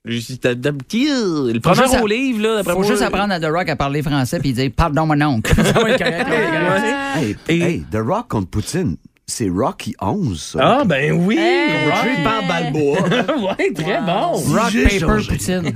Le 0.06 1.60
premier 1.60 2.02
au 2.02 2.08
livre, 2.08 2.42
là, 2.42 2.56
d'après 2.58 2.74
Faut 2.74 2.80
moi. 2.80 2.88
juste 2.88 3.02
apprendre 3.02 3.34
à 3.34 3.40
The 3.40 3.46
Rock 3.52 3.68
à 3.70 3.76
parler 3.76 4.02
français 4.02 4.40
puis 4.40 4.54
dire 4.54 4.72
pardon 4.76 5.06
mon 5.06 5.22
oncle. 5.22 5.54
ça 5.54 5.64
va 5.74 5.90
être 5.92 5.98
correct. 6.00 6.28
là. 6.30 7.18
Hey, 7.20 7.36
Et- 7.50 7.62
hey, 7.62 7.86
The 7.92 7.98
Rock 7.98 8.30
contre 8.30 8.50
Poutine, 8.50 8.96
c'est 9.28 9.50
Rocky 9.50 9.96
11, 10.02 10.42
ça. 10.42 10.60
Ah, 10.62 10.84
ben 10.84 11.14
oui! 11.14 11.36
Tué 11.36 12.24
par 12.24 12.46
Balboa. 12.48 13.00
ouais, 13.58 13.74
très 13.74 14.02
bon! 14.02 14.32
Rock, 14.32 14.70
J'ai 14.72 14.84
paper, 14.84 15.00
changé. 15.00 15.32
Poutine. 15.32 15.74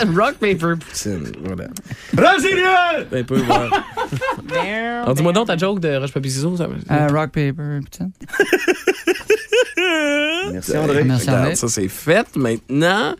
Rock, 0.16 0.34
paper, 0.34 0.74
Poutine. 0.80 1.32
Voilà. 1.44 1.68
Brésilien! 2.12 3.06
Un 3.12 3.22
peu, 3.24 3.36
voilà. 3.40 3.70
Alors, 5.02 5.14
dis-moi 5.14 5.32
donc 5.32 5.46
ta 5.46 5.56
joke 5.56 5.80
de 5.80 5.96
Roche 5.96 6.12
Papier 6.12 6.30
Ciseaux. 6.30 6.56
Ça... 6.56 6.64
Euh, 6.90 7.08
rock, 7.08 7.30
paper, 7.32 7.80
Poutine. 7.82 8.12
Merci, 10.52 10.76
André. 10.76 11.04
Merci, 11.04 11.26
Regarde, 11.26 11.40
André. 11.42 11.56
ça, 11.56 11.68
c'est 11.68 11.88
fait 11.88 12.36
maintenant. 12.36 13.14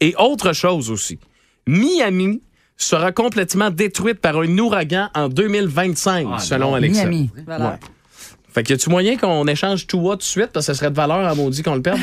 Et 0.00 0.14
autre 0.18 0.52
chose 0.52 0.90
aussi. 0.90 1.18
Miami 1.66 2.42
sera 2.76 3.12
complètement 3.12 3.70
détruite 3.70 4.20
par 4.20 4.38
un 4.38 4.58
ouragan 4.58 5.08
en 5.14 5.28
2025, 5.28 6.40
selon 6.40 6.74
Alexa. 6.74 7.02
Miami. 7.04 7.30
Voilà. 7.46 7.70
Ouais. 7.70 7.76
Fait 8.52 8.62
que 8.62 8.70
y 8.70 8.72
a-tu 8.74 8.90
moyen 8.90 9.16
qu'on 9.16 9.46
échange 9.46 9.86
tout 9.86 9.98
tout 10.00 10.16
de 10.16 10.22
suite? 10.22 10.48
Parce 10.52 10.66
que 10.66 10.72
ce 10.72 10.78
serait 10.78 10.90
de 10.90 10.96
valeur 10.96 11.26
à 11.26 11.34
maudit 11.34 11.62
qu'on 11.62 11.74
le 11.74 11.82
perde? 11.82 11.98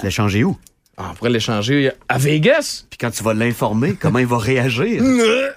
Tu 0.00 0.10
changé 0.10 0.44
où? 0.44 0.56
Ah, 0.98 1.08
on 1.10 1.14
pourrait 1.14 1.30
l'échanger 1.30 1.90
à 2.06 2.18
Vegas. 2.18 2.84
Puis 2.90 2.98
quand 2.98 3.10
tu 3.10 3.22
vas 3.24 3.32
l'informer, 3.32 3.94
comment 3.98 4.18
il 4.18 4.26
va 4.26 4.36
réagir? 4.38 5.02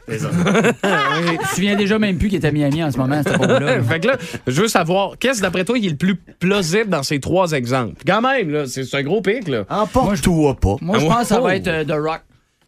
Tu 0.07 1.37
te 1.37 1.47
souviens 1.55 1.75
déjà 1.75 1.99
même 1.99 2.17
plus 2.17 2.29
qu'il 2.29 2.37
était 2.37 2.47
à 2.47 2.51
Miami 2.51 2.83
en 2.83 2.91
ce 2.91 2.97
moment, 2.97 3.21
cette 3.23 3.37
là 3.41 3.81
fait 3.83 3.99
que 3.99 4.07
là, 4.07 4.17
je 4.47 4.61
veux 4.61 4.67
savoir, 4.67 5.17
qu'est-ce 5.19 5.41
d'après 5.41 5.65
toi 5.65 5.77
qui 5.79 5.87
est 5.87 5.89
le 5.89 5.95
plus 5.97 6.15
plausible 6.15 6.89
dans 6.89 7.03
ces 7.03 7.19
trois 7.19 7.51
exemples? 7.51 8.01
Quand 8.05 8.21
même, 8.21 8.49
là, 8.49 8.65
c'est 8.67 8.93
un 8.93 9.03
gros 9.03 9.21
pic, 9.21 9.47
là. 9.47 9.65
Emporte-toi 9.69 10.55
pas. 10.55 10.75
Moi, 10.81 10.99
je 10.99 11.05
Ah, 11.05 11.09
pense 11.09 11.19
que 11.21 11.25
ça 11.27 11.39
va 11.41 11.55
être 11.55 11.67
euh, 11.67 11.83
The 11.83 11.91
Rock. 11.93 12.21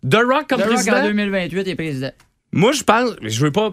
The 0.09 0.15
Rock 0.15 0.45
comme 0.49 0.61
The 0.61 0.65
Rock 0.65 0.87
en 0.93 1.03
2028 1.03 1.67
est 1.67 1.75
président. 1.75 2.11
Moi, 2.51 2.71
je 2.73 2.83
pense, 2.83 3.11
je 3.21 3.39
veux 3.41 3.51
pas. 3.51 3.71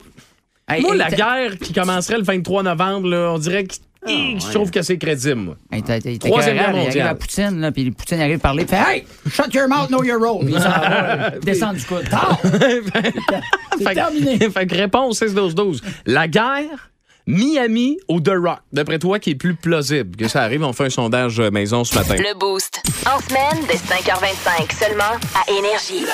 Hey, 0.68 0.82
moi, 0.82 0.92
hey, 0.92 0.98
la 0.98 1.10
guerre 1.10 1.58
qui 1.58 1.72
commencerait 1.72 2.18
le 2.18 2.24
23 2.24 2.62
novembre, 2.62 3.08
là, 3.08 3.32
on 3.34 3.38
dirait 3.38 3.64
que 3.64 3.74
Hi, 4.06 4.38
je 4.40 4.50
trouve 4.52 4.70
que 4.70 4.82
c'est 4.82 4.98
crédible. 4.98 5.36
moi. 5.40 5.56
Hey, 5.72 5.82
t'as- 5.82 6.00
t'as- 6.00 6.16
t'as 6.18 6.28
Troisième 6.28 6.54
guerre 6.56 6.64
Il 6.70 6.74
arrive 6.74 6.84
mondiale. 6.86 7.08
à 7.08 7.14
Poutine, 7.14 7.60
là, 7.60 7.72
puis 7.72 7.90
Poutine 7.90 8.20
arrive 8.20 8.36
à 8.36 8.38
parler, 8.38 8.66
fait 8.66 8.76
Hey, 8.76 9.04
shut 9.30 9.52
your 9.54 9.68
mouth, 9.68 9.88
know 9.88 10.04
your 10.04 10.20
role. 10.20 10.44
Puis 10.44 10.54
il 10.54 10.60
s'en 10.60 10.68
va, 10.68 11.30
il 11.34 11.40
descend 11.40 11.76
du 11.76 11.84
coude. 11.84 12.04
C'est 12.42 13.82
Fait 13.82 13.90
que- 13.90 13.94
terminé. 13.94 14.38
fait 14.50 14.66
que 14.66 14.74
réponse 14.74 15.18
6-12-12. 15.22 15.80
La 16.06 16.28
guerre, 16.28 16.90
Miami 17.26 17.96
ou 18.08 18.20
The 18.20 18.32
Rock? 18.36 18.58
D'après 18.72 18.98
toi, 18.98 19.18
qui 19.18 19.30
est 19.30 19.34
plus 19.34 19.54
plausible? 19.54 20.16
Que 20.16 20.28
ça 20.28 20.42
arrive? 20.42 20.62
On 20.62 20.72
fait 20.74 20.84
un 20.84 20.90
sondage 20.90 21.40
euh, 21.40 21.50
maison 21.50 21.82
ce 21.84 21.94
matin. 21.94 22.16
Le 22.16 22.38
Boost. 22.38 22.82
En 23.06 23.18
semaine, 23.20 23.64
dès 23.66 23.76
5h25, 23.76 24.72
seulement 24.78 25.18
à 25.34 25.50
Énergie. 25.50 26.04